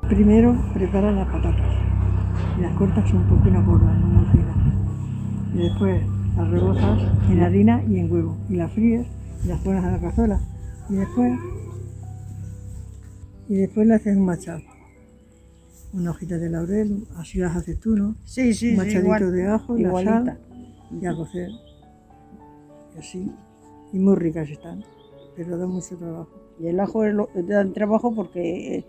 primero 0.08 0.56
prepara 0.72 1.12
las 1.12 1.26
patatas. 1.26 1.76
Y 2.56 2.62
las 2.62 2.74
cortas 2.78 3.12
un 3.12 3.28
poquito 3.28 3.62
gordas, 3.62 3.94
no 3.98 4.06
muy 4.06 4.26
finas. 4.32 4.56
Y 5.54 5.58
después 5.58 6.17
las 6.38 6.48
rebozas 6.50 7.00
en 7.30 7.40
harina 7.40 7.82
y 7.88 7.98
en 7.98 8.10
huevo. 8.12 8.36
Y 8.48 8.54
las 8.56 8.72
fríes 8.72 9.06
y 9.44 9.48
las 9.48 9.60
pones 9.60 9.84
a 9.84 9.90
la 9.90 9.98
cazuela. 10.00 10.40
Y 10.88 10.94
después, 10.94 11.32
y 13.48 13.54
después 13.56 13.86
le 13.86 13.94
haces 13.94 14.16
un 14.16 14.24
machado. 14.24 14.60
Una 15.92 16.10
hojita 16.10 16.38
de 16.38 16.48
laurel, 16.50 17.06
así 17.16 17.38
las 17.38 17.56
haces 17.56 17.80
tú, 17.80 17.96
¿no? 17.96 18.14
Sí, 18.24 18.54
sí, 18.54 18.68
un 18.68 18.72
sí, 18.72 18.76
machadito 18.76 19.00
igual, 19.04 19.32
de 19.32 19.46
ajo, 19.48 19.74
la 19.74 19.80
igualita. 19.80 20.24
sal 20.24 20.38
y 21.00 21.06
a 21.06 21.14
cocer. 21.14 21.50
Y 22.94 22.98
así. 22.98 23.32
Y 23.92 23.98
muy 23.98 24.14
ricas 24.16 24.48
están, 24.50 24.84
pero 25.34 25.56
da 25.58 25.66
mucho 25.66 25.96
trabajo. 25.96 26.30
Y 26.60 26.66
el 26.68 26.78
ajo 26.78 27.04
es 27.04 27.14
lo- 27.14 27.30
da 27.34 27.64
trabajo 27.72 28.14
porque 28.14 28.76
eh, 28.78 28.86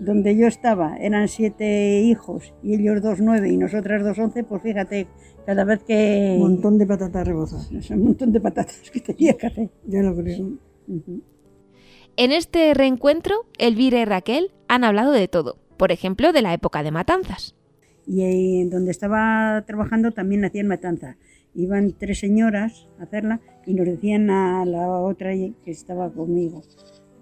donde 0.00 0.36
yo 0.36 0.46
estaba 0.46 0.96
eran 0.96 1.28
siete 1.28 2.00
hijos 2.00 2.54
y 2.62 2.74
ellos 2.74 3.02
dos 3.02 3.20
nueve 3.20 3.50
y 3.50 3.56
nosotras 3.56 4.02
dos 4.02 4.18
once, 4.18 4.42
pues 4.42 4.62
fíjate, 4.62 5.06
cada 5.46 5.64
vez 5.64 5.82
que... 5.84 6.36
Un 6.36 6.54
montón 6.54 6.78
de 6.78 6.86
patatas 6.86 7.26
rebozadas. 7.26 7.70
Un 7.90 8.04
montón 8.04 8.32
de 8.32 8.40
patatas 8.40 8.90
que 8.90 9.00
tenía 9.00 9.34
que 9.34 9.46
hacer. 9.46 9.70
Yo 9.86 10.00
lo 10.00 10.16
creo. 10.16 10.58
En 12.16 12.32
este 12.32 12.74
reencuentro, 12.74 13.46
Elvira 13.58 14.00
y 14.00 14.04
Raquel 14.04 14.50
han 14.68 14.84
hablado 14.84 15.12
de 15.12 15.28
todo, 15.28 15.58
por 15.76 15.92
ejemplo, 15.92 16.32
de 16.32 16.42
la 16.42 16.54
época 16.54 16.82
de 16.82 16.90
matanzas. 16.90 17.54
Y 18.06 18.22
eh, 18.22 18.68
donde 18.70 18.90
estaba 18.90 19.62
trabajando 19.66 20.10
también 20.10 20.44
hacían 20.44 20.66
matanza. 20.66 21.16
Iban 21.54 21.92
tres 21.92 22.20
señoras 22.20 22.88
a 22.98 23.04
hacerla 23.04 23.40
y 23.66 23.74
nos 23.74 23.86
decían 23.86 24.30
a 24.30 24.64
la 24.64 24.88
otra 24.88 25.32
que 25.32 25.70
estaba 25.70 26.10
conmigo, 26.10 26.62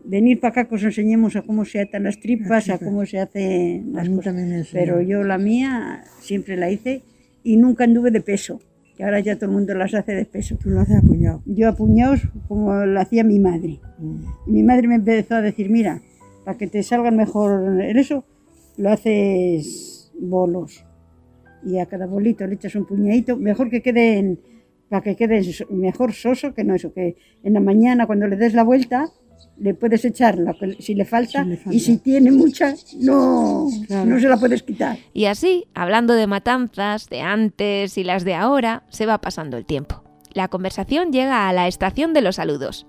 venir 0.09 0.41
para 0.41 0.53
acá 0.53 0.69
que 0.69 0.75
os 0.75 0.83
enseñemos 0.83 1.37
a 1.37 1.43
cómo 1.43 1.65
se 1.65 1.81
atan 1.81 2.05
las 2.05 2.19
tripas, 2.19 2.71
a 2.71 2.79
cómo 2.79 3.05
se 3.05 3.21
hacen 3.21 3.93
las 3.93 4.09
cosas. 4.09 4.35
Pero 4.73 5.03
yo 5.03 5.23
la 5.23 5.37
mía 5.39 6.03
siempre 6.21 6.57
la 6.57 6.71
hice 6.71 7.03
y 7.45 7.57
nunca 7.57 7.85
anduve 7.85 8.11
de 8.11 8.23
peso, 8.23 8.61
que 8.97 9.05
ahora 9.05 9.21
ya 9.21 9.37
todo 9.37 9.47
el 9.47 9.53
mundo 9.53 9.75
las 9.75 9.95
hace 9.95 10.15
de 10.15 10.25
peso. 10.25 10.57
Tú 10.57 10.71
lo 10.71 10.81
haces 10.81 10.97
apuñado. 10.97 11.43
Yo 11.45 11.69
apuñados 11.69 12.23
como 12.49 12.75
lo 12.75 13.01
hacía 13.01 13.23
mi 13.23 13.39
madre. 13.39 13.81
Y 14.47 14.51
mi 14.51 14.63
madre 14.63 14.89
me 14.89 14.95
empezó 14.95 15.37
a 15.37 15.43
decir, 15.43 15.69
mira, 15.69 16.01
para 16.45 16.57
que 16.57 16.67
te 16.67 16.83
salgan 16.83 17.15
mejor 17.15 17.81
en 17.81 17.99
eso, 17.99 18.25
lo 18.79 18.91
haces 18.91 20.11
bolos. 20.19 20.87
Y 21.67 21.79
a 21.79 21.87
cada 21.87 22.07
bolito 22.07 22.47
le 22.47 22.55
echas 22.55 22.75
un 22.77 22.87
puñadito, 22.87 23.37
mejor 23.37 23.69
que 23.69 23.83
queden, 23.83 24.41
para 24.89 25.03
que 25.03 25.17
quede 25.17 25.43
mejor 25.69 26.15
soso 26.15 26.55
que 26.55 26.65
no 26.65 26.75
eso, 26.75 26.95
que 26.95 27.17
en 27.43 27.53
la 27.53 27.61
mañana 27.61 28.07
cuando 28.07 28.27
le 28.27 28.37
des 28.37 28.55
la 28.55 28.63
vuelta, 28.63 29.11
le 29.61 29.75
puedes 29.75 30.05
echar 30.05 30.39
la 30.39 30.55
que- 30.55 30.77
si 30.81 30.95
le 30.95 31.05
falta, 31.05 31.43
Si 31.43 31.49
le 31.51 31.57
falta. 31.57 31.75
y 31.77 31.81
si 31.81 31.97
tiene 31.99 32.31
mucha, 32.31 32.75
no, 33.01 33.67
no 34.07 34.21
se 34.21 34.29
la 34.29 34.37
puedes 34.37 34.63
quitar. 34.63 34.99
Y 35.13 35.25
así, 35.27 35.67
hablando 35.75 36.15
de 36.15 36.27
matanzas, 36.27 37.09
de 37.09 37.21
antes 37.23 37.99
y 37.99 38.05
las 38.05 38.25
de 38.25 38.35
ahora, 38.35 38.85
se 38.89 39.07
va 39.07 39.19
pasando 39.21 39.57
el 39.57 39.67
tiempo. 39.67 40.03
La 40.35 40.49
conversación 40.49 41.11
llega 41.11 41.49
a 41.49 41.53
la 41.53 41.67
estación 41.67 42.13
de 42.13 42.21
los 42.21 42.37
saludos. 42.37 42.87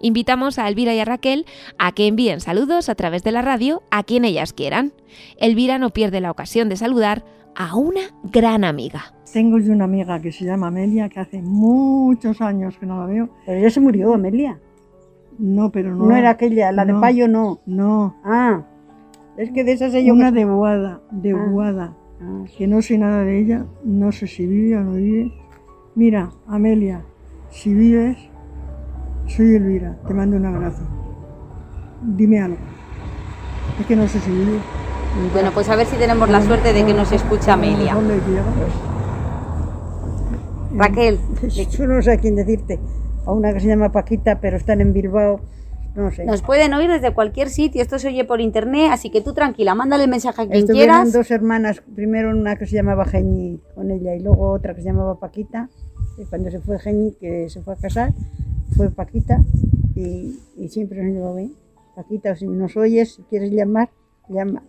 Invitamos 0.00 0.58
a 0.58 0.68
Elvira 0.68 0.94
y 0.94 1.00
a 1.00 1.04
Raquel 1.04 1.46
a 1.78 1.92
que 1.92 2.06
envíen 2.06 2.40
saludos 2.40 2.88
a 2.88 2.94
través 2.94 3.24
de 3.24 3.32
la 3.32 3.42
radio 3.42 3.82
a 3.90 4.02
quien 4.04 4.24
ellas 4.24 4.52
quieran. 4.52 4.92
Elvira 5.38 5.78
no 5.78 5.90
pierde 5.90 6.20
la 6.20 6.30
ocasión 6.30 6.68
de 6.68 6.76
saludar 6.76 7.24
a 7.56 7.74
una 7.76 8.00
gran 8.24 8.62
amiga. 8.64 9.14
Tengo 9.32 9.58
yo 9.58 9.72
una 9.72 9.84
amiga 9.84 10.20
que 10.20 10.30
se 10.30 10.44
llama 10.44 10.68
Amelia, 10.68 11.08
que 11.08 11.18
hace 11.20 11.40
muchos 11.42 12.40
años 12.42 12.76
que 12.78 12.86
no 12.86 13.00
la 13.00 13.06
veo. 13.06 13.30
Pero 13.46 13.60
ya 13.60 13.70
se 13.70 13.80
murió, 13.80 14.12
Amelia. 14.14 14.58
No, 15.38 15.70
pero 15.70 15.94
no. 15.94 16.06
No, 16.06 16.16
era 16.16 16.30
aquella, 16.30 16.72
la 16.72 16.84
de 16.84 16.94
payo 16.94 17.28
no. 17.28 17.60
No. 17.66 18.16
Ah, 18.24 18.62
es 19.36 19.50
que 19.50 19.64
de 19.64 19.72
esas 19.72 19.92
yo 19.92 20.12
Una 20.12 20.30
de 20.30 20.44
Boada, 20.44 21.00
de 21.10 21.32
Ah. 21.32 21.46
Boada, 21.50 21.96
que 22.56 22.66
no 22.66 22.82
sé 22.82 22.98
nada 22.98 23.22
de 23.22 23.38
ella, 23.38 23.66
no 23.84 24.12
sé 24.12 24.26
si 24.26 24.46
vive 24.46 24.76
o 24.76 24.80
no 24.82 24.92
vive. 24.92 25.32
Mira, 25.94 26.30
Amelia, 26.46 27.02
si 27.50 27.72
vives, 27.74 28.16
soy 29.26 29.56
Elvira, 29.56 29.96
te 30.06 30.14
mando 30.14 30.36
un 30.36 30.46
abrazo. 30.46 30.82
Dime 32.02 32.40
algo. 32.40 32.56
Es 33.80 33.86
que 33.86 33.96
no 33.96 34.06
sé 34.08 34.18
si 34.20 34.30
vive. 34.30 34.58
Bueno, 35.32 35.50
pues 35.52 35.68
a 35.68 35.76
ver 35.76 35.86
si 35.86 35.96
tenemos 35.96 36.28
la 36.30 36.40
suerte 36.42 36.72
de 36.72 36.84
que 36.86 36.94
nos 36.94 37.10
escucha 37.12 37.54
Amelia. 37.54 37.96
Raquel. 40.74 41.18
Yo 41.70 41.86
no 41.86 42.00
sé 42.02 42.12
a 42.12 42.16
quién 42.16 42.36
decirte. 42.36 42.78
A 43.26 43.32
una 43.32 43.52
que 43.52 43.60
se 43.60 43.68
llama 43.68 43.92
Paquita, 43.92 44.40
pero 44.40 44.56
están 44.56 44.80
en 44.80 44.92
Bilbao. 44.92 45.40
No 45.94 46.10
sé. 46.10 46.24
Nos 46.24 46.40
pueden 46.42 46.72
oír 46.72 46.88
desde 46.90 47.12
cualquier 47.12 47.50
sitio, 47.50 47.82
esto 47.82 47.98
se 47.98 48.08
oye 48.08 48.24
por 48.24 48.40
internet, 48.40 48.88
así 48.92 49.10
que 49.10 49.20
tú 49.20 49.34
tranquila, 49.34 49.74
mándale 49.74 50.04
el 50.04 50.10
mensaje 50.10 50.40
a 50.42 50.46
quien 50.46 50.58
Estuvieron 50.60 50.96
quieras. 50.96 51.12
dos 51.12 51.30
hermanas, 51.30 51.82
primero 51.94 52.30
una 52.30 52.56
que 52.56 52.66
se 52.66 52.76
llamaba 52.76 53.04
Geñi 53.04 53.60
con 53.74 53.90
ella 53.90 54.14
y 54.14 54.20
luego 54.20 54.50
otra 54.50 54.74
que 54.74 54.80
se 54.80 54.86
llamaba 54.88 55.20
Paquita. 55.20 55.68
Y 56.18 56.24
cuando 56.24 56.50
se 56.50 56.60
fue 56.60 56.78
Geñi, 56.78 57.12
que 57.20 57.50
se 57.50 57.60
fue 57.60 57.74
a 57.74 57.76
casar, 57.76 58.12
fue 58.76 58.90
Paquita 58.90 59.38
y, 59.94 60.38
y 60.56 60.68
siempre 60.70 61.02
nos 61.02 61.12
llevó 61.14 61.34
bien. 61.34 61.52
Paquita, 61.94 62.34
si 62.36 62.46
nos 62.46 62.74
oyes, 62.78 63.14
si 63.16 63.22
quieres 63.24 63.50
llamar, 63.52 63.90
llama. 64.30 64.62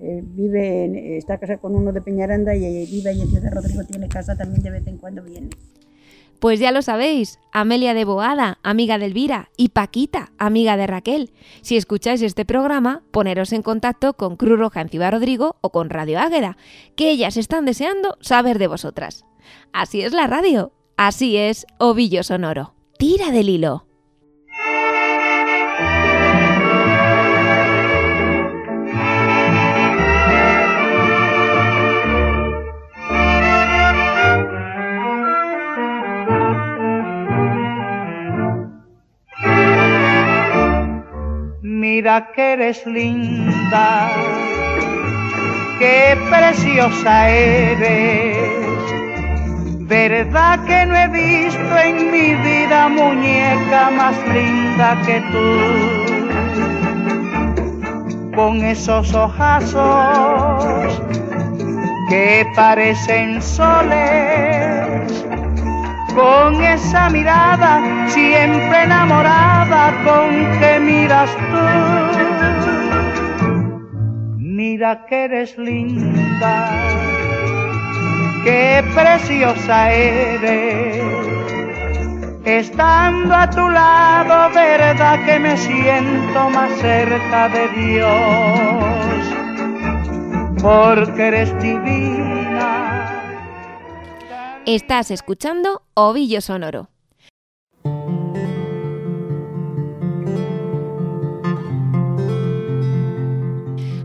Eh, 0.00 0.22
vive, 0.24 0.84
en- 0.84 0.94
está 1.16 1.38
casada 1.38 1.58
con 1.58 1.74
uno 1.74 1.90
de 1.92 2.02
Peñaranda 2.02 2.54
y 2.54 2.64
eh, 2.64 2.86
vive 2.88 3.10
ahí 3.10 3.20
en 3.22 3.28
Ciudad 3.28 3.50
Rodrigo, 3.52 3.82
tiene 3.84 4.08
casa 4.08 4.36
también 4.36 4.62
de 4.62 4.70
vez 4.70 4.86
en 4.86 4.98
cuando 4.98 5.22
viene. 5.22 5.48
Pues 6.40 6.60
ya 6.60 6.70
lo 6.70 6.82
sabéis, 6.82 7.40
Amelia 7.52 7.94
de 7.94 8.04
Boada, 8.04 8.58
amiga 8.62 8.98
de 8.98 9.06
Elvira, 9.06 9.50
y 9.56 9.70
Paquita, 9.70 10.30
amiga 10.38 10.76
de 10.76 10.86
Raquel. 10.86 11.32
Si 11.62 11.76
escucháis 11.76 12.22
este 12.22 12.44
programa, 12.44 13.02
poneros 13.10 13.52
en 13.52 13.62
contacto 13.62 14.14
con 14.14 14.36
Cruz 14.36 14.58
Roja 14.58 14.80
en 14.80 14.88
Ciudad 14.88 15.10
Rodrigo 15.10 15.56
o 15.62 15.70
con 15.70 15.90
Radio 15.90 16.20
Águeda, 16.20 16.56
que 16.94 17.10
ellas 17.10 17.36
están 17.36 17.64
deseando 17.64 18.16
saber 18.20 18.58
de 18.58 18.68
vosotras. 18.68 19.24
Así 19.72 20.02
es 20.02 20.12
la 20.12 20.28
radio, 20.28 20.72
así 20.96 21.36
es 21.36 21.66
Ovillo 21.78 22.22
Sonoro. 22.22 22.74
Tira 22.98 23.32
del 23.32 23.48
hilo. 23.48 23.87
Mira 41.90 42.16
que 42.34 42.52
eres 42.52 42.86
linda, 42.86 44.10
qué 45.78 46.18
preciosa 46.28 47.30
eres. 47.30 48.36
Verdad 49.96 50.64
que 50.66 50.84
no 50.84 50.94
he 50.94 51.08
visto 51.08 51.78
en 51.78 52.10
mi 52.10 52.34
vida 52.34 52.88
muñeca 52.90 53.90
más 53.90 54.16
linda 54.34 54.98
que 55.06 55.22
tú. 55.32 55.48
Con 58.36 58.62
esos 58.66 59.14
ojazos 59.14 61.02
que 62.10 62.46
parecen 62.54 63.40
soles 63.40 64.47
con 66.18 66.60
esa 66.60 67.08
mirada 67.10 67.80
siempre 68.08 68.82
enamorada 68.82 69.82
con 70.04 70.30
que 70.58 70.80
miras 70.80 71.30
tú. 71.50 71.64
Mira 74.36 75.06
que 75.06 75.24
eres 75.26 75.56
linda, 75.56 76.54
qué 78.42 78.82
preciosa 78.94 79.92
eres. 79.92 81.04
Estando 82.44 83.34
a 83.34 83.48
tu 83.50 83.68
lado, 83.68 84.52
verdad 84.54 85.24
que 85.24 85.38
me 85.38 85.56
siento 85.56 86.50
más 86.50 86.72
cerca 86.80 87.48
de 87.50 87.68
Dios, 87.80 88.10
porque 90.60 91.28
eres 91.28 91.62
divina. 91.62 92.37
Estás 94.70 95.10
escuchando 95.10 95.80
Ovillo 95.94 96.42
Sonoro. 96.42 96.90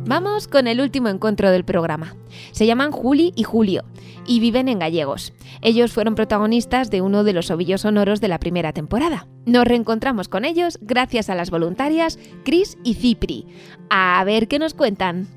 Vamos 0.05 0.47
con 0.47 0.67
el 0.67 0.79
último 0.79 1.09
encuentro 1.09 1.51
del 1.51 1.65
programa. 1.65 2.15
Se 2.53 2.65
llaman 2.65 2.93
Juli 2.93 3.33
y 3.35 3.43
Julio 3.43 3.83
y 4.25 4.39
viven 4.39 4.69
en 4.69 4.79
Gallegos. 4.79 5.33
Ellos 5.61 5.91
fueron 5.91 6.15
protagonistas 6.15 6.89
de 6.89 7.01
uno 7.01 7.25
de 7.25 7.33
los 7.33 7.51
ovillos 7.51 7.81
sonoros 7.81 8.21
de 8.21 8.29
la 8.29 8.39
primera 8.39 8.71
temporada. 8.71 9.27
Nos 9.45 9.65
reencontramos 9.65 10.29
con 10.29 10.45
ellos 10.45 10.79
gracias 10.81 11.29
a 11.29 11.35
las 11.35 11.51
voluntarias 11.51 12.17
Cris 12.45 12.77
y 12.85 12.93
Cipri. 12.93 13.47
A 13.89 14.23
ver 14.23 14.47
qué 14.47 14.59
nos 14.59 14.73
cuentan. 14.73 15.27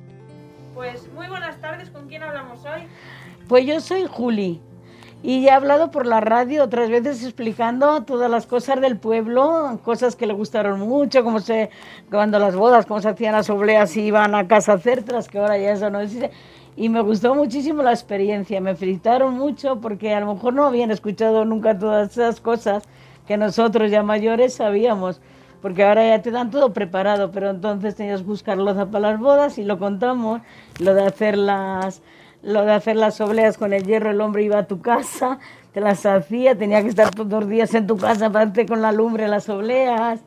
Pues 0.72 1.12
muy 1.14 1.26
buenas 1.26 1.60
tardes, 1.60 1.90
¿con 1.90 2.06
quién 2.06 2.22
hablamos 2.22 2.60
hoy? 2.64 2.82
Pues 3.48 3.66
yo 3.66 3.80
soy 3.80 4.06
Juli 4.06 4.60
y 5.26 5.48
he 5.48 5.50
hablado 5.50 5.90
por 5.90 6.06
la 6.06 6.20
radio 6.20 6.62
otras 6.62 6.88
veces 6.88 7.24
explicando 7.24 8.04
todas 8.04 8.30
las 8.30 8.46
cosas 8.46 8.80
del 8.80 8.96
pueblo, 8.96 9.80
cosas 9.82 10.14
que 10.14 10.24
le 10.24 10.32
gustaron 10.32 10.78
mucho, 10.78 11.24
como 11.24 11.40
se 11.40 11.70
cuando 12.08 12.38
las 12.38 12.54
bodas, 12.54 12.86
cómo 12.86 13.00
se 13.00 13.08
hacían 13.08 13.32
las 13.32 13.50
obleas 13.50 13.96
y 13.96 14.02
iban 14.02 14.36
a 14.36 14.46
casa 14.46 14.70
a 14.70 14.74
hacerlas, 14.76 15.26
que 15.26 15.40
ahora 15.40 15.58
ya 15.58 15.72
eso 15.72 15.90
no 15.90 15.98
existe. 15.98 16.30
Y 16.76 16.90
me 16.90 17.00
gustó 17.00 17.34
muchísimo 17.34 17.82
la 17.82 17.90
experiencia, 17.90 18.60
me 18.60 18.76
felicitaron 18.76 19.34
mucho 19.34 19.80
porque 19.80 20.14
a 20.14 20.20
lo 20.20 20.32
mejor 20.32 20.54
no 20.54 20.64
habían 20.64 20.92
escuchado 20.92 21.44
nunca 21.44 21.76
todas 21.76 22.12
esas 22.12 22.40
cosas 22.40 22.84
que 23.26 23.36
nosotros 23.36 23.90
ya 23.90 24.04
mayores 24.04 24.54
sabíamos, 24.54 25.20
porque 25.60 25.82
ahora 25.82 26.06
ya 26.06 26.22
te 26.22 26.30
dan 26.30 26.52
todo 26.52 26.72
preparado, 26.72 27.32
pero 27.32 27.50
entonces 27.50 27.96
tenías 27.96 28.20
que 28.20 28.28
buscar 28.28 28.58
loza 28.58 28.86
para 28.92 29.10
las 29.10 29.18
bodas 29.18 29.58
y 29.58 29.64
lo 29.64 29.80
contamos, 29.80 30.40
lo 30.78 30.94
de 30.94 31.02
hacer 31.02 31.36
las, 31.36 32.00
lo 32.46 32.64
de 32.64 32.72
hacer 32.72 32.94
las 32.94 33.20
obleas 33.20 33.58
con 33.58 33.72
el 33.72 33.84
hierro, 33.84 34.10
el 34.10 34.20
hombre 34.20 34.44
iba 34.44 34.58
a 34.58 34.66
tu 34.66 34.80
casa, 34.80 35.38
te 35.72 35.80
las 35.80 36.06
hacía, 36.06 36.56
tenía 36.56 36.80
que 36.80 36.88
estar 36.88 37.10
todos 37.10 37.28
los 37.42 37.48
días 37.48 37.74
en 37.74 37.88
tu 37.88 37.96
casa 37.96 38.30
para 38.30 38.48
hacer 38.48 38.66
con 38.66 38.80
la 38.80 38.92
lumbre 38.92 39.26
las 39.26 39.48
obleas. 39.48 40.20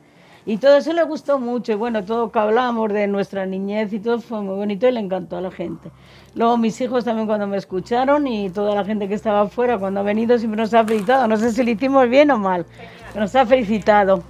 Y 0.44 0.58
todo 0.58 0.76
eso 0.76 0.92
le 0.92 1.02
gustó 1.04 1.38
mucho. 1.38 1.72
Y 1.72 1.76
bueno, 1.76 2.04
todo 2.04 2.30
que 2.30 2.38
hablamos 2.38 2.92
de 2.92 3.06
nuestra 3.06 3.46
niñez 3.46 3.92
y 3.92 4.00
todo 4.00 4.20
fue 4.20 4.42
muy 4.42 4.54
bonito 4.54 4.86
y 4.86 4.92
le 4.92 5.00
encantó 5.00 5.38
a 5.38 5.40
la 5.40 5.50
gente. 5.50 5.90
Luego 6.34 6.58
mis 6.58 6.78
hijos 6.80 7.04
también 7.04 7.26
cuando 7.26 7.46
me 7.46 7.56
escucharon 7.56 8.26
y 8.26 8.50
toda 8.50 8.74
la 8.74 8.84
gente 8.84 9.08
que 9.08 9.14
estaba 9.14 9.42
afuera 9.42 9.78
cuando 9.78 10.00
ha 10.00 10.02
venido 10.02 10.38
siempre 10.38 10.60
nos 10.60 10.74
ha 10.74 10.84
felicitado. 10.84 11.26
No 11.26 11.38
sé 11.38 11.52
si 11.52 11.62
lo 11.62 11.70
hicimos 11.70 12.08
bien 12.08 12.30
o 12.30 12.38
mal, 12.38 12.66
pero 13.12 13.22
nos 13.22 13.34
ha 13.34 13.46
felicitado. 13.46 14.22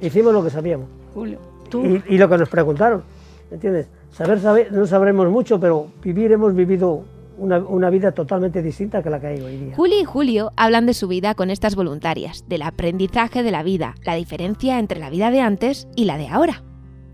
Hicimos 0.00 0.34
lo 0.34 0.44
que 0.44 0.50
sabíamos. 0.50 0.88
Julio, 1.14 1.38
tú. 1.70 1.84
Y, 1.84 2.02
y 2.06 2.18
lo 2.18 2.28
que 2.28 2.36
nos 2.36 2.48
preguntaron, 2.50 3.02
¿entiendes? 3.50 3.88
Saber, 4.12 4.40
saber, 4.40 4.72
no 4.72 4.86
sabremos 4.86 5.28
mucho, 5.30 5.58
pero 5.58 5.86
vivir 6.02 6.32
hemos 6.32 6.54
vivido 6.54 7.04
una, 7.40 7.58
una 7.58 7.90
vida 7.90 8.12
totalmente 8.12 8.62
distinta 8.62 9.02
que 9.02 9.10
la 9.10 9.18
que 9.18 9.26
hay 9.28 9.40
hoy 9.40 9.56
día. 9.56 9.76
Juli 9.76 10.00
y 10.00 10.04
Julio 10.04 10.52
hablan 10.56 10.86
de 10.86 10.94
su 10.94 11.08
vida 11.08 11.34
con 11.34 11.50
estas 11.50 11.74
voluntarias, 11.74 12.44
del 12.48 12.62
aprendizaje 12.62 13.42
de 13.42 13.50
la 13.50 13.62
vida, 13.62 13.94
la 14.04 14.14
diferencia 14.14 14.78
entre 14.78 15.00
la 15.00 15.10
vida 15.10 15.30
de 15.30 15.40
antes 15.40 15.88
y 15.96 16.04
la 16.04 16.18
de 16.18 16.28
ahora. 16.28 16.62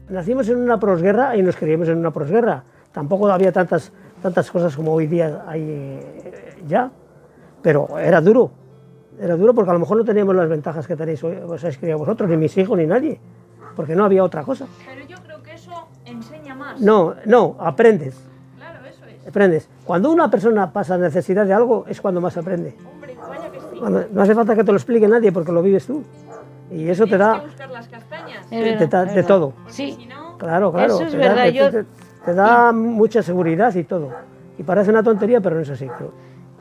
Nacimos 0.08 0.48
en 0.48 0.58
una 0.58 0.78
prosguerra 0.78 1.36
y 1.36 1.42
nos 1.42 1.56
criamos 1.56 1.88
en 1.88 1.98
una 1.98 2.12
prosguerra. 2.12 2.64
Tampoco 2.92 3.28
había 3.28 3.52
tantas, 3.52 3.92
tantas 4.22 4.50
cosas 4.50 4.74
como 4.76 4.92
hoy 4.92 5.06
día 5.06 5.44
hay 5.46 5.62
eh, 5.62 6.56
ya, 6.66 6.90
pero 7.62 7.98
era 7.98 8.20
duro. 8.20 8.50
Era 9.18 9.36
duro 9.36 9.54
porque 9.54 9.70
a 9.70 9.74
lo 9.74 9.80
mejor 9.80 9.96
no 9.96 10.04
teníamos 10.04 10.34
las 10.34 10.48
ventajas 10.48 10.86
que 10.86 10.96
tenéis 10.96 11.22
hoy, 11.24 11.36
os 11.36 11.62
habéis 11.62 11.78
criado 11.78 11.98
vosotros, 12.00 12.28
ni 12.28 12.36
mis 12.36 12.56
hijos, 12.58 12.76
ni 12.76 12.86
nadie, 12.86 13.18
porque 13.74 13.96
no 13.96 14.04
había 14.04 14.22
otra 14.22 14.42
cosa. 14.42 14.66
Pero 14.86 15.06
yo 15.06 15.16
creo 15.24 15.42
que 15.42 15.54
eso 15.54 15.88
enseña 16.04 16.54
más. 16.54 16.80
No, 16.80 17.14
no, 17.24 17.56
aprendes. 17.58 18.16
Claro, 18.56 18.84
eso 18.86 19.04
es. 19.06 19.26
Aprendes. 19.26 19.68
Cuando 19.86 20.10
una 20.10 20.28
persona 20.30 20.72
pasa 20.72 20.98
necesidad 20.98 21.46
de 21.46 21.52
algo 21.54 21.84
es 21.88 22.00
cuando 22.00 22.20
más 22.20 22.36
aprende. 22.36 22.74
Hombre, 22.92 23.16
vaya 23.28 23.50
que 23.52 23.60
sí. 23.60 23.66
Cuando- 23.78 24.04
no 24.10 24.22
hace 24.22 24.34
falta 24.34 24.54
que 24.56 24.64
te 24.64 24.72
lo 24.72 24.76
explique 24.78 25.06
nadie 25.06 25.30
porque 25.32 25.52
lo 25.52 25.62
vives 25.62 25.86
tú. 25.86 26.02
Y 26.70 26.88
eso 26.88 27.06
te 27.06 27.16
da, 27.16 27.38
buscar 27.38 27.70
las 27.70 27.86
castañas. 27.86 28.44
te, 28.50 28.72
te 28.76 28.86
da 28.88 29.04
de 29.04 29.22
todo. 29.22 29.52
Sí. 29.68 30.08
Claro, 30.38 30.72
claro. 30.72 30.94
Eso 30.94 31.04
es 31.04 31.12
te 31.12 31.18
da- 31.18 31.28
verdad, 31.28 31.44
te- 31.44 31.52
yo- 31.52 31.70
te, 31.70 31.84
te 32.24 32.34
da 32.34 32.72
mucha 32.72 33.22
seguridad 33.22 33.72
y 33.76 33.84
todo. 33.84 34.10
Y 34.58 34.64
parece 34.64 34.90
una 34.90 35.02
tontería, 35.04 35.40
pero 35.40 35.54
no 35.56 35.62
es 35.62 35.70
así. 35.70 35.86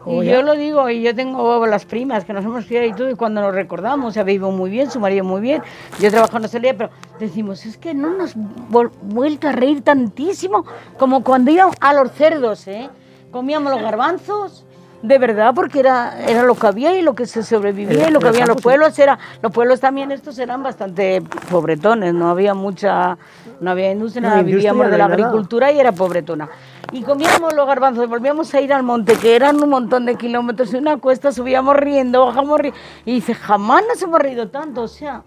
Como 0.03 0.21
Y 0.21 0.27
ya- 0.27 0.33
yo 0.33 0.41
lo 0.43 0.53
digo, 0.53 0.87
y 0.91 1.01
yo 1.01 1.15
tengo 1.15 1.65
las 1.65 1.83
primas 1.85 2.23
que 2.25 2.33
nos 2.33 2.45
hemos 2.45 2.65
criado 2.65 2.85
y 2.85 2.93
todo, 2.93 3.09
y 3.09 3.15
cuando 3.15 3.41
nos 3.41 3.55
recordamos, 3.55 4.13
se 4.13 4.23
vivido 4.23 4.51
muy 4.51 4.69
bien, 4.69 4.91
su 4.91 4.99
marido 4.99 5.23
muy 5.25 5.41
bien, 5.41 5.63
yo 5.99 6.11
trabajo 6.11 6.37
en 6.37 6.45
hostelería, 6.45 6.77
pero 6.77 6.89
decimos, 7.19 7.65
es 7.65 7.77
que 7.79 7.95
no 7.95 8.11
nos 8.15 8.37
vol- 8.37 8.91
vuelto 9.01 9.47
a 9.47 9.51
reír 9.51 9.81
tantísimo 9.81 10.63
como 10.99 11.23
cuando 11.23 11.49
íbamos 11.49 11.75
a 11.81 11.93
los 11.95 12.11
cerdos, 12.11 12.67
¿eh? 12.67 12.87
Comíamos 13.35 13.69
los 13.69 13.81
garbanzos, 13.81 14.63
de 15.01 15.17
verdad, 15.17 15.53
porque 15.53 15.81
era, 15.81 16.25
era 16.25 16.43
lo 16.43 16.55
que 16.55 16.67
había 16.67 16.97
y 16.97 17.01
lo 17.01 17.15
que 17.15 17.25
se 17.25 17.43
sobrevivía 17.43 18.07
y 18.07 18.11
lo 18.13 18.21
que 18.21 18.29
había 18.29 18.43
en 18.43 18.47
los 18.47 18.61
pueblos 18.61 18.97
era, 18.97 19.19
los 19.41 19.51
pueblos 19.51 19.81
también 19.81 20.09
estos 20.13 20.39
eran 20.39 20.63
bastante 20.63 21.21
pobretones, 21.51 22.13
no 22.13 22.29
había 22.29 22.53
mucha, 22.53 23.17
no 23.59 23.71
había 23.71 23.91
industria, 23.91 24.21
No, 24.21 24.27
nada, 24.29 24.39
industria, 24.39 24.71
vivíamos 24.71 24.89
de 24.89 24.97
la 24.97 25.05
agricultura 25.07 25.69
y 25.73 25.81
era 25.81 25.91
pobretona. 25.91 26.47
Y 26.93 27.01
comíamos 27.01 27.53
los 27.53 27.67
garbanzos, 27.67 28.07
volvíamos 28.07 28.53
a 28.53 28.61
ir 28.61 28.71
al 28.71 28.83
monte, 28.83 29.17
que 29.17 29.35
eran 29.35 29.61
un 29.61 29.69
montón 29.69 30.05
de 30.05 30.15
kilómetros 30.15 30.73
y 30.73 30.77
una 30.77 30.95
cuesta, 30.95 31.33
subíamos 31.33 31.75
riendo, 31.75 32.25
bajamos 32.25 32.57
riendo. 32.57 32.79
Y 33.03 33.15
dice, 33.15 33.35
jamás 33.35 33.83
nos 33.85 34.01
hemos 34.01 34.21
reído 34.21 34.47
tanto, 34.47 34.83
o 34.83 34.87
sea. 34.87 35.23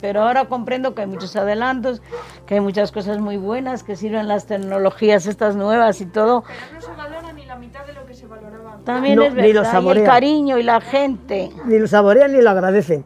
Pero 0.00 0.22
ahora 0.22 0.44
comprendo 0.44 0.94
que 0.94 1.02
hay 1.02 1.06
muchos 1.06 1.34
adelantos, 1.36 2.02
que 2.46 2.54
hay 2.54 2.60
muchas 2.60 2.92
cosas 2.92 3.18
muy 3.18 3.36
buenas, 3.36 3.82
que 3.82 3.96
sirven 3.96 4.28
las 4.28 4.46
tecnologías 4.46 5.26
estas 5.26 5.56
nuevas 5.56 6.00
y 6.00 6.06
todo. 6.06 6.42
Pero 6.42 6.74
no 6.74 6.80
se 6.80 6.92
valora 6.92 7.32
ni 7.32 7.46
la 7.46 7.56
mitad 7.56 7.84
de 7.86 7.94
lo 7.94 8.04
que 8.04 8.14
se 8.14 8.26
valoraba. 8.26 8.74
antes. 8.74 8.75
También 8.86 9.16
No, 9.16 9.24
es 9.24 9.34
ni 9.34 9.52
lo 9.52 9.60
verdad, 9.60 9.64
y 9.64 9.66
el 9.66 9.72
saborean. 9.72 10.06
cariño 10.06 10.58
y 10.58 10.62
la 10.62 10.80
gente. 10.80 11.50
Ni 11.66 11.78
lo 11.78 11.86
saborean 11.86 12.32
ni 12.32 12.40
lo 12.40 12.48
agradecen. 12.50 13.04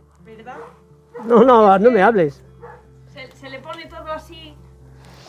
No, 1.26 1.42
no, 1.42 1.78
no 1.78 1.90
me 1.90 2.02
hables. 2.02 2.42
Se, 3.12 3.30
se 3.36 3.48
le 3.50 3.58
pone 3.60 3.86
todo 3.86 4.12
así. 4.12 4.54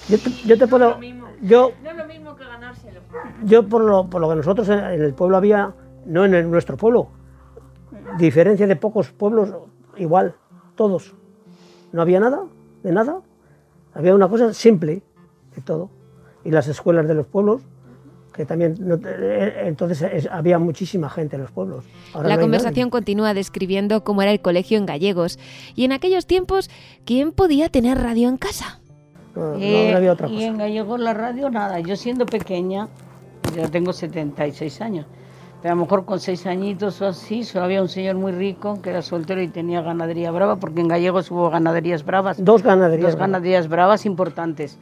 Yo 0.09 0.17
te, 0.19 0.29
yo 0.47 0.57
te 0.57 0.67
puedo... 0.67 0.99
Yo, 1.41 1.71
No 1.83 1.89
es 1.91 1.97
lo 1.97 2.05
mismo 2.05 2.35
que 2.35 2.43
ganárselo. 2.45 2.99
yo 3.43 3.67
por, 3.67 3.81
lo, 3.83 4.07
por 4.09 4.21
lo 4.21 4.29
que 4.29 4.35
nosotros 4.35 4.69
en 4.69 4.79
en 4.79 5.01
el 5.01 5.13
pueblo 5.13 5.37
había, 5.37 5.73
no 6.05 6.23
en 6.25 6.33
el- 6.35 6.51
nuestro 6.51 6.77
pueblo, 6.77 7.07
diferencia 8.17 8.67
de 8.67 8.75
pocos 8.75 9.11
pueblos, 9.11 9.53
igual, 9.97 10.35
todos. 10.75 11.13
No 11.91 12.01
había 12.01 12.19
nada, 12.19 12.43
de 12.83 12.91
nada. 12.91 13.21
Había 13.93 14.13
una 14.15 14.29
cosa 14.29 14.53
simple 14.53 15.01
de 15.55 15.61
todo. 15.61 15.89
Y 16.43 16.51
las 16.51 16.67
escuelas 16.67 17.07
de 17.07 17.15
los 17.15 17.25
pueblos, 17.25 17.61
que 18.33 18.45
también, 18.45 18.75
no- 18.79 18.95
eh, 19.05 19.63
entonces 19.67 20.01
es- 20.01 20.27
había 20.31 20.57
muchísima 20.59 21.09
gente 21.09 21.35
en 21.35 21.41
los 21.43 21.51
pueblos. 21.51 21.85
Ahora 22.13 22.29
La 22.29 22.35
no 22.35 22.41
conversación 22.41 22.89
continúa 22.89 23.33
describiendo 23.33 24.03
cómo 24.03 24.21
era 24.21 24.31
el 24.31 24.41
colegio 24.41 24.77
en 24.77 24.85
gallegos 24.85 25.37
y 25.75 25.83
en 25.85 25.91
aquellos 25.91 26.25
tiempos, 26.25 26.69
¿quién 27.05 27.31
podía 27.33 27.69
tener 27.69 27.97
radio 27.97 28.29
en 28.29 28.37
casa? 28.37 28.79
nadie. 29.35 29.35
No, 29.35 29.53
no 29.53 29.59
Eh, 29.63 29.93
había 29.95 30.11
otra 30.13 30.27
y 30.27 30.33
cosa. 30.33 30.45
en 30.47 30.57
Gallegos 30.57 30.99
la 30.99 31.13
radio 31.13 31.49
nada, 31.49 31.79
yo 31.79 31.95
siendo 31.95 32.25
pequeña, 32.25 32.89
yo 33.55 33.69
tengo 33.69 33.93
76 33.93 34.81
años, 34.81 35.05
pero 35.61 35.73
a 35.73 35.75
lo 35.75 35.83
mejor 35.83 36.03
con 36.05 36.19
6 36.19 36.45
añitos 36.47 37.01
o 37.01 37.07
así, 37.07 37.43
solo 37.45 37.63
había 37.65 37.81
un 37.81 37.87
señor 37.87 38.15
muy 38.15 38.31
rico 38.33 38.81
que 38.81 38.89
era 38.89 39.01
soltero 39.01 39.41
y 39.41 39.47
tenía 39.47 39.81
ganadería 39.81 40.31
brava, 40.31 40.57
porque 40.57 40.81
en 40.81 40.87
Gallegos 40.89 41.31
hubo 41.31 41.49
ganaderías 41.49 42.03
bravas. 42.03 42.43
Dos 42.43 42.61
ganaderías 42.63 43.11
Dos 43.11 43.15
bravas. 43.15 43.31
ganaderías 43.31 43.67
bravas 43.69 44.05
importantes. 44.05 44.77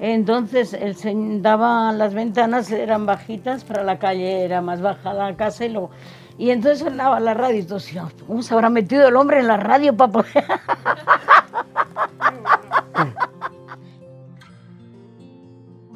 Entonces, 0.00 0.74
él 0.74 0.94
se 0.94 1.12
daba 1.40 1.92
las 1.92 2.14
ventanas, 2.14 2.70
eran 2.70 3.04
bajitas, 3.04 3.64
para 3.64 3.82
la 3.82 3.98
calle 3.98 4.44
era 4.44 4.60
más 4.60 4.80
baja 4.80 5.12
la 5.12 5.36
casa 5.36 5.64
y 5.64 5.70
luego... 5.70 5.90
Y 6.38 6.50
entonces 6.50 6.78
sonaba 6.78 7.18
la 7.18 7.34
radio 7.34 7.58
y 7.58 7.62
decían, 7.62 8.08
¿cómo 8.24 8.42
se 8.42 8.54
habrá 8.54 8.70
metido 8.70 9.08
el 9.08 9.16
hombre 9.16 9.40
en 9.40 9.48
la 9.48 9.56
radio 9.56 9.96
para 9.96 10.12
poder...? 10.12 10.44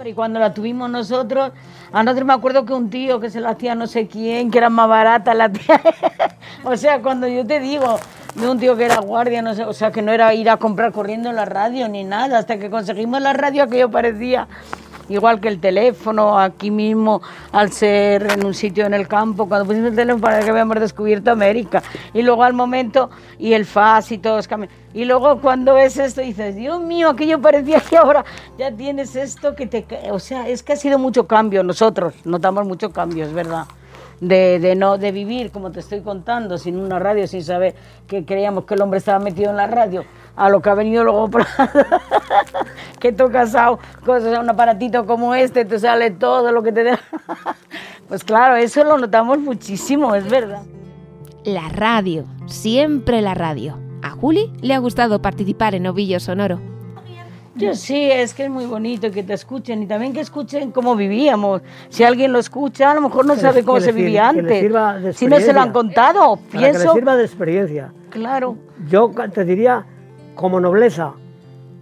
Y 0.04 0.14
cuando 0.14 0.40
la 0.40 0.52
tuvimos 0.52 0.90
nosotros, 0.90 1.52
a 1.92 2.02
nosotros 2.02 2.26
me 2.26 2.32
acuerdo 2.32 2.64
que 2.64 2.72
un 2.72 2.88
tío 2.88 3.20
que 3.20 3.30
se 3.30 3.40
la 3.40 3.50
hacía 3.50 3.74
no 3.74 3.86
sé 3.86 4.06
quién, 4.06 4.50
que 4.50 4.58
era 4.58 4.70
más 4.70 4.88
barata 4.88 5.34
la 5.34 5.50
tía. 5.50 5.80
o 6.64 6.76
sea, 6.76 7.00
cuando 7.02 7.28
yo 7.28 7.46
te 7.46 7.60
digo 7.60 7.98
de 8.34 8.48
un 8.48 8.58
tío 8.58 8.76
que 8.76 8.86
era 8.86 8.98
guardia, 9.00 9.42
no 9.42 9.54
sé, 9.54 9.64
o 9.64 9.72
sea, 9.72 9.92
que 9.92 10.00
no 10.00 10.10
era 10.12 10.32
ir 10.34 10.48
a 10.48 10.56
comprar 10.56 10.92
corriendo 10.92 11.32
la 11.32 11.44
radio 11.44 11.88
ni 11.88 12.04
nada, 12.04 12.38
hasta 12.38 12.58
que 12.58 12.70
conseguimos 12.70 13.20
la 13.20 13.34
radio 13.34 13.64
aquello 13.64 13.90
parecía 13.90 14.48
igual 15.08 15.40
que 15.40 15.48
el 15.48 15.60
teléfono, 15.60 16.38
aquí 16.38 16.70
mismo, 16.70 17.22
al 17.52 17.72
ser 17.72 18.30
en 18.32 18.44
un 18.44 18.54
sitio 18.54 18.86
en 18.86 18.94
el 18.94 19.08
campo, 19.08 19.48
cuando 19.48 19.66
pusimos 19.66 19.90
el 19.90 19.96
teléfono 19.96 20.22
para 20.22 20.40
que 20.40 20.50
habíamos 20.50 20.80
descubierto 20.80 21.30
América, 21.30 21.82
y 22.12 22.22
luego 22.22 22.42
al 22.42 22.54
momento, 22.54 23.10
y 23.38 23.52
el 23.52 23.64
FAS 23.64 24.12
y 24.12 24.18
todos 24.18 24.48
Y 24.94 25.04
luego 25.04 25.40
cuando 25.40 25.74
ves 25.74 25.98
esto 25.98 26.20
dices, 26.20 26.56
Dios 26.56 26.80
mío, 26.80 27.10
aquello 27.10 27.40
parecía 27.40 27.80
que 27.80 27.96
ahora 27.96 28.24
ya 28.58 28.70
tienes 28.70 29.16
esto 29.16 29.54
que 29.54 29.66
te... 29.66 29.86
O 30.10 30.18
sea, 30.18 30.48
es 30.48 30.62
que 30.62 30.74
ha 30.74 30.76
sido 30.76 30.98
mucho 30.98 31.26
cambio, 31.26 31.62
nosotros. 31.62 32.14
Notamos 32.24 32.66
mucho 32.66 32.92
cambio, 32.92 33.24
es 33.24 33.32
verdad. 33.32 33.66
De, 34.22 34.60
de 34.60 34.76
no 34.76 34.98
de 34.98 35.10
vivir 35.10 35.50
como 35.50 35.72
te 35.72 35.80
estoy 35.80 36.00
contando 36.00 36.56
sin 36.56 36.76
una 36.78 37.00
radio 37.00 37.26
sin 37.26 37.42
saber 37.42 37.74
que 38.06 38.24
creíamos 38.24 38.66
que 38.66 38.74
el 38.74 38.82
hombre 38.82 38.98
estaba 38.98 39.18
metido 39.18 39.50
en 39.50 39.56
la 39.56 39.66
radio 39.66 40.04
a 40.36 40.48
lo 40.48 40.62
que 40.62 40.70
ha 40.70 40.74
venido 40.74 41.02
luego 41.02 41.28
que 43.00 43.12
tú 43.12 43.32
casado 43.32 43.80
cosas 44.06 44.38
un 44.38 44.48
aparatito 44.48 45.06
como 45.06 45.34
este 45.34 45.64
te 45.64 45.76
sale 45.80 46.12
todo 46.12 46.52
lo 46.52 46.62
que 46.62 46.70
te 46.70 46.84
da 46.84 47.00
pues 48.08 48.22
claro 48.22 48.54
eso 48.54 48.84
lo 48.84 48.96
notamos 48.96 49.40
muchísimo 49.40 50.14
es 50.14 50.30
verdad 50.30 50.62
La 51.44 51.68
radio, 51.70 52.24
siempre 52.46 53.20
la 53.22 53.34
radio. 53.34 53.76
A 54.02 54.10
Juli 54.10 54.52
le 54.60 54.74
ha 54.74 54.78
gustado 54.78 55.20
participar 55.20 55.74
en 55.74 55.88
Ovillo 55.88 56.20
Sonoro. 56.20 56.60
Yo 57.54 57.74
sí, 57.74 58.10
es 58.10 58.32
que 58.32 58.44
es 58.44 58.50
muy 58.50 58.64
bonito 58.64 59.10
que 59.10 59.22
te 59.22 59.34
escuchen 59.34 59.82
y 59.82 59.86
también 59.86 60.12
que 60.12 60.20
escuchen 60.20 60.70
cómo 60.70 60.96
vivíamos. 60.96 61.60
Si 61.90 62.02
alguien 62.02 62.32
lo 62.32 62.38
escucha, 62.38 62.92
a 62.92 62.94
lo 62.94 63.02
mejor 63.02 63.26
no 63.26 63.34
Que 63.34 63.40
sabe 63.40 63.62
cómo 63.62 63.78
que 63.78 63.84
se 63.84 63.92
vivía 63.92 64.32
que 64.32 64.40
antes. 64.40 65.16
Si 65.16 65.26
no 65.26 65.38
se 65.38 65.52
lo 65.52 65.60
han 65.60 65.72
contado, 65.72 66.36
Para 66.36 66.50
que 66.50 66.58
les 66.58 66.76
pienso. 66.76 66.94
sirva 66.94 67.16
de 67.16 67.24
experiencia. 67.24 67.92
Claro. 68.08 68.56
Yo 68.88 69.10
te 69.32 69.44
diría, 69.44 69.84
como 70.34 70.60
nobleza 70.60 71.12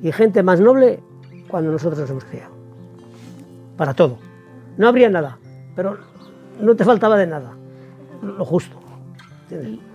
y 0.02 0.10
gente 0.10 0.42
más 0.42 0.60
noble, 0.60 1.00
cuando 1.48 1.70
nosotros 1.70 2.00
nos 2.00 2.10
hemos 2.10 2.24
criado. 2.24 2.52
Para 3.76 3.94
todo. 3.94 4.18
No 4.76 4.88
habría 4.88 5.08
nada, 5.08 5.38
pero 5.76 5.98
no 6.60 6.74
te 6.74 6.84
faltaba 6.84 7.16
de 7.16 7.26
nada. 7.26 7.52
Lo 8.22 8.44
justo. 8.44 8.79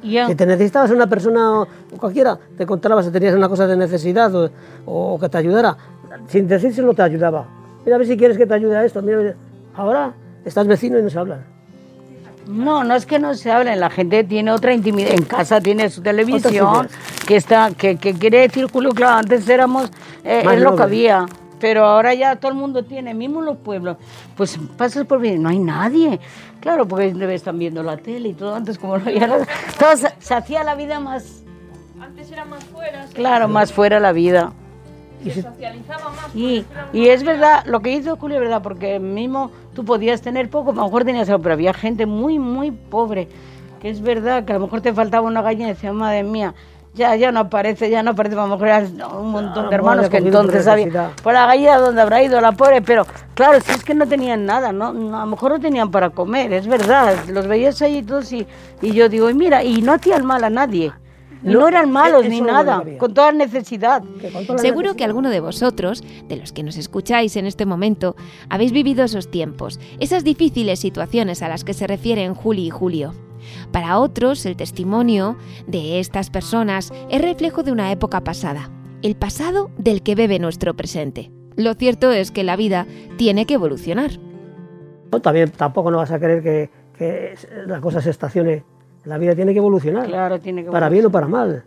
Si 0.01 0.36
te 0.36 0.45
necesitabas 0.45 0.91
una 0.91 1.08
persona 1.08 1.62
o 1.62 1.68
cualquiera, 1.99 2.38
te 2.58 2.64
encontrabas 2.64 3.06
si 3.06 3.12
tenías 3.12 3.36
una 3.36 3.49
cosa 3.49 3.68
de 3.68 3.78
necesidad 3.78 4.34
o, 4.36 4.51
o 4.86 5.20
que 5.20 5.30
te 5.30 5.38
ayudara. 5.38 5.78
Sin 6.28 6.47
decírselo 6.47 6.93
te 6.93 7.01
ayudaba. 7.01 7.47
Mira 7.86 7.95
a 7.95 7.99
ver 7.99 8.08
si 8.08 8.18
quieres 8.18 8.38
que 8.38 8.45
te 8.45 8.53
ayude 8.53 8.78
a 8.78 8.86
esto. 8.86 9.01
Mira. 9.01 9.36
Ahora 9.76 10.14
estás 10.43 10.68
vecino 10.68 10.97
y 10.97 11.03
no 11.03 11.10
se 11.10 11.20
hablan. 11.20 11.56
No, 12.47 12.84
no 12.84 12.95
es 12.95 13.06
que 13.06 13.18
no 13.18 13.34
se 13.34 13.51
hablen, 13.51 13.80
la 13.80 13.89
gente 13.89 14.24
tiene 14.24 14.51
otra 14.51 14.74
intimidad, 14.74 15.12
en 15.14 15.24
casa 15.24 15.60
tiene 15.60 15.89
su 15.89 16.01
televisión, 16.01 16.88
que 17.26 17.38
está, 17.38 17.72
que, 17.72 17.97
que 17.97 18.14
quiere 18.14 18.41
decir 18.41 18.68
Julio, 18.72 18.91
claro, 18.91 19.18
antes 19.18 19.49
éramos, 19.49 19.89
eh, 20.24 20.43
es 20.53 20.62
lo 20.62 20.76
que 20.76 20.84
había, 20.84 21.26
pero 21.66 21.84
ahora 21.84 22.13
ya 22.13 22.36
todo 22.36 22.51
el 22.51 22.57
mundo 22.59 22.84
tiene, 22.84 23.16
mismo 23.16 23.41
los 23.41 23.57
pueblos, 23.57 23.97
pues 24.38 24.59
pasas 24.78 25.03
por 25.07 25.20
bien, 25.20 25.41
no 25.41 25.49
hay 25.49 25.57
nadie, 25.57 26.20
claro, 26.59 26.88
porque 26.88 27.07
están 27.34 27.57
viendo 27.57 27.82
la 27.82 27.97
tele 27.97 28.30
y 28.30 28.34
todo, 28.36 28.53
antes 28.53 28.78
como 28.78 28.99
no 28.99 29.05
había 29.07 29.26
nada, 29.26 29.47
todo 29.80 29.97
se, 29.97 30.13
se 30.20 30.36
hacía 30.36 30.63
la 30.63 30.76
vida 30.76 30.99
más, 30.99 31.41
Antes 31.99 32.32
era 32.32 32.45
más 32.45 32.63
fuera. 32.66 33.07
sí. 33.07 33.16
claro, 33.16 33.47
más 33.47 33.74
fuera 33.74 33.99
la 33.99 34.11
vida, 34.11 34.53
y 35.24 35.32
se 35.32 35.41
socializaba 35.41 36.11
más. 36.11 36.36
Y, 36.36 36.63
y, 36.93 37.07
es 37.07 37.24
verdad, 37.24 37.66
lo 37.66 37.80
que 37.80 37.93
hizo 37.93 38.16
Julio 38.16 38.38
es 38.38 38.43
verdad, 38.43 38.61
porque 38.61 38.99
mismo 38.99 39.49
tú 39.74 39.84
podías 39.84 40.22
tener 40.22 40.51
poco, 40.51 40.70
a 40.70 40.76
lo 40.76 40.84
mejor 40.84 41.03
tenías 41.03 41.28
algo, 41.30 41.41
pero 41.41 41.53
había 41.53 41.74
gente 41.74 42.05
muy, 42.05 42.38
muy 42.38 42.70
pobre, 42.70 43.28
que 43.82 43.89
es 43.89 44.01
verdad 44.01 44.45
que 44.45 44.53
a 44.53 44.59
lo 44.59 44.66
mejor 44.66 44.82
te 44.82 44.93
faltaba 44.93 45.26
una 45.26 45.41
gallina 45.41 45.70
y 45.70 45.74
decía, 45.74 45.91
madre 45.93 46.22
mía, 46.22 46.53
ya, 46.96 47.16
ya 47.16 47.32
no 47.32 47.41
aparece, 47.41 47.89
ya 47.89 48.02
no 48.02 48.12
aparece, 48.12 48.36
a 48.36 48.43
lo 48.43 48.48
mejor 48.48 48.68
eran 48.68 49.02
un 49.20 49.32
montón 49.32 49.70
de 49.70 49.76
hermanos 49.76 50.10
que 50.10 50.18
entonces 50.18 50.68
había. 50.68 51.12
Por 51.22 51.34
la 51.34 51.46
gallina 51.46 51.78
donde 51.78 52.02
habrá 52.02 52.24
ido 52.24 52.39
la 52.41 52.54
pobre, 52.54 52.82
pero 52.82 53.06
claro, 53.34 53.60
si 53.62 53.72
es 53.72 53.84
que 53.84 53.93
no 53.93 54.08
tenían 54.08 54.46
nada, 54.46 54.72
¿no? 54.72 54.88
a 54.88 54.91
lo 54.91 55.26
mejor 55.26 55.52
no 55.52 55.60
tenían 55.60 55.91
para 55.91 56.10
comer, 56.10 56.54
es 56.54 56.68
verdad, 56.68 57.16
los 57.28 57.48
veías 57.48 57.82
ahí 57.82 58.02
todos 58.02 58.32
y, 58.32 58.48
y 58.82 58.93
yo 58.93 59.10
digo, 59.10 59.30
y 59.30 59.34
mira, 59.34 59.64
y 59.64 59.82
no 59.82 59.93
hacían 59.93 60.26
mal 60.26 60.43
a 60.43 60.50
nadie. 60.50 60.93
No, 61.46 61.68
eran 61.68 61.91
malos 61.91 62.28
ni 62.28 62.41
nada, 62.41 62.84
con 62.98 63.14
toda 63.14 63.32
necesidad. 63.32 64.04
Seguro 64.58 64.96
que 64.96 65.04
alguno 65.04 65.30
de 65.30 65.39
vosotros, 65.39 66.04
de 66.28 66.38
los 66.38 66.52
que 66.52 66.64
nos 66.64 66.78
escucháis 66.78 67.36
en 67.36 67.46
este 67.46 67.66
momento, 67.66 68.16
habéis 68.50 68.72
vivido 68.72 69.04
esos 69.04 69.30
tiempos, 69.30 69.80
esas 70.00 70.24
difíciles 70.24 70.80
situaciones 70.80 71.41
a 71.41 71.50
las 71.50 71.64
que 71.64 71.74
se 71.74 71.88
refieren 71.88 72.34
Juli 72.34 72.68
y 72.68 72.70
Julio. 72.72 73.14
Para 73.72 74.00
otros, 74.00 74.46
el 74.46 74.56
testimonio 74.56 75.38
de 75.68 76.00
estas 76.00 76.30
personas 76.30 76.91
es 77.10 77.22
reflejo 77.22 77.62
de 77.62 77.72
una 77.72 77.91
época 77.91 78.22
pasada, 78.22 78.72
el 79.04 79.16
pasado 79.16 79.70
del 79.78 80.02
que 80.02 80.16
bebe 80.16 80.39
nuestro 80.39 80.76
presente. 80.76 81.32
Lo 81.56 81.76
cierto 81.76 82.12
es 82.12 82.32
que 82.32 82.43
la 82.43 82.56
vida 82.56 82.88
tiene 83.18 83.46
que 83.46 83.54
evolucionar. 83.54 84.12
También 85.22 85.52
tampoco 85.52 85.91
no 85.91 85.98
vas 85.98 86.12
a 86.12 86.20
querer 86.20 86.43
que, 86.43 86.70
que 86.98 87.36
la 87.68 87.80
cosa 87.80 88.02
se 88.02 88.10
estacione. 88.10 88.64
La 89.06 89.18
vida 89.18 89.36
tiene 89.36 89.53
que 89.53 89.60
evolucionar. 89.60 90.08
Claro, 90.08 90.39
tiene 90.39 90.64
que 90.64 90.72
Para 90.72 90.89
bien 90.89 91.06
o 91.06 91.10
para 91.10 91.28
mal. 91.28 91.64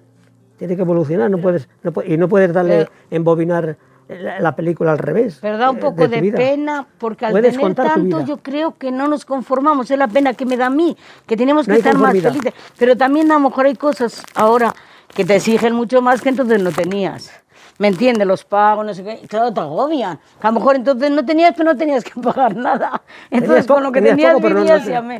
Tiene 0.58 0.76
que 0.76 0.82
evolucionar. 0.82 1.30
No 1.30 1.38
puedes, 1.38 1.68
y 2.06 2.16
no 2.16 2.28
puedes 2.28 2.52
darle, 2.52 2.88
embobinar 3.10 3.76
la 4.08 4.56
película 4.56 4.92
al 4.92 4.98
revés. 4.98 5.38
Pero 5.40 5.58
da 5.58 5.70
un 5.70 5.78
poco 5.78 6.08
de, 6.08 6.32
pena, 6.32 6.86
porque 6.98 7.26
al 7.26 7.34
tener 7.34 7.74
tanto 7.74 8.24
yo 8.24 8.38
creo 8.38 8.76
que 8.76 8.90
no 8.90 9.06
nos 9.06 9.24
conformamos, 9.24 9.90
es 9.90 9.98
la 9.98 10.08
pena 10.08 10.34
que 10.34 10.46
me 10.46 10.56
da 10.56 10.66
a 10.66 10.70
mí, 10.70 10.96
que 11.26 11.36
tenemos 11.36 11.66
que 11.66 11.74
estar 11.74 11.96
más 11.96 12.18
felices. 12.18 12.54
Pero 12.78 12.96
también 12.96 13.30
a 13.30 13.34
lo 13.34 13.40
mejor 13.40 13.66
hay 13.66 13.74
cosas 13.74 14.22
ahora 14.34 14.74
que 15.14 15.24
te 15.24 15.36
exigen 15.36 15.74
mucho 15.74 16.00
más 16.00 16.20
que 16.20 16.30
entonces 16.30 16.62
no 16.62 16.70
tenías. 16.72 17.30
¿Me 17.78 17.88
entiendes? 17.88 18.26
Los 18.26 18.44
pagos, 18.44 18.84
no 18.84 18.92
sé 18.92 19.04
qué. 19.04 19.20
Claro, 19.28 19.52
te 19.52 19.60
agobian. 19.60 20.18
a 20.40 20.48
lo 20.48 20.52
mejor 20.52 20.76
entonces 20.76 21.10
no 21.12 21.24
tenías, 21.24 21.54
pero 21.56 21.72
no 21.72 21.78
tenías 21.78 22.02
que 22.02 22.20
pagar 22.20 22.56
nada. 22.56 23.02
Entonces 23.30 23.66
con 23.66 23.84
lo 23.84 23.92
que 23.92 24.02
tenías, 24.02 24.40
vivías 24.40 24.88
y 24.88 24.92
a 24.92 25.00
mí. 25.00 25.16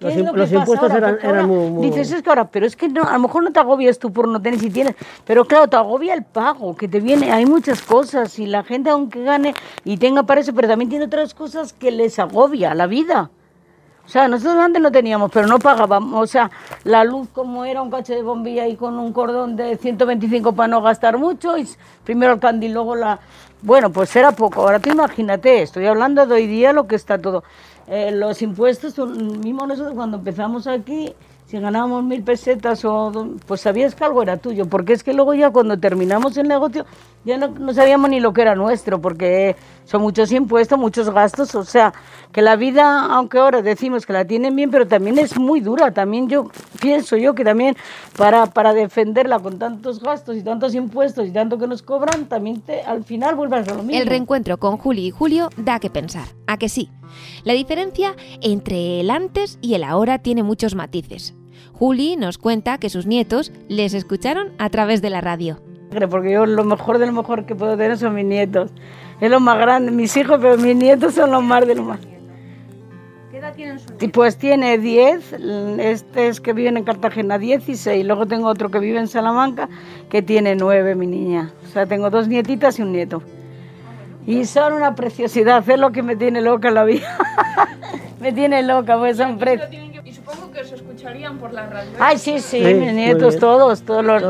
Los, 0.00 0.50
impuestos 0.52 0.92
eran, 0.92 1.18
eran 1.22 1.46
muy, 1.46 1.88
Dices, 1.88 2.10
es 2.10 2.22
que 2.22 2.28
ahora, 2.28 2.48
pero 2.48 2.66
es 2.66 2.74
que 2.74 2.88
no, 2.88 3.04
a 3.04 3.12
lo 3.12 3.20
mejor 3.20 3.44
no 3.44 3.52
te 3.52 3.60
agobias 3.60 4.00
tú 4.00 4.12
por 4.12 4.26
no 4.26 4.42
tener 4.42 4.58
si 4.58 4.68
tienes, 4.68 4.96
pero 5.24 5.44
claro, 5.44 5.68
te 5.68 5.76
agobia 5.76 6.14
el 6.14 6.24
pago, 6.24 6.74
que 6.74 6.88
te 6.88 6.98
viene, 6.98 7.30
hay 7.30 7.46
muchas 7.46 7.80
cosas 7.82 8.36
y 8.40 8.46
la 8.46 8.64
gente 8.64 8.90
aunque 8.90 9.22
gane 9.22 9.54
y 9.84 9.96
tenga 9.96 10.24
para 10.24 10.40
eso, 10.40 10.52
pero 10.54 10.66
también 10.66 10.90
tiene 10.90 11.04
otras 11.04 11.34
cosas 11.34 11.72
que 11.72 11.92
les 11.92 12.18
agobia 12.18 12.74
la 12.74 12.88
vida. 12.88 13.30
O 14.04 14.08
sea, 14.08 14.28
nosotros 14.28 14.56
antes 14.56 14.82
no 14.82 14.90
teníamos, 14.90 15.30
pero 15.32 15.46
no 15.46 15.58
pagábamos. 15.58 16.22
O 16.22 16.26
sea, 16.26 16.50
la 16.84 17.04
luz 17.04 17.28
como 17.32 17.64
era 17.64 17.82
un 17.82 17.90
cacho 17.90 18.12
de 18.12 18.22
bombilla 18.22 18.66
y 18.66 18.76
con 18.76 18.98
un 18.98 19.12
cordón 19.12 19.56
de 19.56 19.76
125 19.76 20.52
para 20.52 20.68
no 20.68 20.82
gastar 20.82 21.18
mucho, 21.18 21.56
y 21.56 21.68
primero 22.04 22.34
el 22.34 22.40
candil, 22.40 22.72
luego 22.72 22.96
la... 22.96 23.20
Bueno, 23.62 23.90
pues 23.90 24.14
era 24.16 24.32
poco. 24.32 24.62
Ahora 24.62 24.80
tú 24.80 24.90
imagínate, 24.90 25.62
estoy 25.62 25.86
hablando 25.86 26.26
de 26.26 26.34
hoy 26.34 26.46
día 26.48 26.72
lo 26.72 26.88
que 26.88 26.96
está 26.96 27.18
todo. 27.18 27.44
Eh, 27.86 28.10
los 28.12 28.42
impuestos, 28.42 28.98
mismo 28.98 29.66
nosotros 29.66 29.94
cuando 29.94 30.16
empezamos 30.18 30.66
aquí, 30.66 31.14
si 31.52 31.60
ganábamos 31.60 32.02
mil 32.02 32.22
pesetas 32.22 32.82
o 32.86 33.12
pues 33.46 33.60
sabías 33.60 33.94
que 33.94 34.02
algo 34.02 34.22
era 34.22 34.38
tuyo, 34.38 34.64
porque 34.70 34.94
es 34.94 35.04
que 35.04 35.12
luego 35.12 35.34
ya 35.34 35.50
cuando 35.50 35.78
terminamos 35.78 36.34
el 36.38 36.48
negocio 36.48 36.86
ya 37.26 37.36
no, 37.36 37.48
no, 37.48 37.74
sabíamos 37.74 38.08
ni 38.08 38.20
lo 38.20 38.32
que 38.32 38.40
era 38.40 38.54
nuestro, 38.54 39.02
porque 39.02 39.54
son 39.84 40.00
muchos 40.00 40.32
impuestos, 40.32 40.78
muchos 40.78 41.10
gastos, 41.10 41.54
o 41.54 41.62
sea, 41.62 41.92
que 42.32 42.40
la 42.40 42.56
vida, 42.56 43.04
aunque 43.04 43.36
ahora 43.36 43.60
decimos 43.60 44.06
que 44.06 44.14
la 44.14 44.24
tienen 44.24 44.56
bien, 44.56 44.70
pero 44.70 44.88
también 44.88 45.18
es 45.18 45.38
muy 45.38 45.60
dura, 45.60 45.92
también 45.92 46.26
yo 46.26 46.50
pienso 46.80 47.18
yo 47.18 47.34
que 47.34 47.44
también 47.44 47.76
para, 48.16 48.46
para 48.46 48.72
defenderla 48.72 49.38
con 49.38 49.58
tantos 49.58 50.00
gastos 50.00 50.38
y 50.38 50.42
tantos 50.42 50.74
impuestos 50.74 51.28
y 51.28 51.32
tanto 51.32 51.58
que 51.58 51.66
nos 51.66 51.82
cobran, 51.82 52.30
también 52.30 52.62
te, 52.62 52.80
al 52.80 53.04
final 53.04 53.34
vuelve 53.34 53.58
a 53.58 53.60
lo 53.60 53.82
mismo. 53.82 54.00
El 54.00 54.06
reencuentro 54.06 54.56
con 54.56 54.78
Juli 54.78 55.08
y 55.08 55.10
Julio 55.10 55.50
da 55.58 55.80
que 55.80 55.90
pensar, 55.90 56.28
a 56.46 56.56
que 56.56 56.70
sí. 56.70 56.88
La 57.44 57.52
diferencia 57.52 58.16
entre 58.40 59.00
el 59.00 59.10
antes 59.10 59.58
y 59.60 59.74
el 59.74 59.84
ahora 59.84 60.18
tiene 60.18 60.42
muchos 60.42 60.74
matices. 60.74 61.34
Juli 61.82 62.14
nos 62.14 62.38
cuenta 62.38 62.78
que 62.78 62.88
sus 62.90 63.06
nietos 63.06 63.50
les 63.66 63.92
escucharon 63.92 64.52
a 64.58 64.70
través 64.70 65.02
de 65.02 65.10
la 65.10 65.20
radio. 65.20 65.58
Porque 66.08 66.30
yo 66.30 66.46
lo 66.46 66.62
mejor 66.62 66.98
de 66.98 67.06
lo 67.06 67.12
mejor 67.12 67.44
que 67.44 67.56
puedo 67.56 67.76
tener 67.76 67.98
son 67.98 68.14
mis 68.14 68.24
nietos. 68.24 68.70
Es 69.20 69.28
lo 69.28 69.40
más 69.40 69.58
grande, 69.58 69.90
mis 69.90 70.16
hijos, 70.16 70.38
pero 70.40 70.56
mis 70.58 70.76
nietos 70.76 71.14
son 71.14 71.32
los 71.32 71.42
más 71.42 71.66
de 71.66 71.74
lo 71.74 71.82
más. 71.82 71.98
¿Qué 73.32 73.38
edad 73.38 73.52
tienen 73.56 73.80
sus 73.80 73.90
nietos? 73.90 74.10
Pues 74.12 74.36
tiene 74.36 74.78
10, 74.78 75.32
este 75.80 76.28
es 76.28 76.40
que 76.40 76.52
vive 76.52 76.68
en 76.68 76.84
Cartagena 76.84 77.36
16, 77.36 78.06
luego 78.06 78.26
tengo 78.26 78.46
otro 78.46 78.70
que 78.70 78.78
vive 78.78 79.00
en 79.00 79.08
Salamanca 79.08 79.68
que 80.08 80.22
tiene 80.22 80.54
9, 80.54 80.94
mi 80.94 81.08
niña. 81.08 81.50
O 81.64 81.66
sea, 81.66 81.86
tengo 81.86 82.10
dos 82.10 82.28
nietitas 82.28 82.78
y 82.78 82.82
un 82.82 82.92
nieto. 82.92 83.24
Y 84.24 84.44
son 84.44 84.74
una 84.74 84.94
preciosidad, 84.94 85.68
es 85.68 85.78
lo 85.80 85.90
que 85.90 86.04
me 86.04 86.14
tiene 86.14 86.42
loca 86.42 86.70
la 86.70 86.84
vida. 86.84 87.18
me 88.20 88.30
tiene 88.30 88.62
loca, 88.62 88.96
pues 88.96 89.16
son 89.16 89.36
precios 89.36 89.91
que 90.52 90.60
os 90.60 90.72
escucharían 90.72 91.38
por 91.38 91.52
la 91.52 91.66
radio. 91.66 91.90
Ay, 91.98 92.18
sí, 92.18 92.38
sí, 92.40 92.60
mis 92.60 92.92
nietos, 92.92 93.38
todos, 93.38 93.82
todos 93.82 94.04
los... 94.04 94.22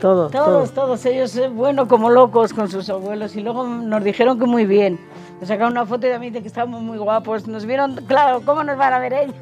Todos, 0.00 0.30
todos, 0.30 0.72
todos, 0.72 1.06
ellos, 1.06 1.34
eh, 1.36 1.48
bueno, 1.48 1.88
como 1.88 2.10
locos 2.10 2.52
con 2.52 2.68
sus 2.68 2.90
abuelos. 2.90 3.34
Y 3.34 3.40
luego 3.40 3.64
nos 3.64 4.04
dijeron 4.04 4.38
que 4.38 4.44
muy 4.44 4.66
bien. 4.66 5.00
Nos 5.40 5.48
sacaron 5.48 5.72
una 5.72 5.86
foto 5.86 6.06
y 6.06 6.10
también 6.10 6.34
de 6.34 6.42
que 6.42 6.48
estábamos 6.48 6.82
muy 6.82 6.98
guapos. 6.98 7.46
Nos 7.48 7.64
vieron, 7.64 7.96
claro, 8.06 8.42
¿cómo 8.44 8.62
nos 8.62 8.76
van 8.76 8.92
a 8.92 8.98
ver 8.98 9.12
ellos? 9.14 9.34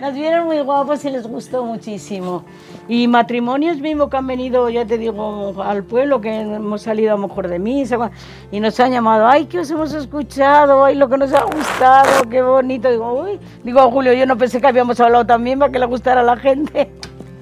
Nos 0.00 0.14
vieron 0.14 0.46
muy 0.46 0.60
guapos 0.60 1.04
y 1.04 1.10
les 1.10 1.26
gustó 1.26 1.64
muchísimo. 1.64 2.44
Y 2.88 3.08
matrimonios 3.08 3.78
mismo 3.78 4.08
que 4.08 4.16
han 4.16 4.26
venido, 4.26 4.68
ya 4.70 4.84
te 4.86 4.98
digo, 4.98 5.54
al 5.62 5.84
pueblo, 5.84 6.20
que 6.20 6.40
hemos 6.40 6.82
salido 6.82 7.14
a 7.14 7.16
lo 7.16 7.28
mejor 7.28 7.48
de 7.48 7.58
misa, 7.58 8.10
y 8.50 8.60
nos 8.60 8.78
han 8.78 8.92
llamado, 8.92 9.26
ay, 9.26 9.46
que 9.46 9.60
os 9.60 9.70
hemos 9.70 9.92
escuchado, 9.94 10.84
ay, 10.84 10.94
lo 10.94 11.08
que 11.08 11.18
nos 11.18 11.32
ha 11.32 11.44
gustado, 11.44 12.28
qué 12.30 12.42
bonito. 12.42 12.90
Digo, 12.90 13.22
uy, 13.22 13.40
digo 13.64 13.80
a 13.80 13.90
Julio, 13.90 14.12
yo 14.12 14.26
no 14.26 14.36
pensé 14.36 14.60
que 14.60 14.66
habíamos 14.66 15.00
hablado 15.00 15.26
también 15.26 15.58
para 15.58 15.72
que 15.72 15.78
le 15.78 15.86
gustara 15.86 16.20
a 16.20 16.24
la 16.24 16.36
gente. 16.36 16.90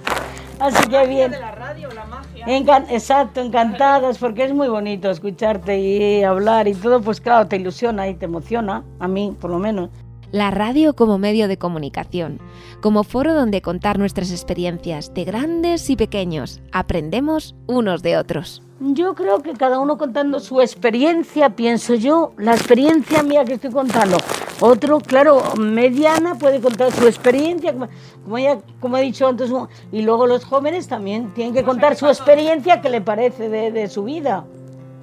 Así 0.61 0.88
que 0.88 1.07
bien. 1.07 1.32
De 1.32 1.40
la 1.40 1.53
radio, 1.53 1.88
la 1.92 2.05
magia. 2.05 2.95
exacto, 2.95 3.40
encantados, 3.40 4.18
porque 4.18 4.45
es 4.45 4.55
muy 4.55 4.68
bonito 4.68 5.11
escucharte 5.11 5.78
y 5.78 6.22
hablar 6.22 6.68
y 6.68 6.74
todo, 6.74 7.01
pues 7.01 7.20
claro, 7.20 7.47
te 7.49 7.57
ilusiona 7.57 8.09
y 8.09 8.14
te 8.14 8.26
emociona, 8.26 8.84
a 9.01 9.09
mí 9.09 9.36
por 9.38 9.51
lo 9.51 9.59
menos 9.59 9.90
la 10.35 10.51
radio 10.51 10.97
como 10.97 11.16
medio 11.16 11.47
de 11.47 11.59
comunicación, 11.59 12.41
como 12.80 13.05
foro 13.05 13.35
donde 13.35 13.62
contar 13.62 14.01
nuestras 14.01 14.32
experiencias 14.32 15.14
de 15.14 15.22
grandes 15.22 15.89
y 15.91 15.97
pequeños. 15.97 16.61
Aprendemos 16.72 17.55
unos 17.68 18.03
de 18.03 18.16
otros. 18.16 18.61
Yo 18.80 19.14
creo 19.14 19.43
que 19.43 19.53
cada 19.53 19.78
uno 19.78 19.97
contando 19.97 20.41
su 20.41 20.61
experiencia, 20.61 21.51
pienso 21.51 21.95
yo, 21.95 22.32
la 22.37 22.53
experiencia 22.53 23.22
mía 23.22 23.45
que 23.45 23.53
estoy 23.55 23.70
contando. 23.70 24.16
Otro, 24.59 24.99
claro, 24.99 25.41
mediana 25.57 26.35
puede 26.35 26.61
contar 26.61 26.91
su 26.91 27.07
experiencia, 27.07 27.72
como, 27.72 28.37
ya, 28.37 28.59
como 28.80 28.97
he 28.97 29.03
dicho 29.03 29.28
antes, 29.28 29.53
y 29.93 30.03
luego 30.03 30.26
los 30.26 30.45
jóvenes 30.45 30.89
también 30.89 31.32
tienen 31.35 31.55
que 31.55 31.62
contar 31.62 31.95
su 31.95 32.09
experiencia 32.09 32.80
que 32.80 32.91
le 32.91 33.01
parece 33.01 33.49
de, 33.49 33.70
de 33.70 33.87
su 33.87 34.03
vida. 34.03 34.45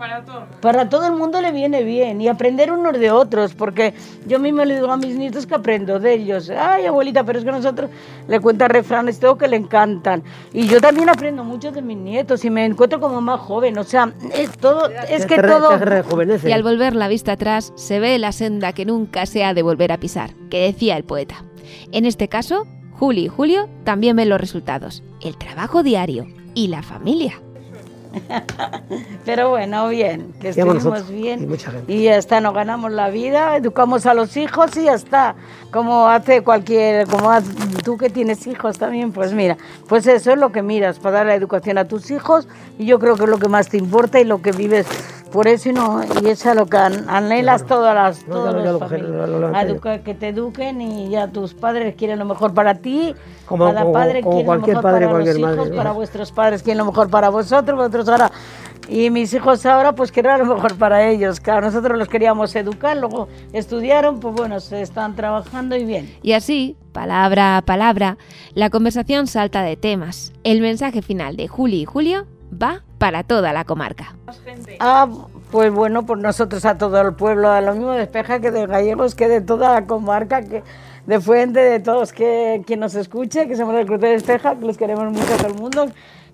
Para 0.02 0.26
todo. 0.26 0.48
Para 0.62 0.90
todo 0.90 1.06
el 1.06 1.12
mundo 1.12 1.40
le 1.42 1.52
viene 1.52 1.84
bien 1.84 2.22
y 2.22 2.28
aprender 2.28 2.72
unos 2.72 3.00
de 3.00 3.12
otros, 3.12 3.54
porque 3.54 3.94
yo 4.26 4.40
mismo 4.40 4.66
le 4.66 4.74
digo 4.74 4.92
a 4.92 4.98
mis 4.98 5.16
nietos 5.16 5.46
que 5.46 5.54
aprendo 5.54 6.00
de 6.00 6.16
ellos. 6.16 6.50
Ay, 6.50 6.88
abuelita, 6.88 7.24
pero 7.24 7.38
es 7.38 7.46
que 7.46 7.52
nosotros 7.52 7.92
le 8.28 8.40
cuentan 8.40 8.72
refranes 8.72 9.20
todo 9.20 9.38
que 9.38 9.48
le 9.48 9.58
encantan. 9.58 10.24
Y 10.54 10.68
yo 10.68 10.82
también 10.82 11.08
aprendo 11.08 11.44
mucho 11.44 11.72
de 11.72 11.84
mis 11.84 11.98
nietos 11.98 12.44
y 12.44 12.50
me 12.50 12.66
encuentro 12.66 13.00
como 13.00 13.22
más 13.22 13.42
joven. 13.42 13.78
O 13.78 13.84
sea, 13.84 14.12
es 14.34 14.58
todo, 14.58 14.90
es 15.08 15.28
que 15.28 15.40
todo. 15.40 15.70
Y 16.46 16.52
al 16.52 16.64
volver 16.64 16.96
la 16.96 17.08
vista 17.08 17.34
atrás, 17.34 17.72
se 17.76 18.00
ve 18.00 18.18
la 18.18 18.32
senda 18.32 18.74
que 18.74 18.86
nunca 18.86 19.28
se 19.28 19.44
ha 19.44 19.54
de 19.54 19.62
volver 19.62 19.92
a 19.92 20.00
pisar, 20.00 20.32
que 20.50 20.64
decía 20.64 20.98
el 20.98 21.04
poeta. 21.04 21.46
En 21.92 22.06
este 22.08 22.28
caso, 22.28 22.66
Juli 22.94 23.26
y 23.26 23.28
Julio 23.28 23.70
también 23.84 24.16
ven 24.16 24.30
los 24.30 24.42
resultados, 24.42 25.04
el 25.22 25.38
trabajo 25.38 25.84
diario 25.84 26.26
y 26.56 26.70
la 26.70 26.82
familia. 26.82 27.40
Pero 29.26 29.50
bueno, 29.50 29.88
bien, 29.90 30.34
que 30.40 30.50
estuvimos 30.50 31.10
bien. 31.10 31.48
Y, 31.88 32.04
ya 32.04 32.18
está, 32.18 32.42
nos 32.42 32.54
ganamos 32.54 32.92
la 32.92 33.10
vida, 33.10 33.56
educamos 33.56 34.06
a 34.06 34.14
los 34.14 34.36
hijos 34.38 34.76
y 34.78 34.86
ya 34.86 34.94
está. 34.94 35.36
Como 35.72 36.08
hace 36.08 36.44
cualquier, 36.44 37.08
como 37.08 37.32
tú 37.84 37.98
que 37.98 38.10
tienes 38.10 38.46
hijos 38.48 38.78
también, 38.78 39.12
pues 39.12 39.34
mira, 39.34 39.58
pues 39.88 40.08
eso 40.08 40.32
es 40.32 40.38
lo 40.38 40.52
que 40.52 40.62
miras, 40.62 41.00
para 41.00 41.18
dar 41.18 41.26
la 41.28 41.36
educación 41.36 41.78
a 41.78 41.86
tus 41.86 42.12
hijos 42.12 42.48
y 42.78 42.86
yo 42.86 43.00
creo 43.00 43.16
que 43.16 43.24
es 43.24 43.30
lo 43.30 43.40
que 43.40 43.48
más 43.48 43.70
te 43.70 43.78
importa 43.78 44.20
y 44.20 44.26
lo 44.26 44.42
que 44.42 44.52
vives 44.52 44.88
por 45.32 45.48
eso 45.48 45.70
y, 45.70 45.74
no, 45.74 46.02
y 46.22 46.28
es 46.28 46.46
a 46.46 46.54
lo 46.54 46.66
que 46.66 46.78
anhelas 46.78 47.66
todas 47.66 47.96
las, 47.96 48.26
todas 48.26 48.54
las 48.54 50.02
que 50.02 50.14
te 50.14 50.28
eduquen 50.28 50.82
y 50.82 51.10
ya 51.10 51.30
tus 51.30 51.54
padres 51.54 51.96
quieren 51.96 52.20
lo 52.20 52.26
mejor 52.26 52.54
para 52.54 52.76
ti, 52.76 53.16
como, 53.52 53.66
cada 53.66 53.92
padre 53.92 54.22
quiere 54.22 54.44
lo 54.44 54.60
mejor 54.60 54.82
padre, 54.82 55.08
para 55.08 55.20
los 55.20 55.38
hijos, 55.38 55.70
para 55.70 55.92
vuestros 55.92 56.32
padres 56.32 56.64
quieren 56.64 56.80
lo 56.80 56.86
mejor 56.86 57.10
para 57.10 57.30
vosotros, 57.30 57.78
vosotros 57.78 58.08
ahora 58.10 58.32
Y 58.88 59.10
mis 59.10 59.34
hijos 59.34 59.66
ahora, 59.66 59.94
pues 59.94 60.12
que 60.12 60.22
era 60.22 60.38
lo 60.38 60.46
mejor 60.46 60.76
para 60.78 61.08
ellos. 61.08 61.40
Claro, 61.40 61.62
nosotros 61.62 61.98
los 61.98 62.08
queríamos 62.08 62.56
educar, 62.56 62.98
luego 62.98 63.28
estudiaron, 63.54 64.20
pues 64.20 64.36
bueno, 64.36 64.60
se 64.60 64.82
están 64.82 65.16
trabajando 65.16 65.76
y 65.76 65.86
bien. 65.86 66.14
Y 66.24 66.34
así, 66.34 66.76
palabra 66.92 67.58
a 67.58 67.62
palabra, 67.62 68.18
la 68.54 68.70
conversación 68.70 69.28
salta 69.28 69.62
de 69.62 69.78
temas. 69.78 70.34
El 70.44 70.62
mensaje 70.62 71.02
final 71.02 71.36
de 71.36 71.48
Juli 71.48 71.82
y 71.82 71.86
Julio 71.86 72.26
va 72.52 72.84
para 72.98 73.24
toda 73.24 73.54
la 73.54 73.64
comarca. 73.66 74.16
Ah, 74.80 75.08
pues 75.52 75.72
bueno, 75.72 76.06
por 76.06 76.18
nosotros 76.18 76.66
a 76.66 76.78
todo 76.78 77.02
el 77.02 77.14
pueblo, 77.14 77.50
a 77.50 77.62
lo 77.62 77.74
mismo 77.74 77.92
de 77.92 78.04
Espeja 78.04 78.40
que 78.40 78.52
de 78.52 78.68
Gallegos, 78.68 79.16
que 79.16 79.28
de 79.28 79.42
toda 79.42 79.74
la 79.74 79.86
comarca, 79.86 80.42
que 80.44 80.64
de 81.06 81.20
Fuente, 81.20 81.60
de 81.60 81.80
todos 81.80 82.14
que 82.14 82.62
quien 82.66 82.80
nos 82.80 82.96
escuche, 82.96 83.48
que 83.48 83.56
somos 83.56 83.76
del 83.76 83.86
Cruz 83.86 84.00
de 84.00 84.14
Espeja, 84.14 84.56
que 84.56 84.66
los 84.66 84.78
queremos 84.78 85.12
mucho 85.12 85.34
a 85.34 85.38
todo 85.38 85.48
el 85.48 85.56
mundo, 85.56 85.88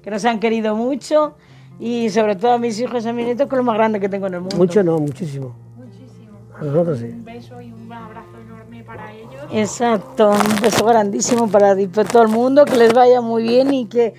que 0.03 0.11
nos 0.11 0.25
han 0.25 0.39
querido 0.39 0.75
mucho 0.75 1.35
y 1.79 2.09
sobre 2.09 2.35
todo 2.35 2.53
a 2.53 2.57
mis 2.57 2.79
hijos 2.79 3.05
y 3.05 3.09
a 3.09 3.13
mis 3.13 3.25
nietos, 3.25 3.47
que 3.47 3.55
es 3.55 3.57
lo 3.57 3.63
más 3.63 3.77
grande 3.77 3.99
que 3.99 4.09
tengo 4.09 4.27
en 4.27 4.35
el 4.35 4.41
mundo. 4.41 4.57
Mucho 4.57 4.83
no, 4.83 4.99
muchísimo. 4.99 5.55
Muchísimo. 5.75 6.37
A 6.59 6.63
nosotros 6.63 6.99
sí. 6.99 7.05
Un 7.05 7.25
beso 7.25 7.61
y 7.61 7.71
un 7.71 7.91
abrazo 7.91 8.37
enorme 8.41 8.83
para 8.83 9.13
ellos. 9.13 9.33
Exacto, 9.51 10.31
un 10.31 10.61
beso 10.61 10.85
grandísimo 10.85 11.47
para 11.47 11.75
todo 12.11 12.23
el 12.23 12.29
mundo, 12.29 12.65
que 12.65 12.77
les 12.77 12.93
vaya 12.93 13.21
muy 13.21 13.43
bien 13.43 13.73
y 13.73 13.85
que, 13.85 14.15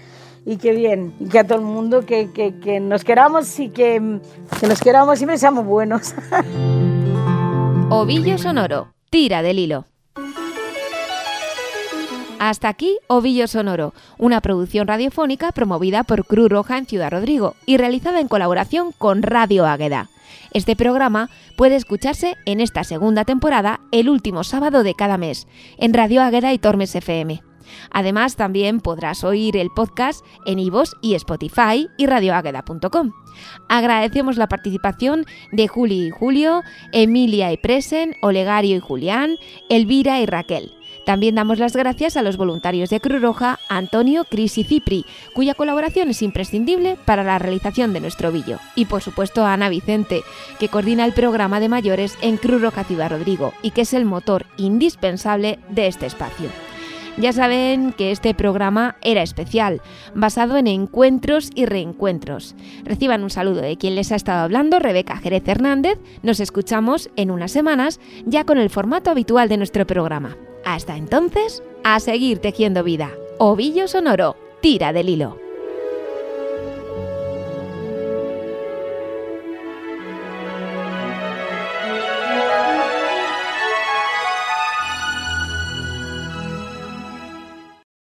y 0.47 0.57
que 0.57 0.73
bien, 0.73 1.15
y 1.21 1.29
que 1.29 1.41
a 1.41 1.45
todo 1.47 1.59
el 1.59 1.65
mundo 1.65 2.07
que, 2.07 2.31
que, 2.33 2.59
que 2.61 2.81
nos 2.81 3.05
queramos 3.05 3.59
y 3.59 3.69
que, 3.69 4.21
que 4.61 4.67
nos 4.67 4.81
queramos 4.81 5.19
siempre 5.19 5.37
seamos 5.37 5.67
buenos. 5.67 6.15
Ovillo 7.91 8.39
Sonoro, 8.39 8.93
tira 9.11 9.43
del 9.43 9.59
hilo. 9.59 9.85
Hasta 12.39 12.69
aquí 12.69 12.99
Ovillo 13.09 13.49
Sonoro, 13.49 13.95
una 14.17 14.41
producción 14.41 14.87
radiofónica 14.87 15.51
promovida 15.51 16.05
por 16.05 16.25
Cruz 16.25 16.49
Roja 16.49 16.79
en 16.79 16.87
Ciudad 16.87 17.11
Rodrigo 17.11 17.57
y 17.67 17.79
realizada 17.79 18.21
en 18.21 18.29
colaboración 18.29 18.93
con 18.93 19.23
Radio 19.23 19.67
Águeda. 19.67 20.09
Este 20.55 20.77
programa 20.77 21.31
puede 21.57 21.77
escucharse 21.77 22.37
en 22.47 22.61
esta 22.61 22.85
segunda 22.85 23.25
temporada 23.25 23.81
el 23.91 24.09
último 24.09 24.45
sábado 24.45 24.83
de 24.83 24.95
cada 24.95 25.19
mes, 25.19 25.49
en 25.79 25.93
Radio 25.93 26.23
Águeda 26.23 26.53
y 26.53 26.59
Tormes 26.59 26.95
FM. 26.95 27.43
Además, 27.91 28.37
también 28.37 28.81
podrás 28.81 29.25
oír 29.25 29.57
el 29.57 29.71
podcast 29.71 30.25
en 30.47 30.59
iVoox 30.59 30.93
y 31.03 31.15
Spotify 31.15 31.89
y 31.99 32.07
radioagueda.com. 32.07 33.13
Agradecemos 33.69 34.37
la 34.37 34.49
participación 34.49 35.27
de 35.53 35.69
Juli 35.69 36.07
y 36.07 36.11
Julio, 36.11 36.63
Emilia 36.93 37.53
y 37.53 37.57
Presen, 37.57 38.15
Olegario 38.23 38.77
y 38.77 38.81
Julián, 38.81 39.37
Elvira 39.69 40.21
y 40.21 40.27
Raquel. 40.27 40.78
También 41.09 41.37
damos 41.37 41.59
las 41.59 41.75
gracias 41.75 42.19
a 42.19 42.23
los 42.23 42.37
voluntarios 42.37 42.91
de 42.91 43.01
Cruz 43.01 43.23
Roja, 43.23 43.61
Antonio, 43.71 44.27
Cris 44.27 44.59
y 44.59 44.65
Cipri, 44.65 45.07
cuya 45.33 45.55
colaboración 45.55 46.11
es 46.11 46.21
imprescindible 46.21 46.99
para 47.07 47.25
la 47.25 47.39
realización 47.39 47.95
de 47.95 48.01
nuestro 48.01 48.31
vídeo. 48.31 48.59
Y 48.75 48.85
por 48.85 49.01
supuesto 49.01 49.47
a 49.47 49.55
Ana 49.55 49.71
Vicente, 49.71 50.21
que 50.59 50.69
coordina 50.69 51.07
el 51.07 51.15
programa 51.15 51.61
de 51.61 51.71
mayores 51.71 52.19
en 52.21 52.37
Cruz 52.37 52.61
Roja 52.61 52.85
Ciudad 52.85 53.09
Rodrigo 53.09 53.55
y 53.63 53.71
que 53.71 53.81
es 53.81 53.95
el 53.95 54.05
motor 54.05 54.45
indispensable 54.59 55.59
de 55.71 55.87
este 55.87 56.05
espacio. 56.05 56.51
Ya 57.21 57.33
saben 57.33 57.93
que 57.93 58.13
este 58.13 58.33
programa 58.33 58.97
era 59.03 59.23
especial, 59.23 59.83
basado 60.15 60.57
en 60.57 60.69
encuentros 60.69 61.51
y 61.53 61.67
reencuentros. 61.67 62.55
Reciban 62.85 63.25
un 63.25 63.31
saludo 63.31 63.61
de 63.61 63.77
quien 63.77 63.97
les 63.97 64.13
ha 64.13 64.17
estado 64.17 64.45
hablando, 64.45 64.79
Rebeca 64.79 65.17
Jerez 65.17 65.43
Hernández. 65.49 65.99
Nos 66.23 66.39
escuchamos 66.39 67.11
en 67.17 67.33
unas 67.33 67.51
semanas, 67.51 67.99
ya 68.25 68.45
con 68.45 68.59
el 68.59 68.71
formato 68.71 69.11
habitual 69.11 69.49
de 69.49 69.57
nuestro 69.57 69.85
programa. 69.85 70.37
Hasta 70.65 70.97
entonces, 70.97 71.65
a 71.83 71.99
seguir 71.99 72.39
tejiendo 72.39 72.85
vida. 72.85 73.11
Ovillo 73.39 73.89
Sonoro, 73.89 74.37
tira 74.61 74.93
del 74.93 75.09
hilo. 75.09 75.48